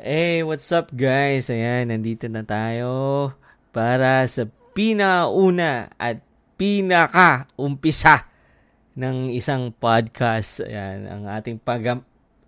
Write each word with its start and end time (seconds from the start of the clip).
Hey, 0.00 0.40
what's 0.40 0.72
up 0.72 0.96
guys? 0.96 1.52
Ayan, 1.52 1.92
nandito 1.92 2.24
na 2.24 2.40
tayo 2.40 3.36
para 3.68 4.24
sa 4.32 4.48
pinauna 4.72 5.92
at 6.00 6.24
pinaka-umpisa 6.56 8.24
ng 8.96 9.28
isang 9.28 9.68
podcast. 9.76 10.64
Ayan, 10.64 11.04
ang 11.04 11.28
ating 11.28 11.60
pag... 11.60 12.00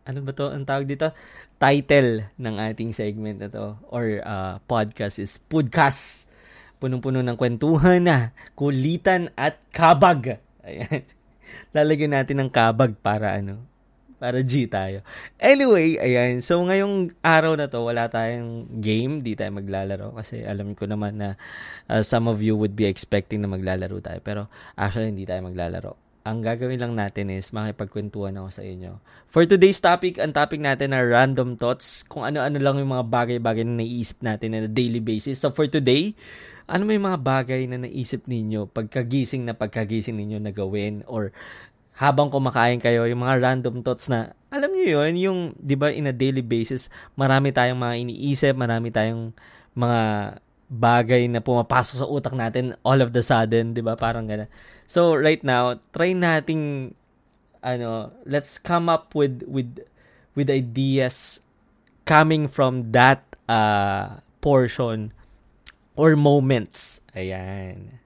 Ano 0.09 0.19
ba 0.25 0.33
to? 0.33 0.49
Ang 0.49 0.65
tawag 0.65 0.89
dito? 0.89 1.13
Title 1.61 2.33
ng 2.41 2.57
ating 2.57 2.97
segment 2.97 3.45
na 3.45 3.53
to 3.53 3.77
or 3.93 4.25
uh, 4.25 4.57
podcast 4.65 5.21
is 5.21 5.37
Podcast. 5.37 6.33
Punong-puno 6.81 7.21
ng 7.21 7.37
kwentuhan 7.37 8.01
na, 8.01 8.33
kulitan 8.57 9.29
at 9.37 9.61
kabag. 9.77 10.41
Ayan. 10.65 11.05
Lalagyan 11.77 12.17
natin 12.17 12.41
ng 12.41 12.49
kabag 12.49 12.97
para 13.05 13.37
ano, 13.37 13.61
para 14.23 14.39
G 14.47 14.71
tayo. 14.71 15.03
Anyway, 15.43 15.99
ayan. 15.99 16.39
So, 16.39 16.63
ngayong 16.63 17.11
araw 17.27 17.59
na 17.59 17.67
to, 17.67 17.83
wala 17.83 18.07
tayong 18.07 18.79
game. 18.79 19.19
Di 19.19 19.35
tayo 19.35 19.51
maglalaro. 19.59 20.15
Kasi 20.15 20.47
alam 20.47 20.79
ko 20.79 20.87
naman 20.87 21.19
na 21.19 21.29
uh, 21.91 22.07
some 22.07 22.31
of 22.31 22.39
you 22.39 22.55
would 22.55 22.79
be 22.79 22.87
expecting 22.87 23.43
na 23.43 23.51
maglalaro 23.51 23.99
tayo. 23.99 24.23
Pero 24.23 24.47
actually, 24.79 25.11
hindi 25.11 25.27
tayo 25.27 25.43
maglalaro. 25.43 25.99
Ang 26.23 26.39
gagawin 26.39 26.79
lang 26.79 26.95
natin 26.95 27.35
is 27.35 27.51
makipagkwentuhan 27.51 28.39
ako 28.39 28.49
sa 28.55 28.63
inyo. 28.63 29.03
For 29.27 29.43
today's 29.43 29.83
topic, 29.83 30.23
ang 30.23 30.31
topic 30.31 30.63
natin 30.63 30.95
na 30.95 31.03
random 31.03 31.59
thoughts. 31.59 32.07
Kung 32.07 32.23
ano-ano 32.23 32.63
lang 32.63 32.79
yung 32.79 32.95
mga 32.95 33.11
bagay-bagay 33.11 33.67
na 33.67 33.83
naiisip 33.83 34.23
natin 34.23 34.55
na 34.55 34.71
daily 34.71 35.03
basis. 35.03 35.43
So, 35.43 35.51
for 35.51 35.67
today, 35.67 36.15
ano 36.71 36.87
may 36.87 37.03
mga 37.03 37.19
bagay 37.19 37.67
na 37.67 37.83
naisip 37.83 38.31
ninyo 38.31 38.71
pagkagising 38.71 39.43
na 39.43 39.55
pagkagising 39.59 40.15
ninyo 40.15 40.39
na 40.39 40.55
gawin 40.55 41.03
or 41.11 41.35
habang 41.97 42.33
kumakain 42.33 42.81
kayo, 42.81 43.05
yung 43.05 43.21
mga 43.21 43.39
random 43.41 43.85
thoughts 43.85 44.09
na, 44.09 44.33
alam 44.49 44.73
niyo 44.73 45.01
yun, 45.01 45.13
yung, 45.17 45.39
di 45.61 45.77
ba, 45.77 45.93
in 45.93 46.09
a 46.09 46.15
daily 46.15 46.41
basis, 46.41 46.89
marami 47.17 47.53
tayong 47.53 47.77
mga 47.77 47.95
iniisip, 48.01 48.55
marami 48.57 48.89
tayong 48.89 49.33
mga 49.77 50.01
bagay 50.73 51.29
na 51.29 51.45
pumapasok 51.45 52.01
sa 52.01 52.09
utak 52.09 52.33
natin 52.33 52.73
all 52.81 53.05
of 53.05 53.13
the 53.13 53.21
sudden, 53.21 53.77
di 53.77 53.85
ba? 53.85 53.93
Parang 53.93 54.25
gano'n. 54.25 54.49
So, 54.89 55.13
right 55.13 55.41
now, 55.45 55.81
try 55.93 56.17
nating, 56.17 56.97
ano, 57.61 58.13
let's 58.25 58.57
come 58.57 58.89
up 58.89 59.13
with, 59.13 59.45
with, 59.45 59.85
with 60.33 60.49
ideas 60.49 61.45
coming 62.09 62.49
from 62.49 62.91
that 62.97 63.21
uh, 63.49 64.25
portion 64.41 65.13
or 65.95 66.17
moments. 66.17 67.05
Ayan. 67.13 68.02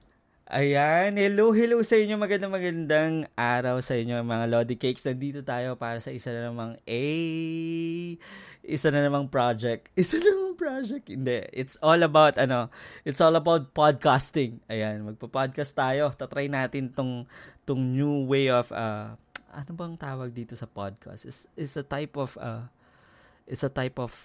Ayan, 0.47 1.19
hello, 1.19 1.51
hello 1.51 1.83
sa 1.83 1.99
inyo. 1.99 2.15
Magandang 2.15 2.55
magandang 2.55 3.27
araw 3.35 3.83
sa 3.83 3.99
inyo 3.99 4.15
mga 4.23 4.47
Lodi 4.47 4.79
Cakes. 4.79 5.03
Nandito 5.03 5.43
tayo 5.43 5.75
para 5.75 5.99
sa 5.99 6.07
isa 6.07 6.31
na 6.31 6.47
namang 6.47 6.79
A, 6.87 7.03
isa 8.63 8.87
na 8.87 9.03
namang 9.03 9.27
project. 9.27 9.91
Isa 9.99 10.15
na 10.23 10.31
namang 10.31 10.55
project. 10.55 11.11
Hindi, 11.11 11.51
it's 11.51 11.75
all 11.83 11.99
about 11.99 12.39
ano, 12.39 12.71
it's 13.03 13.19
all 13.19 13.35
about 13.35 13.75
podcasting. 13.75 14.63
Ayan, 14.71 15.03
magpo-podcast 15.03 15.75
tayo. 15.75 16.15
Tatry 16.15 16.47
natin 16.47 16.95
tong 16.95 17.27
tong 17.67 17.83
new 17.83 18.23
way 18.23 18.47
of 18.47 18.71
uh, 18.71 19.19
ano 19.51 19.71
bang 19.75 19.99
tawag 19.99 20.31
dito 20.31 20.55
sa 20.55 20.63
podcast? 20.63 21.27
Is 21.27 21.51
is 21.59 21.75
a 21.75 21.83
type 21.83 22.15
of 22.15 22.39
uh, 22.39 22.71
is 23.51 23.67
a 23.67 23.71
type 23.71 23.99
of 23.99 24.15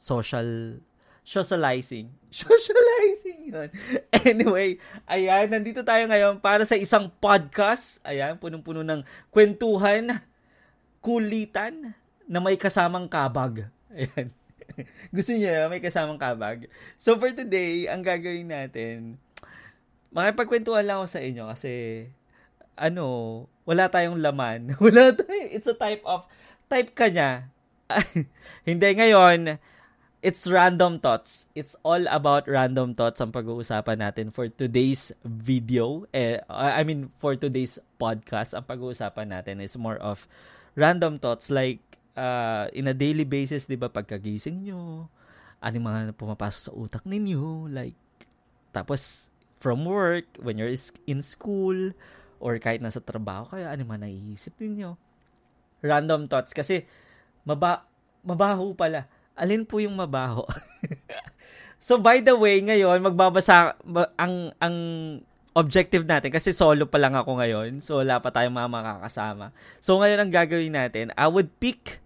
social 0.00 0.80
socializing. 1.26 2.06
Socializing 2.30 3.50
yun. 3.50 3.68
Anyway, 4.14 4.78
ayan, 5.10 5.50
nandito 5.50 5.82
tayo 5.82 6.06
ngayon 6.06 6.38
para 6.38 6.62
sa 6.62 6.78
isang 6.78 7.10
podcast. 7.18 7.98
Ayan, 8.06 8.38
punong-puno 8.38 8.86
ng 8.86 9.02
kwentuhan, 9.34 10.22
kulitan, 11.02 11.98
na 12.30 12.38
may 12.38 12.54
kasamang 12.54 13.10
kabag. 13.10 13.66
Ayan. 13.90 14.30
Gusto 15.14 15.34
niyo 15.34 15.66
may 15.66 15.82
kasamang 15.82 16.18
kabag? 16.18 16.70
So 16.98 17.18
for 17.18 17.34
today, 17.34 17.90
ang 17.90 18.06
gagawin 18.06 18.46
natin, 18.46 19.18
makipagkwentuhan 20.14 20.86
lang 20.86 21.02
ako 21.02 21.08
sa 21.10 21.22
inyo 21.22 21.50
kasi 21.50 22.06
ano, 22.78 23.06
wala 23.64 23.88
tayong 23.90 24.20
laman. 24.20 24.70
Wala 24.84 25.10
tayong, 25.16 25.50
it's 25.50 25.66
a 25.66 25.74
type 25.74 26.04
of, 26.04 26.28
type 26.68 26.92
ka 26.92 27.08
niya. 27.08 27.48
Hindi 28.68 28.88
ngayon, 28.94 29.56
it's 30.26 30.50
random 30.50 30.98
thoughts. 30.98 31.46
It's 31.54 31.78
all 31.86 32.02
about 32.10 32.50
random 32.50 32.98
thoughts 32.98 33.22
ang 33.22 33.30
pag-uusapan 33.30 34.02
natin 34.02 34.34
for 34.34 34.50
today's 34.50 35.14
video. 35.22 36.02
Eh, 36.10 36.42
I 36.50 36.82
mean, 36.82 37.14
for 37.22 37.38
today's 37.38 37.78
podcast, 37.94 38.50
ang 38.50 38.66
pag-uusapan 38.66 39.30
natin 39.30 39.62
is 39.62 39.78
more 39.78 40.02
of 40.02 40.26
random 40.74 41.22
thoughts 41.22 41.46
like 41.46 41.78
uh, 42.18 42.66
in 42.74 42.90
a 42.90 42.96
daily 42.98 43.22
basis, 43.22 43.70
di 43.70 43.78
ba, 43.78 43.86
pagkagising 43.86 44.66
nyo, 44.66 45.06
ano 45.62 45.76
mga 45.78 46.18
pumapasok 46.18 46.60
sa 46.60 46.72
utak 46.74 47.06
ninyo, 47.06 47.70
like, 47.70 47.94
tapos, 48.74 49.30
from 49.62 49.86
work, 49.86 50.26
when 50.42 50.58
you're 50.58 50.74
in 51.06 51.22
school, 51.22 51.94
or 52.42 52.58
kahit 52.58 52.82
nasa 52.82 52.98
trabaho 52.98 53.46
kayo, 53.54 53.70
ano 53.70 53.86
man 53.86 54.02
naiisip 54.02 54.58
ninyo. 54.58 54.98
Random 55.86 56.26
thoughts. 56.26 56.50
Kasi, 56.50 56.82
maba, 57.46 57.86
mabaho 58.26 58.74
pala 58.74 59.06
alin 59.36 59.68
po 59.68 59.78
yung 59.78 59.94
mabaho? 59.94 60.42
so 61.86 62.00
by 62.00 62.24
the 62.24 62.34
way, 62.34 62.58
ngayon 62.64 63.04
magbabasa 63.04 63.76
ang 64.16 64.50
ang 64.58 64.76
objective 65.56 66.04
natin 66.04 66.28
kasi 66.28 66.52
solo 66.52 66.84
pa 66.84 67.00
lang 67.00 67.16
ako 67.16 67.40
ngayon. 67.40 67.80
So 67.80 68.04
wala 68.04 68.20
pa 68.20 68.28
tayong 68.28 68.52
mga 68.52 68.72
makakasama. 68.72 69.56
So 69.80 69.96
ngayon 69.96 70.26
ang 70.26 70.30
gagawin 70.32 70.76
natin, 70.76 71.12
I 71.16 71.28
would 71.28 71.48
pick 71.56 72.04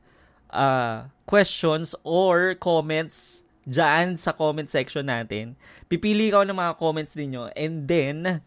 uh, 0.55 1.11
questions 1.27 1.99
or 2.07 2.55
comments 2.59 3.43
dyan 3.67 4.15
sa 4.19 4.31
comment 4.31 4.71
section 4.71 5.11
natin. 5.11 5.59
Pipili 5.91 6.31
ko 6.31 6.47
ng 6.47 6.55
mga 6.55 6.79
comments 6.79 7.19
ninyo 7.19 7.51
and 7.59 7.91
then 7.91 8.43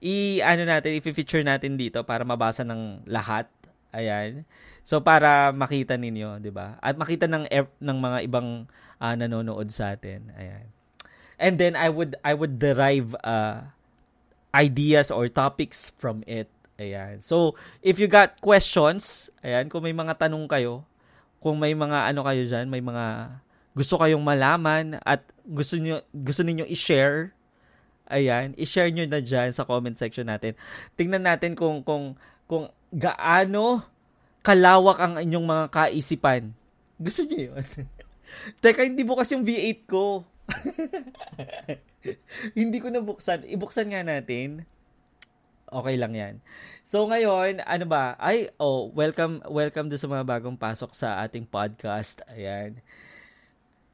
i 0.00 0.40
ano 0.44 0.68
natin, 0.68 0.96
i-feature 1.00 1.44
natin 1.44 1.80
dito 1.80 2.04
para 2.04 2.24
mabasa 2.24 2.64
ng 2.64 3.04
lahat. 3.08 3.48
Ayan. 3.92 4.44
So 4.86 5.02
para 5.02 5.50
makita 5.50 5.98
ninyo, 5.98 6.38
'di 6.38 6.54
ba? 6.54 6.78
At 6.78 6.94
makita 6.94 7.26
ng 7.26 7.50
ng 7.82 7.98
mga 7.98 8.18
ibang 8.22 8.70
uh, 9.02 9.14
nanonood 9.18 9.66
sa 9.74 9.98
atin. 9.98 10.30
Ayan. 10.38 10.70
And 11.42 11.58
then 11.58 11.74
I 11.74 11.90
would 11.90 12.14
I 12.22 12.38
would 12.38 12.62
derive 12.62 13.10
uh, 13.26 13.66
ideas 14.54 15.10
or 15.10 15.26
topics 15.26 15.90
from 15.98 16.22
it. 16.30 16.46
Ayan. 16.78 17.18
So, 17.18 17.58
if 17.82 17.98
you 17.98 18.06
got 18.06 18.38
questions, 18.38 19.26
ayan, 19.42 19.66
kung 19.66 19.82
may 19.82 19.96
mga 19.96 20.22
tanong 20.22 20.46
kayo, 20.46 20.86
kung 21.42 21.58
may 21.58 21.74
mga 21.74 22.14
ano 22.14 22.22
kayo 22.22 22.46
diyan, 22.46 22.70
may 22.70 22.84
mga 22.84 23.36
gusto 23.74 23.98
kayong 23.98 24.22
malaman 24.22 25.02
at 25.02 25.26
gusto 25.42 25.82
niyo 25.82 26.06
gusto 26.14 26.46
niyo 26.46 26.62
i-share, 26.68 27.34
ayan, 28.06 28.54
i-share 28.54 28.94
niyo 28.94 29.10
na 29.10 29.18
diyan 29.18 29.50
sa 29.50 29.66
comment 29.66 29.98
section 29.98 30.30
natin. 30.30 30.54
Tingnan 30.94 31.26
natin 31.26 31.58
kung 31.58 31.82
kung 31.82 32.14
kung 32.46 32.70
gaano 32.94 33.95
kalawak 34.46 35.02
ang 35.02 35.18
inyong 35.18 35.42
mga 35.42 35.66
kaisipan. 35.74 36.54
Gusto 37.02 37.26
niyo 37.26 37.50
yun? 37.50 37.66
Teka, 38.62 38.86
hindi 38.86 39.02
bukas 39.02 39.26
yung 39.34 39.42
V8 39.42 39.80
ko. 39.90 40.22
hindi 42.58 42.78
ko 42.78 42.94
nabuksan. 42.94 43.42
Ibuksan 43.50 43.90
nga 43.90 44.06
natin. 44.06 44.62
Okay 45.66 45.98
lang 45.98 46.14
yan. 46.14 46.34
So 46.86 47.10
ngayon, 47.10 47.58
ano 47.66 47.84
ba? 47.90 48.14
Ay, 48.22 48.54
oh, 48.62 48.86
welcome 48.94 49.42
welcome 49.50 49.90
do 49.90 49.98
sa 49.98 50.06
mga 50.06 50.22
bagong 50.22 50.54
pasok 50.54 50.94
sa 50.94 51.18
ating 51.26 51.42
podcast. 51.42 52.22
Ayan. 52.30 52.78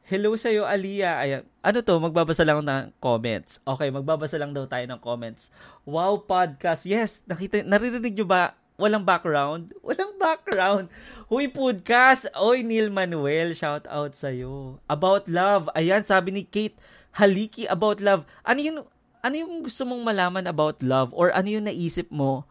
Hello 0.05 0.37
sa 0.37 0.53
iyo, 0.53 0.69
Alia. 0.69 1.17
Ayan. 1.17 1.49
Ano 1.65 1.81
to? 1.81 1.97
Magbabasa 1.97 2.45
lang 2.45 2.61
ng 2.61 2.93
comments. 3.01 3.65
Okay, 3.65 3.89
magbabasa 3.89 4.37
lang 4.37 4.53
daw 4.53 4.69
tayo 4.69 4.85
ng 4.85 5.01
comments. 5.01 5.49
Wow, 5.89 6.29
podcast. 6.29 6.85
Yes, 6.85 7.25
nakita 7.25 7.65
naririnig 7.65 8.13
niyo 8.13 8.29
ba 8.29 8.61
Walang 8.81 9.05
background? 9.05 9.77
Walang 9.87 10.17
background. 10.17 10.89
Huy, 11.29 11.49
podcast. 11.49 12.29
Oy, 12.33 12.65
Neil 12.65 12.89
Manuel, 12.89 13.53
shout 13.53 13.85
out 13.89 14.17
sa'yo. 14.17 14.81
About 14.89 15.29
love. 15.29 15.69
Ayan, 15.77 16.05
sabi 16.09 16.33
ni 16.33 16.43
Kate 16.49 16.77
Haliki 17.13 17.69
about 17.69 18.01
love. 18.01 18.25
Ano 18.49 18.61
yung, 18.65 18.79
ano 19.21 19.35
yung 19.37 19.69
gusto 19.69 19.85
mong 19.85 20.03
malaman 20.03 20.49
about 20.49 20.81
love? 20.81 21.13
Or 21.13 21.29
ano 21.37 21.49
yung 21.53 21.69
naisip 21.69 22.09
mo 22.09 22.49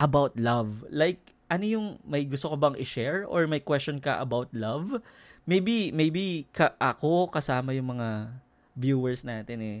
about 0.00 0.32
love? 0.40 0.88
Like, 0.88 1.20
ano 1.52 1.68
yung 1.68 1.86
may 2.08 2.24
gusto 2.24 2.48
ko 2.48 2.56
bang 2.56 2.80
i-share? 2.80 3.28
Or 3.28 3.44
may 3.44 3.60
question 3.60 4.00
ka 4.00 4.24
about 4.24 4.48
love? 4.56 5.04
Maybe, 5.44 5.92
maybe 5.92 6.48
ka, 6.48 6.72
ako 6.80 7.28
kasama 7.28 7.76
yung 7.76 7.92
mga 7.92 8.32
viewers 8.72 9.20
natin 9.20 9.60
eh. 9.60 9.78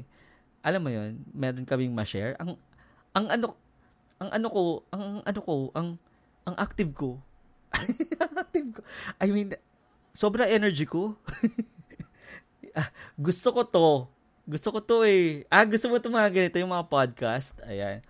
Alam 0.60 0.80
mo 0.84 0.90
yun, 0.92 1.24
meron 1.32 1.64
kaming 1.64 1.96
ma-share. 1.96 2.36
Ang, 2.36 2.60
ang 3.16 3.26
ano, 3.32 3.56
ang 4.22 4.30
ano 4.30 4.46
ko, 4.46 4.62
ang 4.94 5.18
ano 5.26 5.40
ko, 5.42 5.54
ang 5.74 5.98
ang 6.46 6.54
active 6.54 6.94
ko. 6.94 7.18
active 8.42 8.78
ko. 8.78 8.80
I 9.18 9.34
mean, 9.34 9.58
sobra 10.14 10.46
energy 10.46 10.86
ko. 10.86 11.18
ah, 12.78 12.94
gusto 13.18 13.50
ko 13.50 13.66
to. 13.66 13.88
Gusto 14.46 14.68
ko 14.70 14.78
to 14.78 15.02
eh. 15.02 15.42
Ah, 15.50 15.66
gusto 15.66 15.90
mo 15.90 15.98
to 15.98 16.10
mga 16.10 16.30
ganito, 16.30 16.62
yung 16.62 16.70
mga 16.70 16.86
podcast. 16.86 17.58
Ayan. 17.66 18.06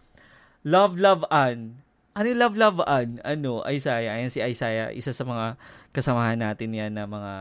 Love, 0.62 1.00
love, 1.00 1.24
an. 1.32 1.80
ano 2.12 2.26
yung 2.28 2.40
love 2.40 2.56
love 2.60 2.80
an? 2.84 3.18
Ano, 3.24 3.64
Isaiah. 3.64 4.14
Ayan 4.20 4.28
si 4.28 4.44
Isaiah, 4.44 4.92
isa 4.92 5.16
sa 5.16 5.24
mga 5.24 5.56
kasamahan 5.96 6.38
natin 6.38 6.76
yan 6.76 6.92
na 6.92 7.08
mga 7.08 7.34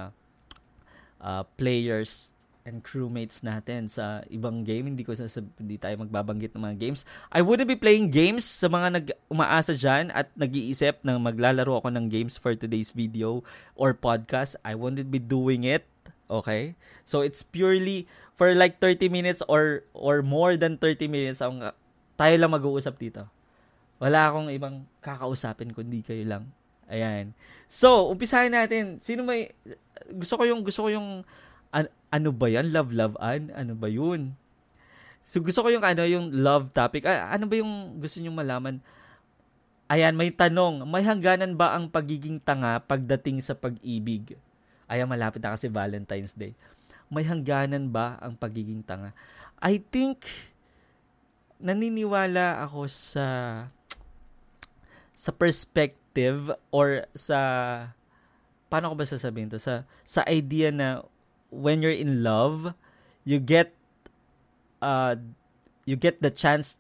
uh, 1.20 1.44
players 1.60 2.31
and 2.64 2.86
crewmates 2.86 3.42
natin 3.42 3.90
sa 3.90 4.22
ibang 4.30 4.62
game. 4.62 4.90
Hindi 4.90 5.02
ko 5.02 5.18
sasab- 5.18 5.54
hindi 5.58 5.78
tayo 5.78 6.02
magbabanggit 6.02 6.54
ng 6.54 6.62
mga 6.62 6.78
games. 6.78 7.02
I 7.34 7.42
wouldn't 7.42 7.70
be 7.70 7.78
playing 7.78 8.14
games 8.14 8.46
sa 8.46 8.70
mga 8.70 8.88
nag 9.02 9.08
umaasa 9.30 9.74
dyan 9.74 10.14
at 10.14 10.30
nag-iisip 10.38 11.02
na 11.02 11.18
maglalaro 11.18 11.82
ako 11.82 11.90
ng 11.94 12.08
games 12.10 12.38
for 12.38 12.54
today's 12.54 12.94
video 12.94 13.42
or 13.74 13.94
podcast. 13.94 14.58
I 14.62 14.78
wouldn't 14.78 15.10
be 15.10 15.22
doing 15.22 15.66
it. 15.66 15.86
Okay? 16.30 16.78
So 17.04 17.26
it's 17.26 17.44
purely 17.44 18.08
for 18.40 18.54
like 18.56 18.80
30 18.80 19.12
minutes 19.12 19.46
or 19.46 19.86
or 19.94 20.26
more 20.26 20.56
than 20.56 20.80
30 20.80 21.06
minutes 21.12 21.44
ang 21.44 21.74
tayo 22.16 22.36
lang 22.38 22.54
mag-uusap 22.54 22.98
dito. 23.02 23.26
Wala 24.02 24.30
akong 24.30 24.50
ibang 24.50 24.86
kakausapin 25.02 25.74
kundi 25.74 26.02
kayo 26.02 26.26
lang. 26.26 26.44
Ayan. 26.92 27.32
So, 27.72 28.12
umpisahan 28.12 28.52
natin. 28.52 29.00
Sino 29.00 29.24
may 29.24 29.56
gusto 30.12 30.36
ko 30.36 30.44
yung 30.44 30.62
gusto 30.66 30.84
ko 30.84 30.90
yung 30.92 31.24
ano 32.12 32.30
ba 32.36 32.52
yan? 32.52 32.76
Love, 32.76 32.92
love, 32.92 33.16
an? 33.24 33.50
Ano 33.56 33.74
ba 33.74 33.88
yun? 33.88 34.36
So, 35.24 35.40
gusto 35.40 35.64
ko 35.64 35.72
yung 35.72 35.86
ano, 35.86 36.04
yung 36.04 36.30
love 36.44 36.76
topic. 36.76 37.08
Ah, 37.08 37.32
ano 37.32 37.48
ba 37.48 37.56
yung 37.56 37.98
gusto 38.04 38.20
niyo 38.20 38.36
malaman? 38.36 38.84
Ayan, 39.88 40.16
may 40.20 40.32
tanong. 40.32 40.84
May 40.88 41.04
hangganan 41.08 41.56
ba 41.56 41.76
ang 41.76 41.88
pagiging 41.88 42.40
tanga 42.44 42.80
pagdating 42.84 43.40
sa 43.40 43.56
pag-ibig? 43.56 44.36
Ayan, 44.92 45.08
malapit 45.08 45.40
na 45.40 45.56
kasi 45.56 45.72
Valentine's 45.72 46.36
Day. 46.36 46.52
May 47.08 47.24
hangganan 47.24 47.92
ba 47.92 48.20
ang 48.20 48.36
pagiging 48.36 48.84
tanga? 48.84 49.16
I 49.60 49.80
think, 49.80 50.28
naniniwala 51.62 52.60
ako 52.66 52.90
sa 52.90 53.28
sa 55.14 55.30
perspective 55.30 56.50
or 56.74 57.06
sa 57.14 57.38
paano 58.74 58.90
ko 58.90 58.96
ba 58.98 59.06
sasabihin 59.06 59.54
to 59.54 59.62
sa 59.62 59.86
sa 60.02 60.26
idea 60.26 60.74
na 60.74 61.06
when 61.52 61.84
you're 61.84 61.94
in 61.94 62.24
love, 62.24 62.74
you 63.28 63.38
get 63.38 63.76
uh 64.82 65.20
you 65.86 66.00
get 66.00 66.24
the 66.24 66.32
chance 66.32 66.80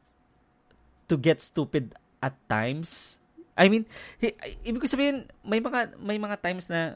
to 1.11 1.19
get 1.19 1.43
stupid 1.43 1.93
at 2.23 2.33
times. 2.47 3.19
I 3.59 3.67
mean, 3.67 3.85
hi, 4.23 4.33
ibig 4.63 4.81
ko 4.81 4.87
sabihin 4.87 5.27
may 5.43 5.59
mga 5.59 5.99
may 5.99 6.17
mga 6.17 6.39
times 6.39 6.71
na 6.71 6.95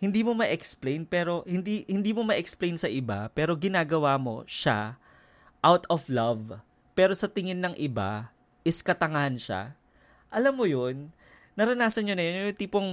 hindi 0.00 0.24
mo 0.24 0.32
ma-explain 0.32 1.04
pero 1.04 1.44
hindi 1.44 1.84
hindi 1.84 2.16
mo 2.16 2.24
ma-explain 2.24 2.80
sa 2.80 2.88
iba 2.88 3.28
pero 3.36 3.52
ginagawa 3.52 4.16
mo 4.16 4.46
siya 4.48 4.96
out 5.60 5.84
of 5.92 6.08
love. 6.08 6.56
Pero 6.96 7.12
sa 7.12 7.28
tingin 7.28 7.60
ng 7.60 7.76
iba 7.76 8.32
is 8.64 8.80
katangahan 8.80 9.36
siya. 9.36 9.76
Alam 10.32 10.54
mo 10.56 10.64
'yun? 10.64 11.12
Naranasan 11.58 12.06
niyo 12.08 12.14
na 12.16 12.24
yun, 12.24 12.34
yung 12.48 12.56
tipong 12.56 12.88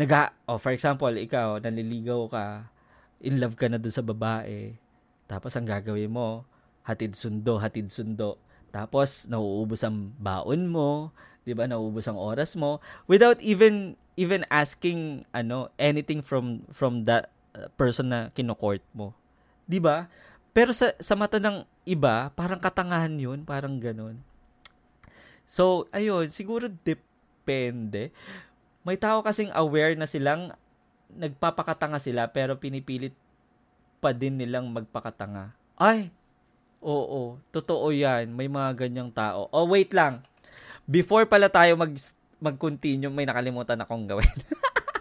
naga, 0.00 0.32
oh, 0.48 0.56
for 0.56 0.72
example, 0.72 1.12
ikaw, 1.12 1.60
naliligaw 1.60 2.24
ka, 2.32 2.44
in 3.20 3.36
love 3.36 3.52
ka 3.52 3.68
na 3.68 3.76
doon 3.76 3.92
sa 3.92 4.00
babae, 4.00 4.72
tapos 5.28 5.52
ang 5.52 5.68
gagawin 5.68 6.08
mo, 6.08 6.48
hatid 6.88 7.12
sundo, 7.12 7.60
hatid 7.60 7.92
sundo. 7.92 8.40
Tapos, 8.72 9.28
nauubos 9.28 9.84
ang 9.84 10.08
baon 10.16 10.64
mo, 10.64 11.12
'di 11.44 11.52
ba? 11.56 11.68
Nauubos 11.68 12.06
ang 12.08 12.16
oras 12.16 12.54
mo 12.56 12.78
without 13.08 13.40
even 13.40 13.96
even 14.14 14.44
asking 14.52 15.24
ano 15.32 15.72
anything 15.80 16.20
from 16.20 16.64
from 16.70 17.08
that 17.08 17.32
uh, 17.56 17.66
person 17.74 18.12
na 18.12 18.20
kinokort 18.32 18.84
mo. 18.94 19.16
'Di 19.66 19.80
ba? 19.82 20.06
Pero 20.54 20.70
sa 20.70 20.94
sa 20.98 21.18
mata 21.18 21.42
ng 21.42 21.64
iba, 21.88 22.30
parang 22.34 22.60
katangahan 22.60 23.12
'yun, 23.16 23.42
parang 23.42 23.80
ganun. 23.82 24.20
So, 25.50 25.90
ayun, 25.90 26.30
siguro 26.30 26.70
depende 26.70 28.14
may 28.90 28.98
tao 28.98 29.22
kasing 29.22 29.54
aware 29.54 29.94
na 29.94 30.10
silang 30.10 30.50
nagpapakatanga 31.14 32.02
sila 32.02 32.26
pero 32.26 32.58
pinipilit 32.58 33.14
pa 34.02 34.10
din 34.10 34.34
nilang 34.34 34.66
magpakatanga. 34.66 35.54
Ay, 35.78 36.10
oo, 36.82 37.38
totoo 37.54 37.94
yan. 37.94 38.34
May 38.34 38.50
mga 38.50 38.74
ganyang 38.74 39.14
tao. 39.14 39.46
Oh, 39.54 39.70
wait 39.70 39.94
lang. 39.94 40.26
Before 40.90 41.22
pala 41.30 41.46
tayo 41.46 41.78
mag 41.78 41.94
mag-continue, 42.42 43.14
may 43.14 43.30
nakalimutan 43.30 43.78
akong 43.78 44.10
gawin. 44.10 44.34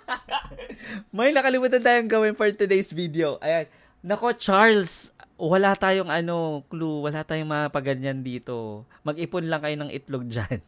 may 1.15 1.33
nakalimutan 1.33 1.81
tayong 1.81 2.11
gawin 2.11 2.37
for 2.37 2.45
today's 2.53 2.93
video. 2.93 3.41
Ayan. 3.41 3.65
Nako, 4.05 4.37
Charles, 4.37 5.15
wala 5.33 5.73
tayong 5.73 6.13
ano, 6.13 6.61
clue, 6.69 7.09
wala 7.09 7.25
tayong 7.25 7.49
mga 7.49 7.67
paganyan 7.73 8.21
dito. 8.21 8.85
Mag-ipon 9.01 9.49
lang 9.49 9.65
kayo 9.65 9.75
ng 9.81 9.89
itlog 9.89 10.29
dyan. 10.29 10.61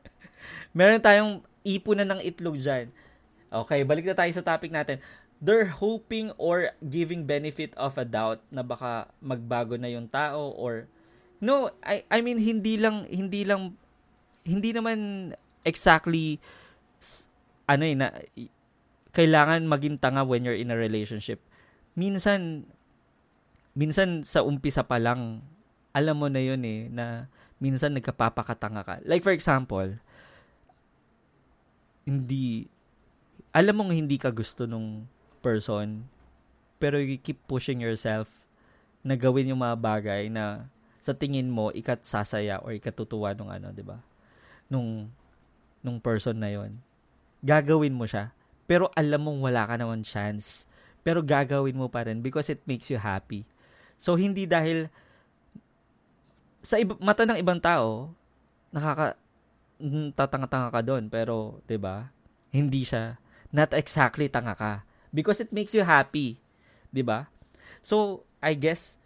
Meron 0.78 1.02
tayong 1.04 1.44
ipunan 1.64 2.12
ng 2.12 2.20
itlog 2.20 2.60
dyan. 2.60 2.92
Okay, 3.48 3.82
balik 3.82 4.04
na 4.04 4.14
tayo 4.14 4.30
sa 4.36 4.44
topic 4.44 4.70
natin. 4.70 5.00
They're 5.40 5.72
hoping 5.72 6.30
or 6.38 6.72
giving 6.80 7.26
benefit 7.26 7.74
of 7.74 7.96
a 7.98 8.06
doubt 8.06 8.44
na 8.52 8.62
baka 8.62 9.10
magbago 9.18 9.74
na 9.74 9.90
yung 9.90 10.06
tao 10.06 10.54
or 10.54 10.86
no, 11.42 11.72
I 11.82 12.06
I 12.08 12.20
mean 12.20 12.38
hindi 12.38 12.78
lang 12.78 13.08
hindi 13.08 13.42
lang 13.44 13.74
hindi 14.44 14.70
naman 14.76 15.32
exactly 15.64 16.38
ano 17.64 17.84
eh 17.84 17.96
na 17.96 18.12
kailangan 19.16 19.64
maging 19.64 19.96
tanga 20.00 20.24
when 20.24 20.44
you're 20.44 20.56
in 20.56 20.72
a 20.72 20.78
relationship. 20.78 21.40
Minsan 21.96 22.68
minsan 23.74 24.22
sa 24.22 24.44
umpisa 24.46 24.86
pa 24.86 25.00
lang 25.00 25.42
alam 25.94 26.18
mo 26.18 26.26
na 26.26 26.42
yun 26.42 26.62
eh 26.66 26.90
na 26.90 27.30
minsan 27.62 27.94
nagkapapakatanga 27.94 28.82
ka. 28.82 28.94
Like 29.06 29.22
for 29.22 29.32
example, 29.32 29.94
hindi 32.04 32.68
alam 33.54 33.80
mong 33.80 33.92
hindi 33.94 34.16
ka 34.20 34.28
gusto 34.30 34.68
nung 34.68 35.08
person 35.40 36.04
pero 36.78 37.00
you 37.00 37.16
keep 37.16 37.40
pushing 37.48 37.80
yourself 37.80 38.28
na 39.04 39.16
gawin 39.16 39.52
yung 39.52 39.60
mga 39.60 39.76
bagay 39.78 40.22
na 40.32 40.68
sa 41.04 41.12
tingin 41.12 41.52
mo 41.52 41.68
ikat 41.68 42.00
sasaya 42.00 42.60
or 42.64 42.72
ikatutuwa 42.72 43.36
nung 43.36 43.52
ano, 43.52 43.68
'di 43.68 43.84
ba? 43.84 44.00
Nung 44.72 45.12
nung 45.84 46.00
person 46.00 46.32
na 46.36 46.48
'yon. 46.48 46.80
Gagawin 47.44 47.92
mo 47.92 48.08
siya. 48.08 48.32
Pero 48.64 48.88
alam 48.96 49.20
mong 49.20 49.44
wala 49.44 49.68
ka 49.68 49.76
naman 49.76 50.00
chance. 50.00 50.64
Pero 51.04 51.20
gagawin 51.20 51.76
mo 51.76 51.92
pa 51.92 52.08
rin 52.08 52.24
because 52.24 52.48
it 52.48 52.64
makes 52.64 52.88
you 52.88 52.96
happy. 52.96 53.44
So 54.00 54.16
hindi 54.16 54.48
dahil 54.48 54.88
sa 56.64 56.80
iba, 56.80 56.96
mata 56.96 57.28
ng 57.28 57.36
ibang 57.36 57.60
tao, 57.60 58.16
nakaka 58.72 59.20
tatanga-tanga 60.16 60.68
ka 60.72 60.80
doon 60.80 61.12
pero 61.12 61.60
'di 61.68 61.76
ba? 61.76 62.08
Hindi 62.54 62.86
siya 62.86 63.20
not 63.54 63.70
exactly 63.76 64.26
tanga 64.26 64.56
ka 64.56 64.82
because 65.14 65.38
it 65.38 65.52
makes 65.54 65.76
you 65.76 65.84
happy, 65.84 66.40
'di 66.90 67.04
ba? 67.04 67.28
So, 67.84 68.24
I 68.40 68.56
guess 68.56 68.96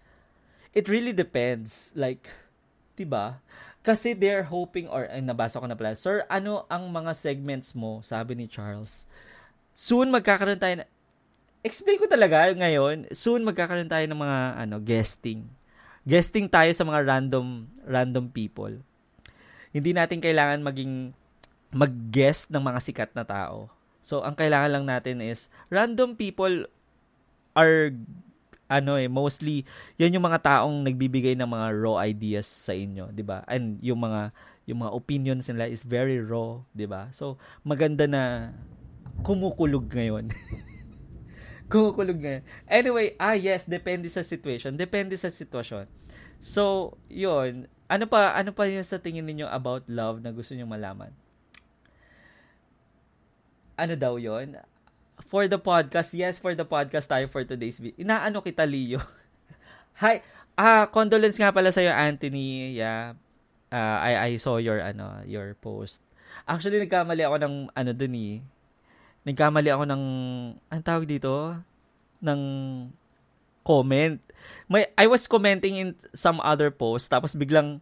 it 0.72 0.86
really 0.86 1.12
depends 1.12 1.90
like 1.98 2.30
'di 2.94 3.04
ba? 3.04 3.42
Kasi 3.82 4.12
they're 4.12 4.46
hoping 4.46 4.90
or 4.90 5.06
ay 5.08 5.22
nabasa 5.22 5.58
ko 5.58 5.66
na 5.66 5.78
pala. 5.78 5.94
Sir, 5.94 6.26
ano 6.28 6.66
ang 6.68 6.90
mga 6.90 7.14
segments 7.14 7.72
mo? 7.72 8.02
Sabi 8.02 8.34
ni 8.36 8.50
Charles. 8.50 9.06
Soon 9.72 10.10
magkakaroon 10.10 10.58
tayo 10.58 10.82
na, 10.82 10.86
explain 11.62 11.96
ko 12.02 12.10
talaga 12.10 12.50
ngayon, 12.52 13.06
soon 13.14 13.46
magkakaroon 13.46 13.88
tayo 13.88 14.04
ng 14.10 14.18
mga 14.18 14.38
ano, 14.66 14.76
guesting. 14.82 15.46
Guesting 16.02 16.50
tayo 16.50 16.68
sa 16.74 16.82
mga 16.82 17.06
random 17.06 17.68
random 17.86 18.26
people 18.28 18.82
hindi 19.72 19.92
natin 19.92 20.22
kailangan 20.22 20.64
maging 20.64 21.12
mag-guest 21.72 22.48
ng 22.48 22.62
mga 22.64 22.80
sikat 22.80 23.10
na 23.12 23.24
tao. 23.24 23.68
So, 24.00 24.24
ang 24.24 24.32
kailangan 24.32 24.72
lang 24.72 24.86
natin 24.88 25.20
is 25.20 25.52
random 25.68 26.16
people 26.16 26.64
are 27.52 27.92
ano 28.68 29.00
eh 29.00 29.08
mostly 29.08 29.64
yan 29.96 30.12
yung 30.12 30.28
mga 30.28 30.44
taong 30.44 30.84
nagbibigay 30.84 31.32
ng 31.32 31.48
mga 31.48 31.66
raw 31.80 32.04
ideas 32.04 32.44
sa 32.44 32.76
inyo, 32.76 33.08
'di 33.10 33.24
ba? 33.24 33.40
And 33.48 33.80
yung 33.80 34.04
mga 34.04 34.30
yung 34.68 34.84
mga 34.84 34.92
opinions 34.92 35.48
nila 35.48 35.72
is 35.72 35.82
very 35.82 36.20
raw, 36.20 36.60
'di 36.76 36.84
ba? 36.84 37.08
So, 37.10 37.40
maganda 37.64 38.04
na 38.04 38.52
kumukulog 39.24 39.88
ngayon. 39.88 40.28
kumukulog 41.72 42.20
ngayon. 42.20 42.44
Anyway, 42.68 43.16
ah 43.16 43.34
yes, 43.34 43.64
depende 43.64 44.06
sa 44.12 44.20
situation. 44.20 44.76
Depende 44.76 45.16
sa 45.16 45.32
sitwasyon. 45.32 45.88
So, 46.38 46.94
yun, 47.08 47.66
ano 47.88 48.04
pa, 48.04 48.36
ano 48.36 48.52
pa 48.52 48.68
yung 48.68 48.84
sa 48.84 49.00
tingin 49.00 49.24
niyo 49.24 49.48
about 49.48 49.88
love 49.88 50.20
na 50.20 50.28
gusto 50.28 50.52
niyo 50.52 50.68
malaman? 50.68 51.08
Ano 53.80 53.96
daw 53.96 54.20
yon? 54.20 54.60
For 55.24 55.48
the 55.48 55.56
podcast, 55.56 56.12
yes, 56.12 56.36
for 56.36 56.52
the 56.52 56.68
podcast 56.68 57.08
tayo 57.08 57.24
for 57.32 57.42
today's 57.48 57.80
video. 57.80 57.96
Inaano 57.96 58.44
kita, 58.44 58.68
Leo? 58.68 59.00
Hi, 60.04 60.20
ah, 60.54 60.86
condolence 60.92 61.40
nga 61.40 61.50
pala 61.50 61.72
sa 61.72 61.80
iyo, 61.80 61.90
Anthony. 61.90 62.76
Yeah. 62.76 63.16
Uh, 63.68 63.98
I 64.00 64.12
I 64.32 64.40
saw 64.40 64.60
your 64.60 64.80
ano, 64.80 65.24
your 65.24 65.56
post. 65.58 66.00
Actually, 66.48 66.80
nagkamali 66.80 67.24
ako 67.24 67.36
ng 67.40 67.54
ano 67.72 67.90
dun 67.92 68.14
eh. 68.16 68.40
Nagkamali 69.28 69.68
ako 69.72 69.84
ng 69.84 70.04
ang 70.72 70.82
tawag 70.84 71.04
dito 71.04 71.56
ng 72.22 72.40
comment. 73.64 74.16
May 74.68 74.88
I 74.96 75.08
was 75.08 75.24
commenting 75.24 75.74
in 75.76 75.88
some 76.12 76.42
other 76.44 76.68
post 76.68 77.08
tapos 77.08 77.32
biglang 77.32 77.80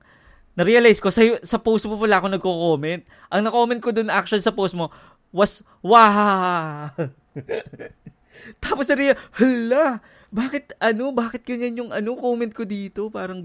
na-realize 0.56 1.04
ko, 1.04 1.12
sa, 1.12 1.20
sa 1.44 1.60
post 1.60 1.84
mo 1.84 2.00
pala 2.00 2.16
ako 2.16 2.32
nagko-comment. 2.32 3.04
Ang 3.28 3.42
na-comment 3.44 3.80
ko 3.84 3.92
dun 3.92 4.08
actually 4.08 4.40
sa 4.40 4.56
post 4.56 4.72
mo 4.72 4.88
was, 5.28 5.60
wow! 5.84 6.88
Tapos 8.64 8.88
na 8.88 9.16
hala, 9.36 10.00
bakit 10.32 10.72
ano, 10.80 11.12
bakit 11.12 11.44
ganyan 11.44 11.84
yung 11.84 11.90
ano, 11.92 12.16
comment 12.16 12.52
ko 12.52 12.64
dito? 12.64 13.12
Parang, 13.12 13.44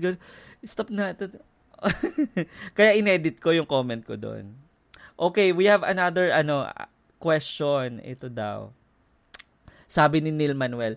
stop 0.63 0.87
na. 0.87 1.11
Kaya 2.77 2.95
inedit 2.95 3.43
ko 3.43 3.51
yung 3.51 3.67
comment 3.67 3.99
ko 4.03 4.15
doon. 4.15 4.55
Okay, 5.19 5.51
we 5.51 5.67
have 5.67 5.83
another 5.83 6.31
ano 6.31 6.65
question. 7.19 7.99
Ito 8.01 8.31
daw. 8.31 8.71
Sabi 9.85 10.23
ni 10.23 10.31
Neil 10.31 10.55
Manuel, 10.55 10.95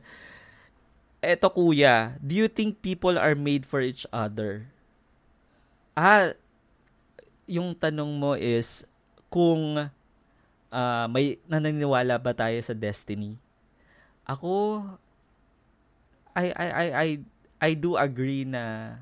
Eto 1.25 1.49
kuya, 1.49 2.21
do 2.21 2.37
you 2.37 2.47
think 2.53 2.85
people 2.85 3.17
are 3.17 3.33
made 3.33 3.65
for 3.65 3.81
each 3.81 4.05
other? 4.13 4.69
Ah, 5.97 6.37
yung 7.49 7.73
tanong 7.73 8.13
mo 8.21 8.37
is 8.37 8.85
kung 9.33 9.89
uh, 10.69 11.07
may 11.09 11.41
naniniwala 11.49 12.21
ba 12.21 12.37
tayo 12.37 12.61
sa 12.61 12.77
destiny? 12.77 13.41
Ako 14.29 14.85
I 16.35 16.51
I 16.53 16.67
I 16.69 16.87
I 16.91 17.09
I 17.63 17.71
do 17.79 17.97
agree 17.97 18.45
na 18.45 18.97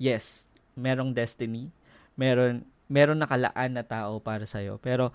yes, 0.00 0.46
merong 0.78 1.12
destiny. 1.12 1.68
Meron 2.14 2.64
meron 2.88 3.20
nakalaan 3.20 3.76
na 3.76 3.84
tao 3.84 4.22
para 4.22 4.46
sa 4.48 4.62
iyo. 4.64 4.80
Pero 4.80 5.12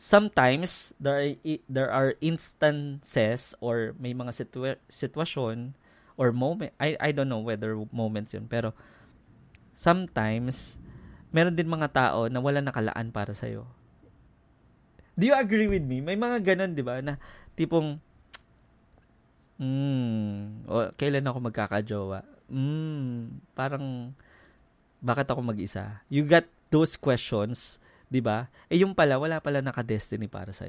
sometimes 0.00 0.96
there 0.96 1.20
are, 1.20 1.28
there 1.68 1.90
are 1.92 2.16
instances 2.24 3.52
or 3.60 3.92
may 4.00 4.16
mga 4.16 4.32
situa- 4.32 4.80
sitwasyon 4.88 5.76
or 6.16 6.32
moment 6.32 6.72
I 6.80 6.96
I 6.96 7.12
don't 7.12 7.28
know 7.28 7.44
whether 7.44 7.76
moments 7.92 8.32
yun 8.32 8.48
pero 8.48 8.72
sometimes, 9.80 10.76
meron 11.32 11.56
din 11.56 11.64
mga 11.64 11.88
tao 11.88 12.28
na 12.28 12.36
wala 12.36 12.60
nakalaan 12.60 13.08
para 13.08 13.32
sa'yo. 13.32 13.64
Do 15.16 15.24
you 15.24 15.32
agree 15.32 15.72
with 15.72 15.80
me? 15.80 16.04
May 16.04 16.20
mga 16.20 16.52
ganun, 16.52 16.76
di 16.76 16.84
ba? 16.84 17.00
Na 17.00 17.16
tipong, 17.56 17.96
hmm, 19.56 20.68
o, 20.68 20.92
kailan 21.00 21.24
ako 21.24 21.38
magkakajowa? 21.48 22.20
Hmm, 22.52 23.40
parang, 23.56 24.12
bakit 25.00 25.32
ako 25.32 25.40
mag-isa? 25.40 26.04
You 26.12 26.28
got 26.28 26.44
those 26.68 26.92
questions, 27.00 27.80
'di 28.10 28.20
ba? 28.20 28.50
Eh 28.66 28.82
yung 28.82 28.92
pala 28.92 29.16
wala 29.16 29.38
pala 29.38 29.62
naka-destiny 29.62 30.26
para 30.26 30.50
sa. 30.50 30.66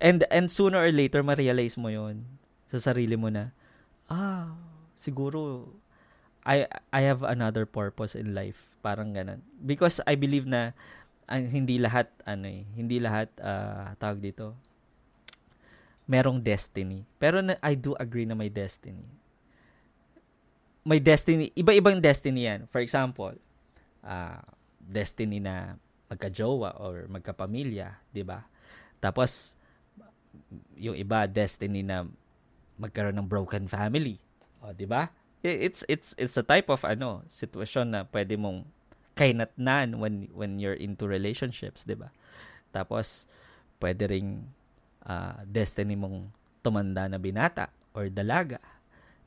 And 0.00 0.24
and 0.32 0.48
sooner 0.48 0.80
or 0.80 0.90
later 0.90 1.20
ma-realize 1.20 1.76
mo 1.76 1.92
'yon 1.92 2.24
sa 2.72 2.80
sarili 2.80 3.14
mo 3.14 3.28
na 3.28 3.52
ah, 4.10 4.56
siguro 4.96 5.70
I 6.42 6.64
I 6.90 7.04
have 7.04 7.22
another 7.22 7.68
purpose 7.68 8.16
in 8.16 8.32
life. 8.32 8.66
Parang 8.80 9.12
ganun. 9.12 9.44
Because 9.60 10.00
I 10.08 10.16
believe 10.16 10.48
na 10.48 10.72
uh, 11.28 11.36
hindi 11.36 11.76
lahat 11.76 12.08
ano 12.24 12.48
eh, 12.48 12.64
hindi 12.74 12.96
lahat 12.96 13.28
uh, 13.38 13.92
tawag 14.00 14.24
dito 14.24 14.56
merong 16.10 16.42
destiny. 16.42 17.06
Pero 17.22 17.38
na, 17.38 17.54
I 17.62 17.78
do 17.78 17.94
agree 17.94 18.26
na 18.26 18.34
may 18.34 18.50
destiny. 18.50 19.06
May 20.82 20.98
destiny, 20.98 21.54
iba-ibang 21.54 22.02
destiny 22.02 22.50
yan. 22.50 22.66
For 22.66 22.82
example, 22.82 23.38
uh, 24.02 24.42
destiny 24.82 25.38
na 25.38 25.78
magka-jowa 26.10 26.76
or 26.82 27.06
magkapamilya, 27.06 27.94
'di 28.10 28.26
ba? 28.26 28.42
Tapos 28.98 29.54
yung 30.74 30.98
iba 30.98 31.30
destiny 31.30 31.86
na 31.86 32.04
magkaroon 32.76 33.14
ng 33.14 33.30
broken 33.30 33.70
family. 33.70 34.18
O, 34.60 34.74
'di 34.74 34.90
ba? 34.90 35.14
it's 35.40 35.88
it's 35.88 36.12
it's 36.20 36.36
a 36.36 36.44
type 36.44 36.68
of 36.68 36.84
ano 36.84 37.24
sitwasyon 37.32 37.86
na 37.88 38.00
pwede 38.12 38.36
mong 38.36 38.68
kainatnan 39.16 39.96
when 39.96 40.28
when 40.36 40.60
you're 40.60 40.76
into 40.76 41.08
relationships, 41.08 41.84
'di 41.84 41.96
ba? 41.96 42.12
Tapos 42.68 43.24
pwede 43.80 44.04
ring 44.08 44.44
uh, 45.08 45.40
destiny 45.48 45.96
mong 45.96 46.28
tumanda 46.60 47.08
na 47.08 47.16
binata 47.16 47.72
or 47.96 48.12
dalaga, 48.12 48.60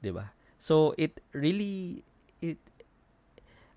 'di 0.06 0.14
ba? 0.14 0.30
So 0.62 0.94
it 1.02 1.18
really 1.34 2.06
it 2.46 2.62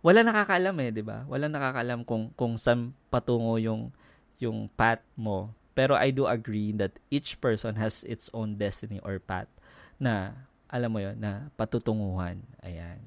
wala 0.07 0.23
nakakaalam 0.23 0.77
eh, 0.87 0.91
'di 0.95 1.03
ba? 1.03 1.27
Wala 1.27 1.51
nakakaalam 1.51 2.07
kung 2.07 2.31
kung 2.39 2.55
saan 2.55 2.95
patungo 3.11 3.59
yung 3.59 3.91
yung 4.39 4.71
path 4.79 5.03
mo. 5.19 5.51
Pero 5.75 5.99
I 5.99 6.15
do 6.15 6.31
agree 6.31 6.71
that 6.79 6.95
each 7.11 7.43
person 7.43 7.75
has 7.77 8.07
its 8.07 8.31
own 8.31 8.55
destiny 8.55 9.03
or 9.03 9.19
path 9.19 9.51
na 9.99 10.47
alam 10.71 10.95
mo 10.95 11.03
yon 11.03 11.19
na 11.19 11.51
patutunguhan. 11.59 12.39
Ayan. 12.63 13.03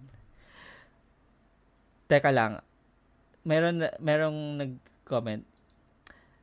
Teka 2.11 2.29
lang. 2.29 2.61
Meron, 3.41 3.89
merong 3.97 4.37
nag-comment. 4.61 5.41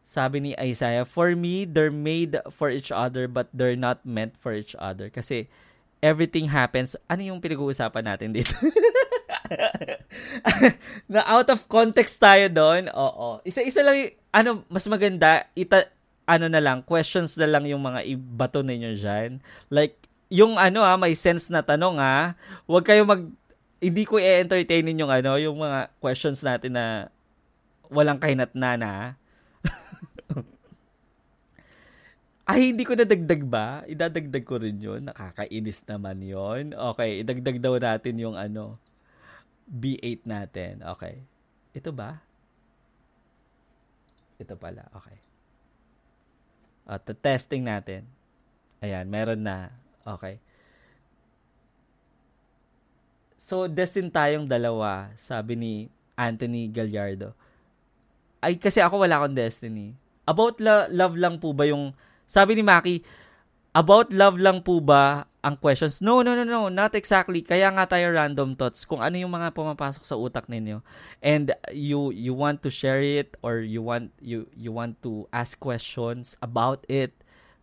Sabi 0.06 0.38
ni 0.42 0.52
Isaiah, 0.58 1.06
For 1.06 1.34
me, 1.34 1.66
they're 1.66 1.94
made 1.94 2.38
for 2.50 2.70
each 2.70 2.90
other 2.90 3.26
but 3.26 3.50
they're 3.54 3.78
not 3.78 4.02
meant 4.06 4.34
for 4.38 4.54
each 4.54 4.74
other. 4.78 5.10
Kasi 5.10 5.50
everything 6.02 6.50
happens. 6.50 6.94
Ano 7.06 7.22
yung 7.22 7.42
pinag-uusapan 7.42 8.02
natin 8.06 8.30
dito? 8.34 8.54
na 11.12 11.22
out 11.26 11.48
of 11.50 11.66
context 11.66 12.18
tayo 12.18 12.46
doon. 12.50 12.90
Oo. 12.92 13.40
Isa-isa 13.46 13.82
lang, 13.82 14.14
ano, 14.34 14.66
mas 14.68 14.86
maganda, 14.86 15.46
ita, 15.54 15.86
ano 16.26 16.50
na 16.50 16.58
lang, 16.58 16.82
questions 16.82 17.38
na 17.38 17.46
lang 17.46 17.64
yung 17.70 17.82
mga 17.82 18.02
ibato 18.06 18.60
ninyo 18.60 18.98
dyan. 18.98 19.38
Like, 19.70 20.06
yung 20.26 20.58
ano 20.58 20.82
ah, 20.82 20.98
may 20.98 21.14
sense 21.14 21.46
na 21.50 21.62
tanong 21.62 22.02
ah. 22.02 22.34
Huwag 22.66 22.82
kayo 22.82 23.06
mag 23.06 23.22
hindi 23.78 24.02
ko 24.08 24.18
i-entertainin 24.18 24.98
yung 24.98 25.12
ano, 25.12 25.38
yung 25.38 25.60
mga 25.60 25.92
questions 26.02 26.42
natin 26.42 26.74
na 26.74 27.12
walang 27.92 28.18
kahinatna 28.18 28.74
na. 28.74 28.94
Ay, 32.50 32.70
hindi 32.72 32.86
ko 32.86 32.94
nadagdag 32.94 33.42
ba? 33.46 33.82
Idadagdag 33.86 34.44
ko 34.46 34.58
rin 34.58 34.78
yun. 34.80 35.10
Nakakainis 35.10 35.82
naman 35.86 36.22
yon 36.22 36.72
Okay, 36.72 37.20
idagdag 37.22 37.58
daw 37.58 37.74
natin 37.76 38.16
yung 38.22 38.34
ano, 38.38 38.80
B8 39.66 40.24
natin. 40.24 40.82
Okay. 40.96 41.26
Ito 41.74 41.90
ba? 41.90 42.22
Ito 44.38 44.54
pala. 44.54 44.86
Okay. 44.94 45.18
At 46.86 47.02
testing 47.18 47.66
natin. 47.66 48.06
Ayan, 48.78 49.10
meron 49.10 49.42
na. 49.42 49.74
Okay. 50.06 50.38
So, 53.46 53.70
destined 53.70 54.10
tayong 54.10 54.46
dalawa, 54.46 55.14
sabi 55.14 55.54
ni 55.54 55.72
Anthony 56.18 56.66
Gallardo. 56.66 57.30
Ay, 58.42 58.58
kasi 58.58 58.82
ako 58.82 59.06
wala 59.06 59.22
akong 59.22 59.38
destiny. 59.38 59.94
About 60.26 60.58
lo- 60.58 60.90
love 60.90 61.14
lang 61.14 61.38
po 61.38 61.54
ba 61.54 61.62
yung, 61.66 61.94
sabi 62.26 62.58
ni 62.58 62.62
Maki, 62.66 63.06
about 63.70 64.10
love 64.10 64.38
lang 64.42 64.58
po 64.62 64.82
ba 64.82 65.30
ang 65.46 65.54
questions? 65.54 66.02
No, 66.02 66.26
no, 66.26 66.34
no, 66.34 66.42
no, 66.42 66.66
not 66.66 66.98
exactly. 66.98 67.38
Kaya 67.38 67.70
nga 67.70 67.86
tayo 67.86 68.10
random 68.10 68.58
thoughts 68.58 68.82
kung 68.82 68.98
ano 68.98 69.14
yung 69.14 69.30
mga 69.30 69.54
pumapasok 69.54 70.02
sa 70.02 70.18
utak 70.18 70.50
ninyo. 70.50 70.82
And 71.22 71.54
you 71.70 72.10
you 72.10 72.34
want 72.34 72.66
to 72.66 72.70
share 72.74 72.98
it 72.98 73.38
or 73.46 73.62
you 73.62 73.78
want 73.78 74.10
you 74.18 74.50
you 74.58 74.74
want 74.74 74.98
to 75.06 75.30
ask 75.30 75.54
questions 75.62 76.34
about 76.42 76.82
it. 76.90 77.14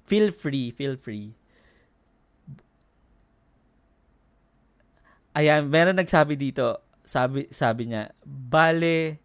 Feel 0.07 0.31
free, 0.31 0.71
feel 0.71 0.95
free. 0.95 1.35
Ayan, 5.35 5.67
meron 5.67 5.99
nagsabi 5.99 6.39
dito, 6.39 6.79
sabi 7.03 7.51
sabi 7.51 7.91
niya, 7.91 8.15
bale 8.23 9.19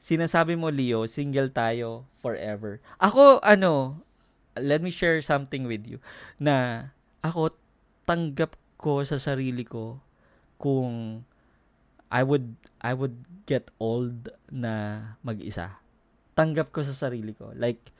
sinasabi 0.00 0.56
mo 0.56 0.72
Leo, 0.72 1.04
single 1.04 1.52
tayo 1.52 2.08
forever. 2.24 2.80
Ako 2.96 3.44
ano, 3.44 4.00
let 4.56 4.80
me 4.80 4.88
share 4.88 5.20
something 5.20 5.68
with 5.68 5.84
you 5.84 6.00
na 6.40 6.88
ako 7.20 7.52
tanggap 8.10 8.58
ko 8.74 9.06
sa 9.06 9.22
sarili 9.22 9.62
ko 9.62 10.02
kung 10.58 11.22
I 12.10 12.26
would 12.26 12.58
I 12.82 12.90
would 12.90 13.22
get 13.46 13.70
old 13.78 14.34
na 14.50 14.98
mag-isa. 15.22 15.78
Tanggap 16.34 16.74
ko 16.74 16.82
sa 16.82 17.06
sarili 17.06 17.30
ko. 17.38 17.54
Like 17.54 17.94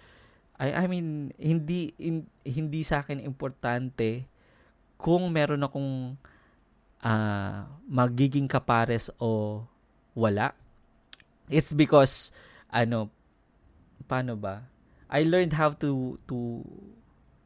I 0.58 0.82
I 0.82 0.84
mean 0.90 1.30
hindi 1.38 1.94
in, 1.94 2.26
hindi 2.42 2.82
sa 2.82 3.06
akin 3.06 3.22
importante 3.22 4.26
kung 4.98 5.30
meron 5.30 5.62
akong 5.62 6.18
uh, 7.06 7.70
magiging 7.86 8.50
kapares 8.50 9.14
o 9.22 9.62
wala. 10.18 10.58
It's 11.46 11.70
because 11.70 12.34
ano 12.66 13.14
paano 14.10 14.34
ba? 14.34 14.66
I 15.06 15.22
learned 15.22 15.54
how 15.54 15.70
to 15.78 16.18
to 16.26 16.66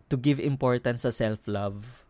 to 0.09 0.17
give 0.17 0.41
importance 0.41 1.05
sa 1.05 1.13
self-love. 1.13 2.04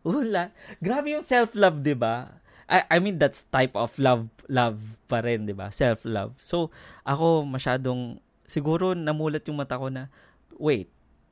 Wala. 0.00 0.54
Grabe 0.80 1.12
yung 1.12 1.24
self-love, 1.24 1.84
'di 1.84 1.96
ba? 1.96 2.40
I, 2.70 2.86
I 2.86 2.96
mean 3.02 3.18
that's 3.18 3.44
type 3.50 3.74
of 3.74 3.92
love 3.98 4.30
love 4.48 4.78
pa 5.10 5.20
rin, 5.20 5.44
'di 5.44 5.52
ba? 5.52 5.68
Self-love. 5.68 6.38
So, 6.40 6.72
ako 7.04 7.44
masyadong 7.44 8.22
siguro 8.48 8.96
namulat 8.96 9.44
yung 9.46 9.60
mata 9.60 9.76
ko 9.76 9.92
na 9.92 10.08
wait, 10.56 10.88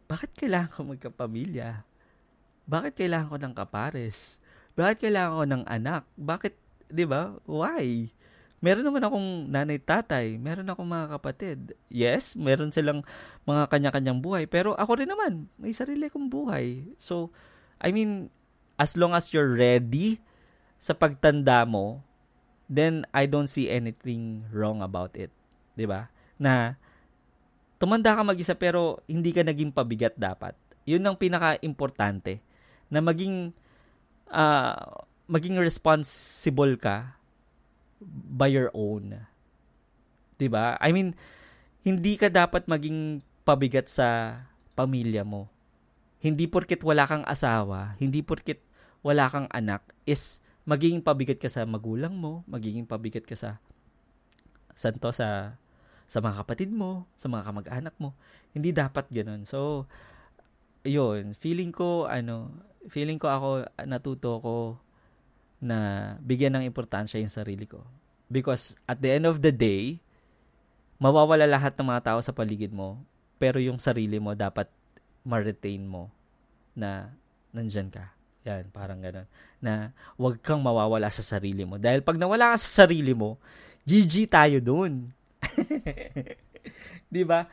bakit 0.09 0.33
kailangan 0.37 0.73
ko 0.73 0.81
magkapamilya? 0.89 1.85
Bakit 2.69 2.93
kailangan 2.97 3.33
ko 3.33 3.37
ng 3.41 3.55
kapares? 3.57 4.41
Bakit 4.77 5.09
kailangan 5.09 5.37
ko 5.37 5.45
ng 5.49 5.65
anak? 5.65 6.03
Bakit, 6.17 6.55
'di 6.93 7.05
ba? 7.09 7.37
Why? 7.49 8.13
Meron 8.59 8.83
naman 8.91 9.07
akong 9.07 9.29
nanay 9.47 9.79
tatay, 9.79 10.35
meron 10.35 10.67
akong 10.67 10.89
mga 10.89 11.07
kapatid. 11.15 11.59
Yes, 11.87 12.35
meron 12.35 12.75
silang 12.75 13.07
mga 13.47 13.71
kanya-kanyang 13.71 14.19
buhay, 14.19 14.51
pero 14.51 14.75
ako 14.75 14.99
rin 14.99 15.07
naman, 15.07 15.47
may 15.63 15.71
sarili 15.71 16.11
kong 16.11 16.27
buhay. 16.27 16.83
So, 16.99 17.31
I 17.79 17.95
mean, 17.95 18.35
as 18.79 18.95
long 18.95 19.13
as 19.13 19.35
you're 19.35 19.59
ready 19.59 20.23
sa 20.79 20.95
pagtanda 20.95 21.67
mo, 21.67 22.01
then 22.71 23.03
I 23.11 23.27
don't 23.27 23.51
see 23.51 23.67
anything 23.67 24.47
wrong 24.55 24.81
about 24.81 25.19
it. 25.19 25.35
'Di 25.75 25.85
ba? 25.85 26.07
Na 26.39 26.79
tumanda 27.83 28.15
ka 28.15 28.23
mag-isa 28.23 28.55
pero 28.55 29.03
hindi 29.11 29.35
ka 29.35 29.43
naging 29.43 29.75
pabigat 29.75 30.15
dapat. 30.15 30.55
'Yun 30.87 31.03
ang 31.03 31.19
pinaka-importante 31.19 32.39
na 32.89 33.03
maging 33.03 33.51
uh, 34.31 35.05
maging 35.27 35.59
responsible 35.59 36.79
ka 36.79 37.19
by 38.39 38.47
your 38.47 38.71
own. 38.71 39.27
'Di 40.39 40.47
ba? 40.47 40.79
I 40.79 40.95
mean, 40.95 41.19
hindi 41.83 42.15
ka 42.15 42.31
dapat 42.31 42.71
maging 42.71 43.27
pabigat 43.43 43.91
sa 43.91 44.39
pamilya 44.79 45.27
mo. 45.27 45.51
Hindi 46.21 46.47
porket 46.51 46.85
wala 46.85 47.09
kang 47.09 47.25
asawa, 47.25 47.97
hindi 47.97 48.21
porket 48.21 48.68
wala 49.03 49.31
kang 49.31 49.49
anak 49.55 49.83
is 50.05 50.43
magiging 50.69 51.01
pabigat 51.01 51.41
ka 51.41 51.49
sa 51.49 51.65
magulang 51.65 52.13
mo, 52.13 52.45
magiging 52.45 52.85
pabigat 52.85 53.25
ka 53.25 53.39
sa 53.39 53.57
santo 54.79 55.11
sa 55.11 55.57
sa 56.09 56.19
mga 56.25 56.41
kapatid 56.45 56.73
mo, 56.73 57.05
sa 57.21 57.29
mga 57.29 57.53
kamag-anak 57.53 57.95
mo. 58.01 58.17
Hindi 58.57 58.73
dapat 58.73 59.13
ganoon. 59.13 59.45
So, 59.45 59.85
yun, 60.81 61.37
feeling 61.37 61.69
ko, 61.69 62.09
ano, 62.09 62.49
feeling 62.89 63.21
ko 63.21 63.29
ako, 63.29 63.49
natuto 63.85 64.41
ko 64.41 64.57
na 65.61 66.15
bigyan 66.25 66.57
ng 66.57 66.65
importansya 66.65 67.21
yung 67.21 67.33
sarili 67.33 67.69
ko. 67.69 67.85
Because 68.33 68.73
at 68.89 69.05
the 69.05 69.21
end 69.21 69.29
of 69.29 69.45
the 69.45 69.53
day, 69.53 70.01
mawawala 70.97 71.45
lahat 71.45 71.77
ng 71.77 71.89
mga 71.93 72.13
tao 72.13 72.19
sa 72.25 72.33
paligid 72.33 72.73
mo, 72.73 72.97
pero 73.37 73.61
yung 73.61 73.77
sarili 73.77 74.17
mo 74.17 74.33
dapat 74.33 74.73
ma-retain 75.29 75.85
mo 75.85 76.09
na 76.73 77.13
nandyan 77.53 77.93
ka. 77.93 78.18
Yan, 78.47 78.71
parang 78.71 79.03
ganun. 79.03 79.27
Na 79.59 79.91
wag 80.15 80.39
kang 80.45 80.63
mawawala 80.63 81.11
sa 81.11 81.25
sarili 81.25 81.67
mo. 81.67 81.81
Dahil 81.81 82.05
pag 82.05 82.21
nawala 82.21 82.55
ka 82.55 82.57
sa 82.61 82.85
sarili 82.85 83.17
mo, 83.17 83.41
GG 83.89 84.31
tayo 84.31 84.59
dun. 84.61 85.11
'Di 87.11 87.23
ba? 87.25 87.49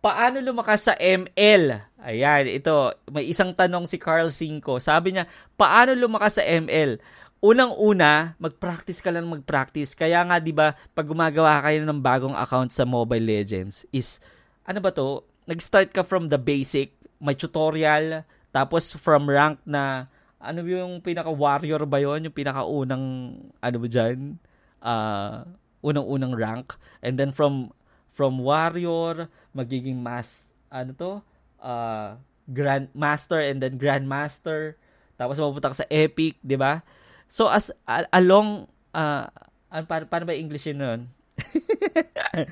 Paano 0.00 0.40
lumakas 0.40 0.88
sa 0.88 0.94
ML? 0.96 1.76
Ayan, 2.00 2.48
ito, 2.48 2.96
may 3.12 3.28
isang 3.28 3.52
tanong 3.52 3.84
si 3.84 4.00
Carl 4.00 4.32
Cinco. 4.32 4.80
Sabi 4.80 5.12
niya, 5.12 5.28
paano 5.60 5.92
lumakas 5.92 6.40
sa 6.40 6.44
ML? 6.48 6.96
unang-una, 7.40 8.36
mag-practice 8.36 9.00
ka 9.00 9.08
lang 9.08 9.26
mag-practice. 9.26 9.96
Kaya 9.96 10.20
nga 10.28 10.36
'di 10.38 10.52
ba, 10.52 10.76
pag 10.92 11.08
gumagawa 11.08 11.64
kayo 11.64 11.82
ng 11.88 12.00
bagong 12.00 12.36
account 12.36 12.70
sa 12.70 12.84
Mobile 12.84 13.24
Legends 13.24 13.88
is 13.90 14.20
ano 14.68 14.78
ba 14.78 14.92
'to? 14.92 15.24
Nag-start 15.48 15.90
ka 15.90 16.04
from 16.04 16.28
the 16.28 16.38
basic, 16.38 16.94
may 17.18 17.34
tutorial, 17.34 18.22
tapos 18.54 18.94
from 18.94 19.26
rank 19.26 19.58
na 19.64 20.06
ano 20.40 20.64
yung 20.64 21.04
pinaka 21.04 21.28
warrior 21.28 21.84
ba 21.84 22.00
'yon, 22.00 22.24
yung 22.24 22.36
pinaka 22.36 22.64
unang 22.64 23.36
ano 23.60 23.76
ba 23.76 23.86
diyan? 23.86 24.40
Uh, 24.80 25.44
unang-unang 25.84 26.32
rank 26.32 26.76
and 27.04 27.20
then 27.20 27.32
from 27.32 27.68
from 28.16 28.40
warrior 28.40 29.28
magiging 29.52 30.00
mas 30.00 30.48
ano 30.72 30.96
to? 30.96 31.12
Uh, 31.60 32.16
grand 32.48 32.88
master 32.96 33.44
and 33.44 33.60
then 33.60 33.76
grandmaster 33.76 34.80
tapos 35.20 35.36
mapupunta 35.36 35.76
ka 35.76 35.84
sa 35.84 35.90
epic, 35.92 36.40
'di 36.40 36.56
ba? 36.56 36.80
So 37.28 37.52
as 37.52 37.68
uh, 37.84 38.08
along 38.08 38.72
uh, 38.96 39.28
ano, 39.68 39.84
paano, 39.84 40.08
paano 40.08 40.24
ba 40.24 40.32
English 40.32 40.72
yun 40.72 40.80
nun? 40.80 41.00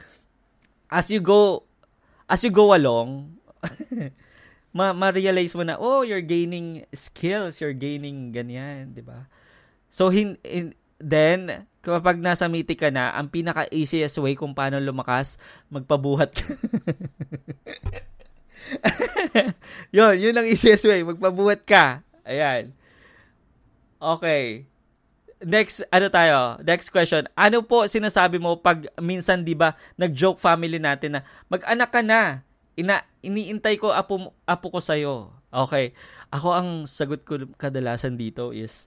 as 0.89 1.09
you 1.09 1.25
go 1.25 1.65
as 2.29 2.45
you 2.45 2.53
go 2.53 2.77
along 2.77 3.41
ma 4.73 4.93
ma-realize 4.93 5.57
mo 5.57 5.65
na 5.65 5.81
oh 5.81 6.05
you're 6.05 6.25
gaining 6.25 6.85
skills 6.93 7.59
you're 7.59 7.77
gaining 7.77 8.31
ganyan 8.31 8.93
di 8.93 9.01
ba 9.01 9.27
so 9.89 10.13
hin, 10.13 10.37
in, 10.45 10.77
then 11.01 11.65
kapag 11.81 12.21
nasa 12.21 12.51
mythic 12.51 12.85
ka 12.85 12.91
na 12.93 13.15
ang 13.17 13.33
pinaka 13.33 13.65
easiest 13.73 14.21
way 14.21 14.37
kung 14.37 14.53
paano 14.53 14.77
lumakas 14.77 15.41
magpabuhat 15.73 16.31
ka 16.37 16.45
yun 19.97 20.15
yun 20.21 20.37
ang 20.37 20.45
easiest 20.45 20.85
way 20.85 21.01
magpabuhat 21.01 21.65
ka 21.65 22.05
ayan 22.29 22.77
Okay. 23.99 24.71
Next, 25.39 25.87
ano 25.91 26.07
tayo? 26.11 26.59
Next 26.63 26.91
question. 26.91 27.27
Ano 27.39 27.63
po 27.63 27.87
sinasabi 27.87 28.43
mo 28.43 28.59
pag 28.59 28.91
minsan 28.99 29.43
'di 29.43 29.55
ba 29.55 29.75
nag-joke 29.95 30.39
family 30.39 30.83
natin 30.83 31.19
na 31.19 31.21
mag-anak 31.47 31.91
ka 31.91 32.03
na. 32.03 32.43
Ina 32.79 33.03
iniintay 33.27 33.75
ko 33.83 33.91
apo 33.91 34.39
apo 34.47 34.67
ko 34.71 34.79
sa 34.79 34.95
iyo. 34.95 35.35
Okay. 35.51 35.91
Ako 36.31 36.55
ang 36.55 36.69
sagot 36.87 37.27
ko 37.27 37.43
kadalasan 37.59 38.15
dito 38.15 38.55
is 38.55 38.87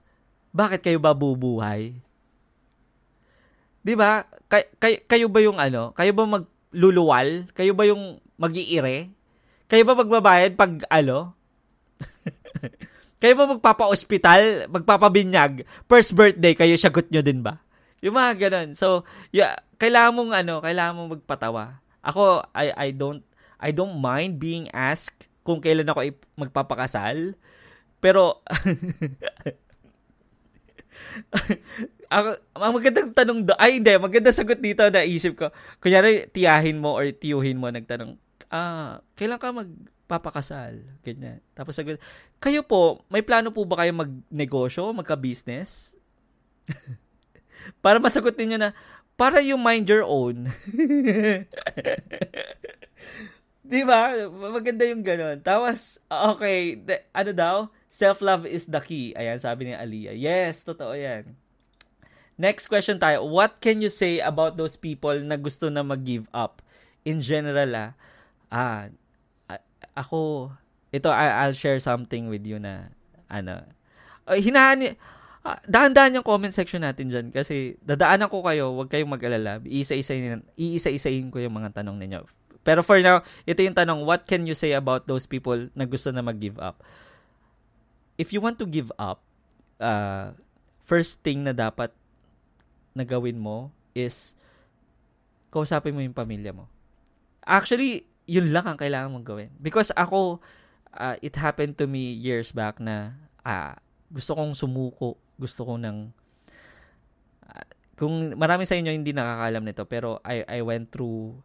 bakit 0.55 0.79
kayo 0.79 0.99
ba 1.03 1.11
bubuhay? 1.11 1.99
'Di 3.83 3.93
ba? 3.99 4.23
Kay, 4.47 4.63
kay, 4.79 4.93
kayo 5.03 5.27
ba 5.27 5.39
yung 5.43 5.59
ano? 5.59 5.91
Kayo 5.91 6.15
ba 6.15 6.23
magluluwal? 6.23 7.51
Kayo 7.51 7.75
ba 7.75 7.83
yung 7.83 8.23
magiire? 8.39 9.11
Kayo 9.67 9.83
ba 9.83 9.95
magbabayad 9.95 10.55
pag 10.55 10.83
ano? 10.87 11.35
Kayo 13.21 13.37
ba 13.37 13.53
magpapa-ospital, 13.53 14.65
magpapabinyag, 14.65 15.61
first 15.85 16.17
birthday, 16.17 16.57
kayo 16.57 16.73
sagot 16.73 17.05
nyo 17.13 17.21
din 17.21 17.45
ba? 17.45 17.61
Yung 18.01 18.17
mga 18.17 18.49
ganun. 18.49 18.73
So, 18.73 19.05
yeah, 19.29 19.61
kailangan 19.77 20.17
mong 20.17 20.31
ano, 20.33 20.53
kailangan 20.57 20.97
mong 20.97 21.11
magpatawa. 21.21 21.85
Ako, 22.01 22.41
I, 22.49 22.73
I 22.73 22.87
don't, 22.97 23.21
I 23.61 23.71
don't 23.71 24.01
mind 24.01 24.39
being 24.41 24.67
asked 24.73 25.29
kung 25.45 25.61
kailan 25.61 25.89
ako 25.89 26.09
magpapakasal. 26.37 27.33
Pero, 28.01 28.41
ang, 32.13 32.25
ang 32.57 32.73
magandang 32.73 33.13
tanong 33.13 33.45
do, 33.45 33.53
ay 33.61 33.77
hindi, 33.77 33.93
magandang 34.01 34.33
sagot 34.33 34.57
dito 34.57 34.81
na 34.89 35.05
isip 35.05 35.37
ko. 35.37 35.53
Kunyari, 35.77 36.25
tiyahin 36.33 36.81
mo 36.81 36.97
or 36.97 37.05
tiyuhin 37.13 37.61
mo 37.61 37.69
nagtanong, 37.69 38.17
ah, 38.49 39.05
kailan 39.13 39.37
ka 39.37 39.53
mag 39.53 39.69
papakasal. 40.11 40.75
Ganyan. 41.07 41.39
Tapos 41.55 41.71
sagot, 41.71 41.95
kayo 42.43 42.67
po, 42.67 43.07
may 43.07 43.23
plano 43.23 43.55
po 43.55 43.63
ba 43.63 43.79
kayo 43.79 43.95
magnegosyo, 43.95 44.91
magka-business? 44.91 45.95
para 47.85 48.01
masagot 48.01 48.35
niyo 48.35 48.59
na, 48.59 48.75
para 49.15 49.39
yung 49.39 49.63
mind 49.63 49.87
your 49.87 50.03
own. 50.03 50.49
Di 53.61 53.85
ba? 53.85 54.17
Maganda 54.29 54.83
yung 54.89 55.05
ganun. 55.05 55.37
Tapos, 55.45 56.01
okay, 56.09 56.81
the, 56.81 56.97
ano 57.13 57.31
daw? 57.31 57.55
Self-love 57.91 58.49
is 58.49 58.65
the 58.65 58.81
key. 58.81 59.13
Ayan, 59.13 59.37
sabi 59.37 59.69
ni 59.69 59.73
Aliyah. 59.77 60.17
Yes, 60.17 60.65
totoo 60.65 60.97
yan. 60.97 61.37
Next 62.41 62.65
question 62.65 62.97
tayo. 62.97 63.21
What 63.27 63.61
can 63.61 63.85
you 63.85 63.93
say 63.93 64.17
about 64.17 64.57
those 64.57 64.73
people 64.73 65.13
na 65.21 65.37
gusto 65.37 65.69
na 65.69 65.85
mag-give 65.85 66.25
up? 66.33 66.65
In 67.05 67.21
general, 67.21 67.69
ah, 67.77 67.91
ah 68.49 68.89
ako, 69.93 70.49
ito, 70.89 71.13
I, 71.13 71.45
I'll 71.45 71.57
share 71.57 71.77
something 71.77 72.33
with 72.33 72.41
you 72.47 72.57
na, 72.57 72.89
ano, 73.29 73.61
uh, 74.25 74.37
hinahani, 74.37 74.97
uh, 75.45 75.59
dahan-dahan 75.69 76.17
yung 76.17 76.25
comment 76.25 76.53
section 76.53 76.81
natin 76.81 77.13
dyan 77.13 77.27
kasi 77.29 77.77
dadaanan 77.85 78.31
ko 78.31 78.41
kayo, 78.41 78.73
huwag 78.73 78.89
kayong 78.89 79.11
mag-alala. 79.11 79.61
Iisa-isahin, 79.61 80.41
iisa-isahin 80.57 81.29
ko 81.29 81.37
yung 81.37 81.53
mga 81.53 81.77
tanong 81.77 81.99
ninyo. 82.01 82.25
Pero 82.61 82.85
for 82.85 83.01
now, 83.01 83.25
ito 83.43 83.59
yung 83.65 83.73
tanong, 83.73 84.05
what 84.05 84.29
can 84.29 84.45
you 84.45 84.53
say 84.53 84.77
about 84.77 85.09
those 85.09 85.25
people 85.25 85.69
na 85.73 85.85
gusto 85.85 86.13
na 86.13 86.21
mag-give 86.21 86.61
up? 86.61 86.81
If 88.21 88.29
you 88.29 88.41
want 88.41 88.61
to 88.61 88.69
give 88.69 88.93
up, 89.01 89.21
uh, 89.81 90.37
first 90.85 91.25
thing 91.25 91.41
na 91.41 91.57
dapat 91.57 91.89
na 92.93 93.01
gawin 93.01 93.41
mo 93.41 93.73
is 93.97 94.37
kausapin 95.49 95.95
mo 95.95 96.05
yung 96.05 96.15
pamilya 96.15 96.53
mo. 96.53 96.69
Actually, 97.41 98.05
yun 98.29 98.53
lang 98.53 98.69
ang 98.69 98.77
kailangan 98.77 99.09
mong 99.09 99.25
gawin. 99.25 99.49
Because 99.57 99.89
ako, 99.97 100.37
uh, 100.95 101.15
it 101.19 101.35
happened 101.39 101.75
to 101.81 101.89
me 101.89 102.13
years 102.13 102.53
back 102.53 102.77
na 102.77 103.17
uh, 103.41 103.73
gusto 104.11 104.35
kong 104.35 104.53
sumuko, 104.53 105.17
gusto 105.39 105.63
ko 105.63 105.79
ng 105.79 106.11
uh, 107.47 107.65
kung 107.95 108.35
marami 108.35 108.67
sa 108.67 108.75
inyo 108.75 108.91
hindi 108.91 109.15
nakakaalam 109.15 109.63
nito 109.63 109.83
pero 109.85 110.19
I 110.25 110.43
I 110.45 110.59
went 110.65 110.91
through 110.91 111.39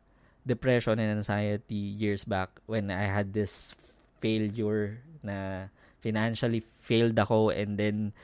depression 0.47 1.03
and 1.03 1.21
anxiety 1.21 1.99
years 1.99 2.23
back 2.23 2.55
when 2.71 2.89
I 2.89 3.11
had 3.11 3.35
this 3.35 3.75
failure 4.23 5.03
na 5.27 5.69
financially 5.99 6.63
failed 6.79 7.19
ako 7.19 7.51
and 7.51 7.75
then 7.75 8.15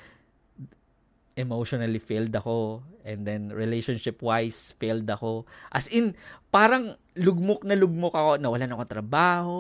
emotionally 1.35 1.99
failed 1.99 2.31
ako 2.31 2.87
and 3.03 3.27
then 3.27 3.51
relationship 3.51 4.23
wise 4.23 4.79
failed 4.79 5.11
ako. 5.11 5.45
As 5.75 5.91
in 5.91 6.15
parang 6.55 6.95
lugmok 7.19 7.67
na 7.67 7.75
lugmok 7.75 8.15
ako. 8.15 8.31
Nawalan 8.39 8.73
ako 8.73 8.85
trabaho 8.87 9.59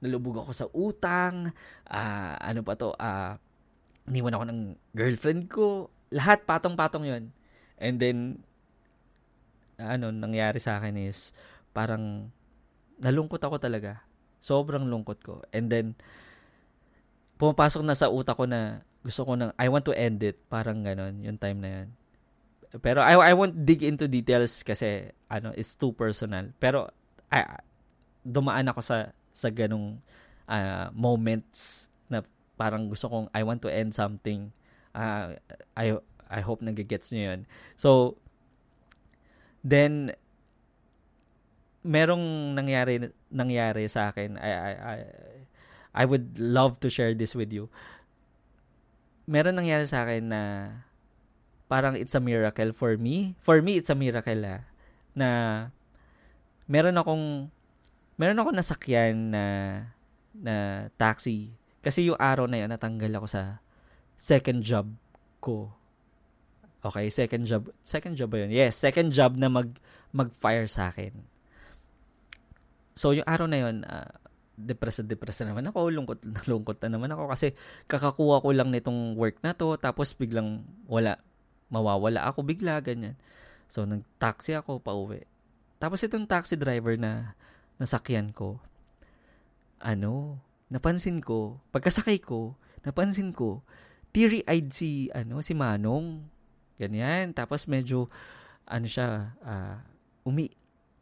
nalubog 0.00 0.44
ako 0.44 0.52
sa 0.52 0.66
utang 0.76 1.52
uh, 1.88 2.34
ano 2.36 2.60
pa 2.60 2.76
to 2.76 2.92
uh, 2.96 3.34
niwan 4.06 4.36
ako 4.36 4.44
ng 4.46 4.60
girlfriend 4.92 5.42
ko. 5.48 5.88
Lahat 6.12 6.44
patong-patong 6.46 7.04
yon 7.08 7.24
and 7.80 7.96
then 7.98 8.18
ano 9.76 10.08
nangyari 10.08 10.56
sa 10.56 10.80
akin 10.80 10.96
is 10.96 11.36
parang 11.76 12.32
nalungkot 12.96 13.44
ako 13.44 13.60
talaga. 13.60 14.00
Sobrang 14.40 14.88
lungkot 14.88 15.20
ko. 15.20 15.44
And 15.52 15.68
then 15.68 15.92
pumapasok 17.36 17.84
na 17.84 17.92
sa 17.92 18.08
utak 18.08 18.40
ko 18.40 18.48
na 18.48 18.80
gusto 19.04 19.28
ko 19.28 19.36
nang 19.36 19.52
I 19.60 19.68
want 19.68 19.84
to 19.84 19.92
end 19.92 20.24
it. 20.24 20.40
Parang 20.48 20.80
ganon, 20.80 21.20
yung 21.20 21.36
time 21.36 21.60
na 21.60 21.68
yan. 21.68 21.88
Pero 22.80 23.04
I, 23.04 23.12
I 23.12 23.32
won't 23.36 23.68
dig 23.68 23.84
into 23.84 24.08
details 24.08 24.64
kasi 24.64 25.12
ano, 25.28 25.52
it's 25.52 25.76
too 25.76 25.92
personal. 25.92 26.48
Pero 26.56 26.88
I, 27.28 27.44
dumaan 28.24 28.72
ako 28.72 28.80
sa 28.80 29.12
sa 29.36 29.52
ganong 29.52 30.00
uh, 30.48 30.88
moments 30.96 31.92
na 32.08 32.24
parang 32.56 32.88
gusto 32.88 33.12
kong 33.12 33.28
I 33.36 33.44
want 33.44 33.60
to 33.62 33.70
end 33.70 33.92
something. 33.92 34.48
Uh, 34.96 35.36
I 35.76 36.00
I 36.26 36.40
hope 36.42 36.64
nagigets 36.64 37.14
niyo 37.14 37.36
yun. 37.36 37.40
So, 37.78 38.18
then, 39.62 40.16
merong 41.86 42.52
nangyari 42.58 43.14
nangyari 43.30 43.86
sa 43.86 44.10
akin. 44.10 44.34
I, 44.36 44.50
I, 44.50 44.72
I, 44.74 44.96
I 45.96 46.04
would 46.04 46.36
love 46.36 46.82
to 46.82 46.90
share 46.90 47.14
this 47.14 47.32
with 47.38 47.54
you. 47.54 47.70
Meron 49.30 49.56
nangyari 49.56 49.86
sa 49.86 50.02
akin 50.02 50.28
na 50.28 50.42
parang 51.70 51.94
it's 51.94 52.14
a 52.14 52.22
miracle 52.22 52.74
for 52.74 52.98
me. 52.98 53.38
For 53.46 53.62
me, 53.62 53.78
it's 53.78 53.90
a 53.90 53.98
miracle 53.98 54.42
ah, 54.42 54.66
na 55.14 55.28
meron 56.66 56.98
akong 56.98 57.48
meron 58.18 58.42
ako 58.42 58.50
nasakyan 58.50 59.30
na 59.30 59.44
na 60.36 60.86
taxi 60.98 61.54
kasi 61.80 62.10
yung 62.10 62.18
araw 62.18 62.50
na 62.50 62.60
yun 62.60 62.70
natanggal 62.70 63.22
ako 63.22 63.26
sa 63.30 63.42
second 64.18 64.66
job 64.66 64.90
ko. 65.38 65.70
Okay, 66.82 67.10
second 67.10 67.46
job. 67.46 67.70
Second 67.82 68.14
job 68.14 68.30
ba 68.30 68.42
yun? 68.42 68.50
Yes, 68.50 68.78
second 68.78 69.10
job 69.10 69.34
na 69.38 69.50
mag 69.50 69.70
mag-fire 70.14 70.66
sa 70.70 70.90
akin. 70.90 71.14
So, 72.96 73.12
yung 73.12 73.28
araw 73.28 73.46
na 73.46 73.60
yun, 73.60 73.84
uh, 73.84 74.08
depressed 74.56 75.04
depressed 75.04 75.44
na 75.44 75.52
naman 75.52 75.68
ako, 75.68 75.92
lungkot 75.92 76.20
na 76.24 76.40
lungkot 76.50 76.80
na 76.80 76.96
naman 76.96 77.12
ako 77.12 77.28
kasi 77.28 77.52
kakakuha 77.86 78.40
ko 78.40 78.48
lang 78.56 78.72
nitong 78.72 79.14
work 79.14 79.36
na 79.44 79.52
to 79.52 79.76
tapos 79.76 80.16
biglang 80.16 80.64
wala 80.88 81.20
mawawala 81.68 82.24
ako 82.24 82.40
bigla 82.40 82.80
ganyan. 82.80 83.20
So 83.68 83.84
nag-taxi 83.84 84.56
ako 84.56 84.80
pauwi. 84.80 85.28
Tapos 85.76 86.00
itong 86.00 86.24
taxi 86.24 86.56
driver 86.56 86.96
na 86.96 87.36
nasakyan 87.76 88.32
ko 88.32 88.56
ano, 89.76 90.40
napansin 90.72 91.20
ko, 91.20 91.60
pagkasakay 91.68 92.24
ko, 92.24 92.56
napansin 92.80 93.36
ko 93.36 93.60
teary-eyed 94.16 94.72
si 94.72 95.12
ano 95.12 95.44
si 95.44 95.52
Manong. 95.52 96.24
Ganyan. 96.80 97.36
Tapos 97.36 97.68
medyo 97.68 98.08
ano 98.64 98.88
siya 98.88 99.36
uh, 99.44 99.76
umi 100.24 100.48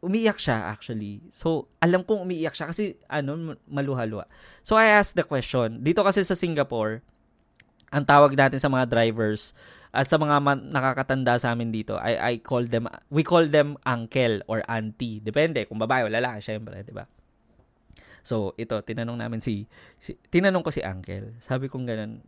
umiiyak 0.04 0.36
siya 0.36 0.68
actually. 0.68 1.24
So, 1.32 1.72
alam 1.80 2.04
kong 2.04 2.28
umiiyak 2.28 2.52
siya 2.52 2.68
kasi 2.68 3.00
ano, 3.08 3.56
maluhalwa. 3.64 4.28
So, 4.60 4.76
I 4.76 4.92
asked 5.00 5.16
the 5.16 5.24
question. 5.24 5.80
Dito 5.80 6.04
kasi 6.04 6.20
sa 6.22 6.36
Singapore, 6.36 7.00
ang 7.88 8.04
tawag 8.04 8.36
natin 8.36 8.60
sa 8.60 8.68
mga 8.68 8.90
drivers 8.90 9.56
at 9.94 10.10
sa 10.10 10.18
mga 10.18 10.36
man- 10.42 10.74
nakakatanda 10.74 11.38
sa 11.38 11.54
amin 11.54 11.70
dito, 11.70 11.94
I, 11.96 12.18
I 12.18 12.32
call 12.42 12.66
them, 12.66 12.90
we 13.14 13.22
call 13.22 13.46
them 13.46 13.78
uncle 13.86 14.42
or 14.50 14.60
auntie. 14.66 15.22
Depende 15.22 15.62
kung 15.70 15.78
babae 15.78 16.04
o 16.04 16.10
lalaki, 16.10 16.42
syempre, 16.42 16.82
di 16.82 16.90
ba? 16.90 17.06
So, 18.26 18.56
ito, 18.58 18.74
tinanong 18.82 19.20
namin 19.20 19.38
si, 19.38 19.68
si, 20.02 20.18
tinanong 20.18 20.66
ko 20.66 20.74
si 20.74 20.82
uncle. 20.82 21.38
Sabi 21.38 21.70
kong 21.70 21.86
ganun, 21.86 22.24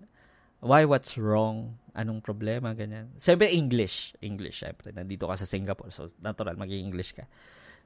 why, 0.62 0.86
what's 0.86 1.18
wrong? 1.18 1.74
Anong 1.96 2.20
problema, 2.22 2.76
ganyan. 2.76 3.10
Siyempre, 3.16 3.50
English. 3.50 4.14
English, 4.22 4.62
syempre. 4.62 4.92
Nandito 4.92 5.26
ka 5.26 5.34
sa 5.34 5.48
Singapore, 5.48 5.90
so 5.90 6.06
natural, 6.22 6.54
mag-English 6.54 7.16
ka. 7.16 7.26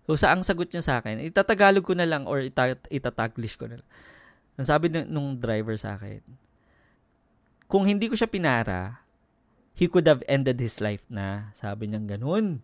So, 0.09 0.17
sa 0.17 0.33
ang 0.33 0.43
sagot 0.43 0.73
niya 0.73 0.83
sa 0.83 0.95
akin, 0.99 1.21
itatagalog 1.23 1.85
ko 1.85 1.95
na 1.95 2.09
lang 2.09 2.25
or 2.27 2.41
ita- 2.43 2.81
itataglish 2.89 3.57
ko 3.61 3.69
na 3.69 3.79
lang. 3.81 3.89
Ang 4.61 4.67
sabi 4.67 4.93
n- 4.93 5.09
nung 5.09 5.37
driver 5.37 5.77
sa 5.77 5.97
akin, 5.97 6.21
kung 7.71 7.87
hindi 7.87 8.11
ko 8.11 8.19
siya 8.19 8.27
pinara, 8.27 9.01
he 9.79 9.87
could 9.87 10.05
have 10.05 10.21
ended 10.27 10.59
his 10.59 10.83
life 10.83 11.07
na. 11.07 11.55
Sabi 11.55 11.89
niya 11.89 12.03
ganun. 12.03 12.61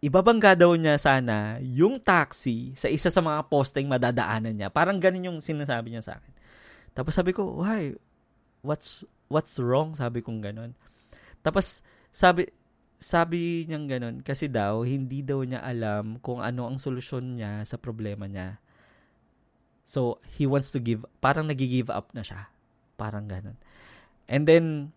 Ibabangga 0.00 0.56
daw 0.56 0.72
niya 0.72 0.96
sana 0.96 1.60
yung 1.60 2.00
taxi 2.00 2.72
sa 2.72 2.88
isa 2.88 3.12
sa 3.12 3.20
mga 3.20 3.44
posting 3.52 3.84
madadaanan 3.84 4.56
niya. 4.56 4.72
Parang 4.72 4.96
ganun 4.96 5.28
yung 5.28 5.38
sinasabi 5.44 5.92
niya 5.92 6.02
sa 6.02 6.16
akin. 6.16 6.32
Tapos 6.96 7.12
sabi 7.12 7.36
ko, 7.36 7.60
why? 7.60 7.92
What's 8.64 9.04
what's 9.28 9.60
wrong? 9.60 9.92
Sabi 9.92 10.24
kong 10.24 10.40
ganun. 10.40 10.72
Tapos 11.44 11.84
sabi 12.08 12.48
sabi 13.00 13.64
niyang 13.64 13.88
ganun 13.88 14.16
kasi 14.20 14.44
daw 14.44 14.84
hindi 14.84 15.24
daw 15.24 15.40
niya 15.40 15.64
alam 15.64 16.20
kung 16.20 16.44
ano 16.44 16.68
ang 16.68 16.76
solusyon 16.76 17.40
niya 17.40 17.64
sa 17.64 17.80
problema 17.80 18.28
niya. 18.28 18.60
So, 19.88 20.22
he 20.38 20.46
wants 20.46 20.70
to 20.70 20.78
give, 20.78 21.02
parang 21.18 21.50
nag-give 21.50 21.90
up 21.90 22.14
na 22.14 22.22
siya. 22.22 22.46
Parang 22.94 23.26
ganun. 23.26 23.58
And 24.30 24.46
then, 24.46 24.94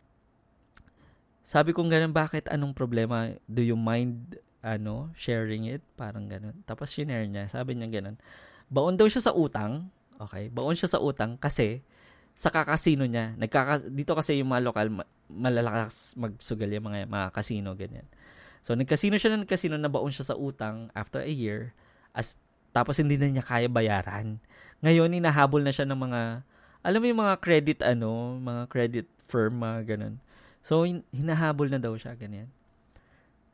sabi 1.41 1.73
kong 1.73 1.89
ganun, 1.89 2.13
bakit 2.13 2.45
anong 2.45 2.77
problema? 2.77 3.33
Do 3.49 3.65
you 3.65 3.73
mind, 3.73 4.37
ano, 4.61 5.09
sharing 5.17 5.65
it? 5.65 5.81
Parang 5.97 6.29
ganun. 6.29 6.61
Tapos, 6.69 6.93
shinare 6.93 7.25
niya. 7.25 7.49
Sabi 7.49 7.73
niya 7.73 7.89
ganun. 7.89 8.21
Baon 8.69 8.93
daw 8.93 9.09
siya 9.09 9.25
sa 9.25 9.33
utang. 9.33 9.89
Okay? 10.21 10.53
Baon 10.53 10.77
siya 10.77 10.93
sa 10.93 11.01
utang 11.01 11.41
kasi 11.41 11.81
sa 12.33 12.49
kakasino 12.49 13.05
niya. 13.05 13.37
Nagkaka, 13.37 13.89
dito 13.89 14.17
kasi 14.17 14.41
yung 14.41 14.49
mga 14.49 14.65
lokal, 14.65 14.87
malalakas 15.29 16.17
magsugal 16.17 16.69
yung 16.69 16.85
mga, 16.89 17.05
mga 17.05 17.27
casino, 17.33 17.77
ganyan. 17.77 18.05
So, 18.65 18.73
nagkasino 18.73 19.19
siya 19.19 19.35
ng 19.37 19.45
casino, 19.45 19.75
nabaon 19.77 20.09
siya 20.09 20.33
sa 20.33 20.35
utang 20.39 20.89
after 20.97 21.21
a 21.21 21.29
year, 21.29 21.75
as, 22.15 22.39
tapos 22.71 22.97
hindi 22.97 23.19
na 23.19 23.29
niya 23.29 23.45
kaya 23.45 23.69
bayaran. 23.69 24.41
Ngayon, 24.81 25.13
inahabol 25.13 25.61
na 25.61 25.75
siya 25.75 25.85
ng 25.85 25.99
mga, 25.99 26.21
alam 26.83 26.99
mo 26.99 27.05
yung 27.07 27.21
mga 27.21 27.35
credit, 27.43 27.79
ano, 27.85 28.39
mga 28.39 28.63
credit 28.71 29.07
firm, 29.29 29.61
mga 29.61 29.95
ganun. 29.95 30.15
So, 30.63 30.87
hin- 30.87 31.05
hinahabol 31.11 31.69
na 31.69 31.77
daw 31.77 31.93
siya, 31.99 32.15
ganyan. 32.15 32.49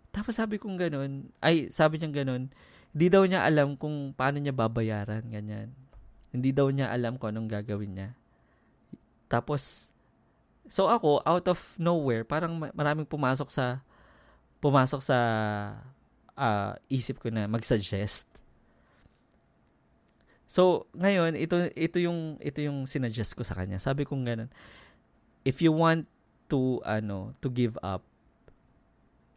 Tapos 0.09 0.37
sabi 0.37 0.57
kong 0.57 0.77
ganun, 0.77 1.29
ay, 1.41 1.69
sabi 1.69 2.01
niya 2.01 2.09
ganun, 2.09 2.49
hindi 2.93 3.07
daw 3.09 3.21
niya 3.25 3.45
alam 3.45 3.77
kung 3.77 4.13
paano 4.13 4.41
niya 4.41 4.53
babayaran, 4.53 5.21
ganyan. 5.29 5.69
Hindi 6.33 6.49
daw 6.53 6.69
niya 6.69 6.89
alam 6.89 7.17
kung 7.17 7.33
anong 7.33 7.49
gagawin 7.49 7.93
niya. 7.93 8.09
Tapos, 9.29 9.93
so 10.65 10.89
ako, 10.89 11.21
out 11.23 11.45
of 11.47 11.61
nowhere, 11.77 12.25
parang 12.25 12.57
maraming 12.73 13.05
pumasok 13.05 13.47
sa, 13.53 13.79
pumasok 14.59 14.99
sa 15.05 15.17
uh, 16.33 16.73
isip 16.89 17.21
ko 17.21 17.29
na 17.29 17.45
mag-suggest. 17.45 18.25
So, 20.49 20.89
ngayon, 20.97 21.37
ito, 21.37 21.69
ito 21.77 22.01
yung, 22.01 22.41
ito 22.41 22.57
yung 22.65 22.89
sinuggest 22.89 23.37
ko 23.37 23.45
sa 23.45 23.53
kanya. 23.53 23.77
Sabi 23.77 24.01
kong 24.01 24.25
ganun, 24.25 24.49
if 25.45 25.61
you 25.61 25.69
want 25.69 26.09
to, 26.49 26.81
ano, 26.81 27.37
to 27.45 27.53
give 27.53 27.77
up, 27.85 28.01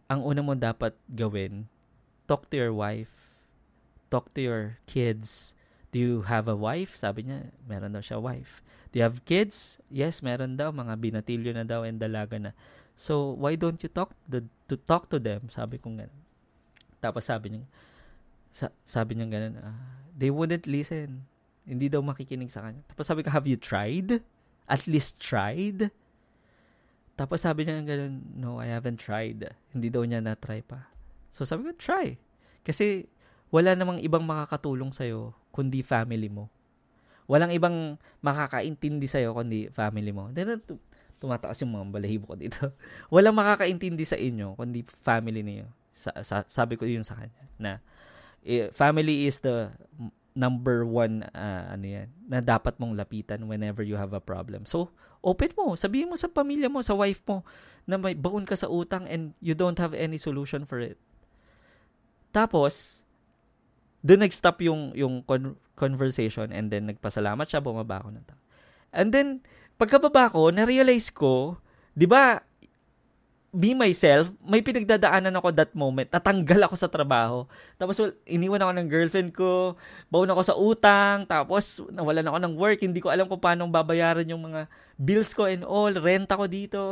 ang 0.09 0.25
una 0.25 0.41
mo 0.41 0.57
dapat 0.57 0.97
gawin, 1.13 1.69
talk 2.25 2.49
to 2.49 2.57
your 2.57 2.73
wife, 2.73 3.37
talk 4.09 4.33
to 4.33 4.41
your 4.41 4.81
kids. 4.89 5.53
Do 5.93 6.01
you 6.01 6.15
have 6.29 6.49
a 6.49 6.57
wife? 6.57 6.97
Sabi 6.97 7.29
niya, 7.29 7.53
meron 7.69 7.93
daw 7.93 8.01
siya 8.01 8.17
wife. 8.17 8.65
Do 8.93 9.01
you 9.01 9.05
have 9.09 9.25
kids? 9.25 9.81
Yes, 9.89 10.21
meron 10.21 10.61
daw. 10.61 10.69
Mga 10.69 11.01
binatilyo 11.01 11.51
na 11.57 11.65
daw 11.65 11.89
and 11.89 11.97
dalaga 11.97 12.37
na. 12.37 12.53
So, 12.93 13.33
why 13.41 13.57
don't 13.57 13.81
you 13.81 13.89
talk 13.89 14.13
the, 14.29 14.45
to 14.69 14.77
talk 14.77 15.09
to 15.09 15.17
them? 15.17 15.49
Sabi 15.49 15.81
ko 15.81 15.89
ganun. 15.89 16.13
Tapos 17.01 17.27
sabi 17.27 17.57
niya, 17.57 17.65
sa, 18.53 18.69
sabi 18.85 19.17
niya 19.17 19.27
ganun, 19.27 19.59
uh, 19.59 19.75
they 20.15 20.29
wouldn't 20.29 20.69
listen. 20.69 21.25
Hindi 21.65 21.89
daw 21.89 22.05
makikinig 22.05 22.53
sa 22.53 22.63
kanya. 22.63 22.85
Tapos 22.87 23.09
sabi 23.09 23.25
ko, 23.25 23.33
have 23.33 23.49
you 23.49 23.57
tried? 23.57 24.21
At 24.69 24.85
least 24.87 25.19
tried? 25.19 25.91
Tapos 27.17 27.43
sabi 27.43 27.65
niya 27.65 27.81
ganun, 27.83 28.23
no, 28.37 28.61
I 28.61 28.71
haven't 28.71 29.01
tried. 29.01 29.51
Hindi 29.73 29.89
daw 29.89 30.05
niya 30.05 30.21
na-try 30.21 30.61
pa. 30.61 30.87
So 31.33 31.49
sabi 31.49 31.67
ko, 31.67 31.73
try. 31.75 32.21
Kasi 32.63 33.09
wala 33.49 33.75
namang 33.75 34.05
ibang 34.05 34.23
makakatulong 34.23 34.93
sa'yo 34.95 35.33
kundi 35.51 35.83
family 35.83 36.29
mo. 36.29 36.47
Walang 37.33 37.57
ibang 37.57 37.97
makakaintindi 38.21 39.09
sa'yo 39.09 39.33
kundi 39.33 39.73
family 39.73 40.13
mo. 40.13 40.29
Then, 40.37 40.61
tumataas 41.17 41.65
yung 41.65 41.73
mga 41.73 41.89
balahibo 41.89 42.29
ko 42.29 42.37
dito. 42.37 42.61
Walang 43.15 43.33
makakaintindi 43.33 44.05
sa 44.05 44.21
inyo 44.21 44.53
kundi 44.53 44.85
family 44.85 45.41
niyo. 45.41 45.73
Sa, 45.97 46.13
sa, 46.21 46.45
sabi 46.45 46.77
ko 46.77 46.85
yun 46.85 47.05
sa 47.05 47.17
kanya 47.17 47.45
na 47.57 47.73
eh, 48.45 48.69
family 48.73 49.29
is 49.29 49.41
the 49.41 49.73
number 50.33 50.89
one 50.89 51.21
uh, 51.37 51.77
ano 51.77 51.85
yan 51.85 52.09
na 52.25 52.41
dapat 52.41 52.81
mong 52.81 52.97
lapitan 52.97 53.45
whenever 53.49 53.81
you 53.81 53.97
have 53.97 54.13
a 54.13 54.21
problem. 54.21 54.69
So, 54.69 54.93
open 55.23 55.55
mo. 55.55 55.79
Sabihin 55.79 56.11
mo 56.11 56.17
sa 56.19 56.29
pamilya 56.29 56.69
mo, 56.69 56.83
sa 56.83 56.97
wife 56.97 57.23
mo 57.25 57.47
na 57.87 57.97
may 57.97 58.17
baon 58.17 58.45
ka 58.45 58.59
sa 58.59 58.67
utang 58.69 59.07
and 59.07 59.33
you 59.39 59.55
don't 59.55 59.79
have 59.79 59.95
any 59.95 60.19
solution 60.19 60.67
for 60.67 60.83
it. 60.83 60.99
Tapos, 62.33 63.02
doon 64.03 64.27
nag-stop 64.27 64.59
yung, 64.67 64.91
yung 64.99 65.23
con- 65.23 65.59
conversation 65.79 66.51
and 66.51 66.69
then 66.75 66.91
nagpasalamat 66.91 67.47
siya, 67.47 67.63
bumaba 67.63 68.03
ako 68.03 68.09
ng 68.15 68.27
tao. 68.27 68.41
And 68.93 69.09
then, 69.15 69.29
pagkababa 69.81 70.29
ko, 70.29 70.51
na-realize 70.51 71.09
ko, 71.15 71.57
di 71.97 72.05
ba, 72.05 72.43
me 73.53 73.77
myself, 73.77 74.33
may 74.41 74.65
pinagdadaanan 74.65 75.37
ako 75.37 75.53
that 75.53 75.77
moment. 75.77 76.09
Natanggal 76.09 76.65
ako 76.65 76.75
sa 76.75 76.89
trabaho. 76.89 77.45
Tapos 77.77 78.01
well, 78.01 78.17
iniwan 78.25 78.65
ako 78.65 78.73
ng 78.81 78.89
girlfriend 78.89 79.31
ko, 79.37 79.77
baon 80.09 80.33
ako 80.33 80.43
sa 80.43 80.57
utang, 80.57 81.29
tapos 81.29 81.85
nawalan 81.93 82.25
ako 82.33 82.39
ng 82.41 82.55
work, 82.57 82.81
hindi 82.81 83.05
ko 83.05 83.13
alam 83.13 83.29
kung 83.29 83.45
paano 83.45 83.69
babayaran 83.69 84.25
yung 84.25 84.41
mga 84.49 84.73
bills 84.97 85.37
ko 85.37 85.45
and 85.45 85.69
all, 85.69 85.93
rent 85.93 86.33
ako 86.33 86.49
dito. 86.49 86.83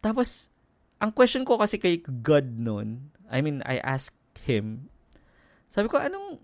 Tapos 0.00 0.48
ang 0.96 1.12
question 1.12 1.44
ko 1.44 1.60
kasi 1.60 1.76
kay 1.76 2.00
God 2.00 2.56
noon, 2.56 3.12
I 3.28 3.44
mean, 3.44 3.60
I 3.68 3.76
asked 3.84 4.16
him, 4.48 4.88
sabi 5.72 5.86
ko, 5.90 5.98
anong, 6.00 6.40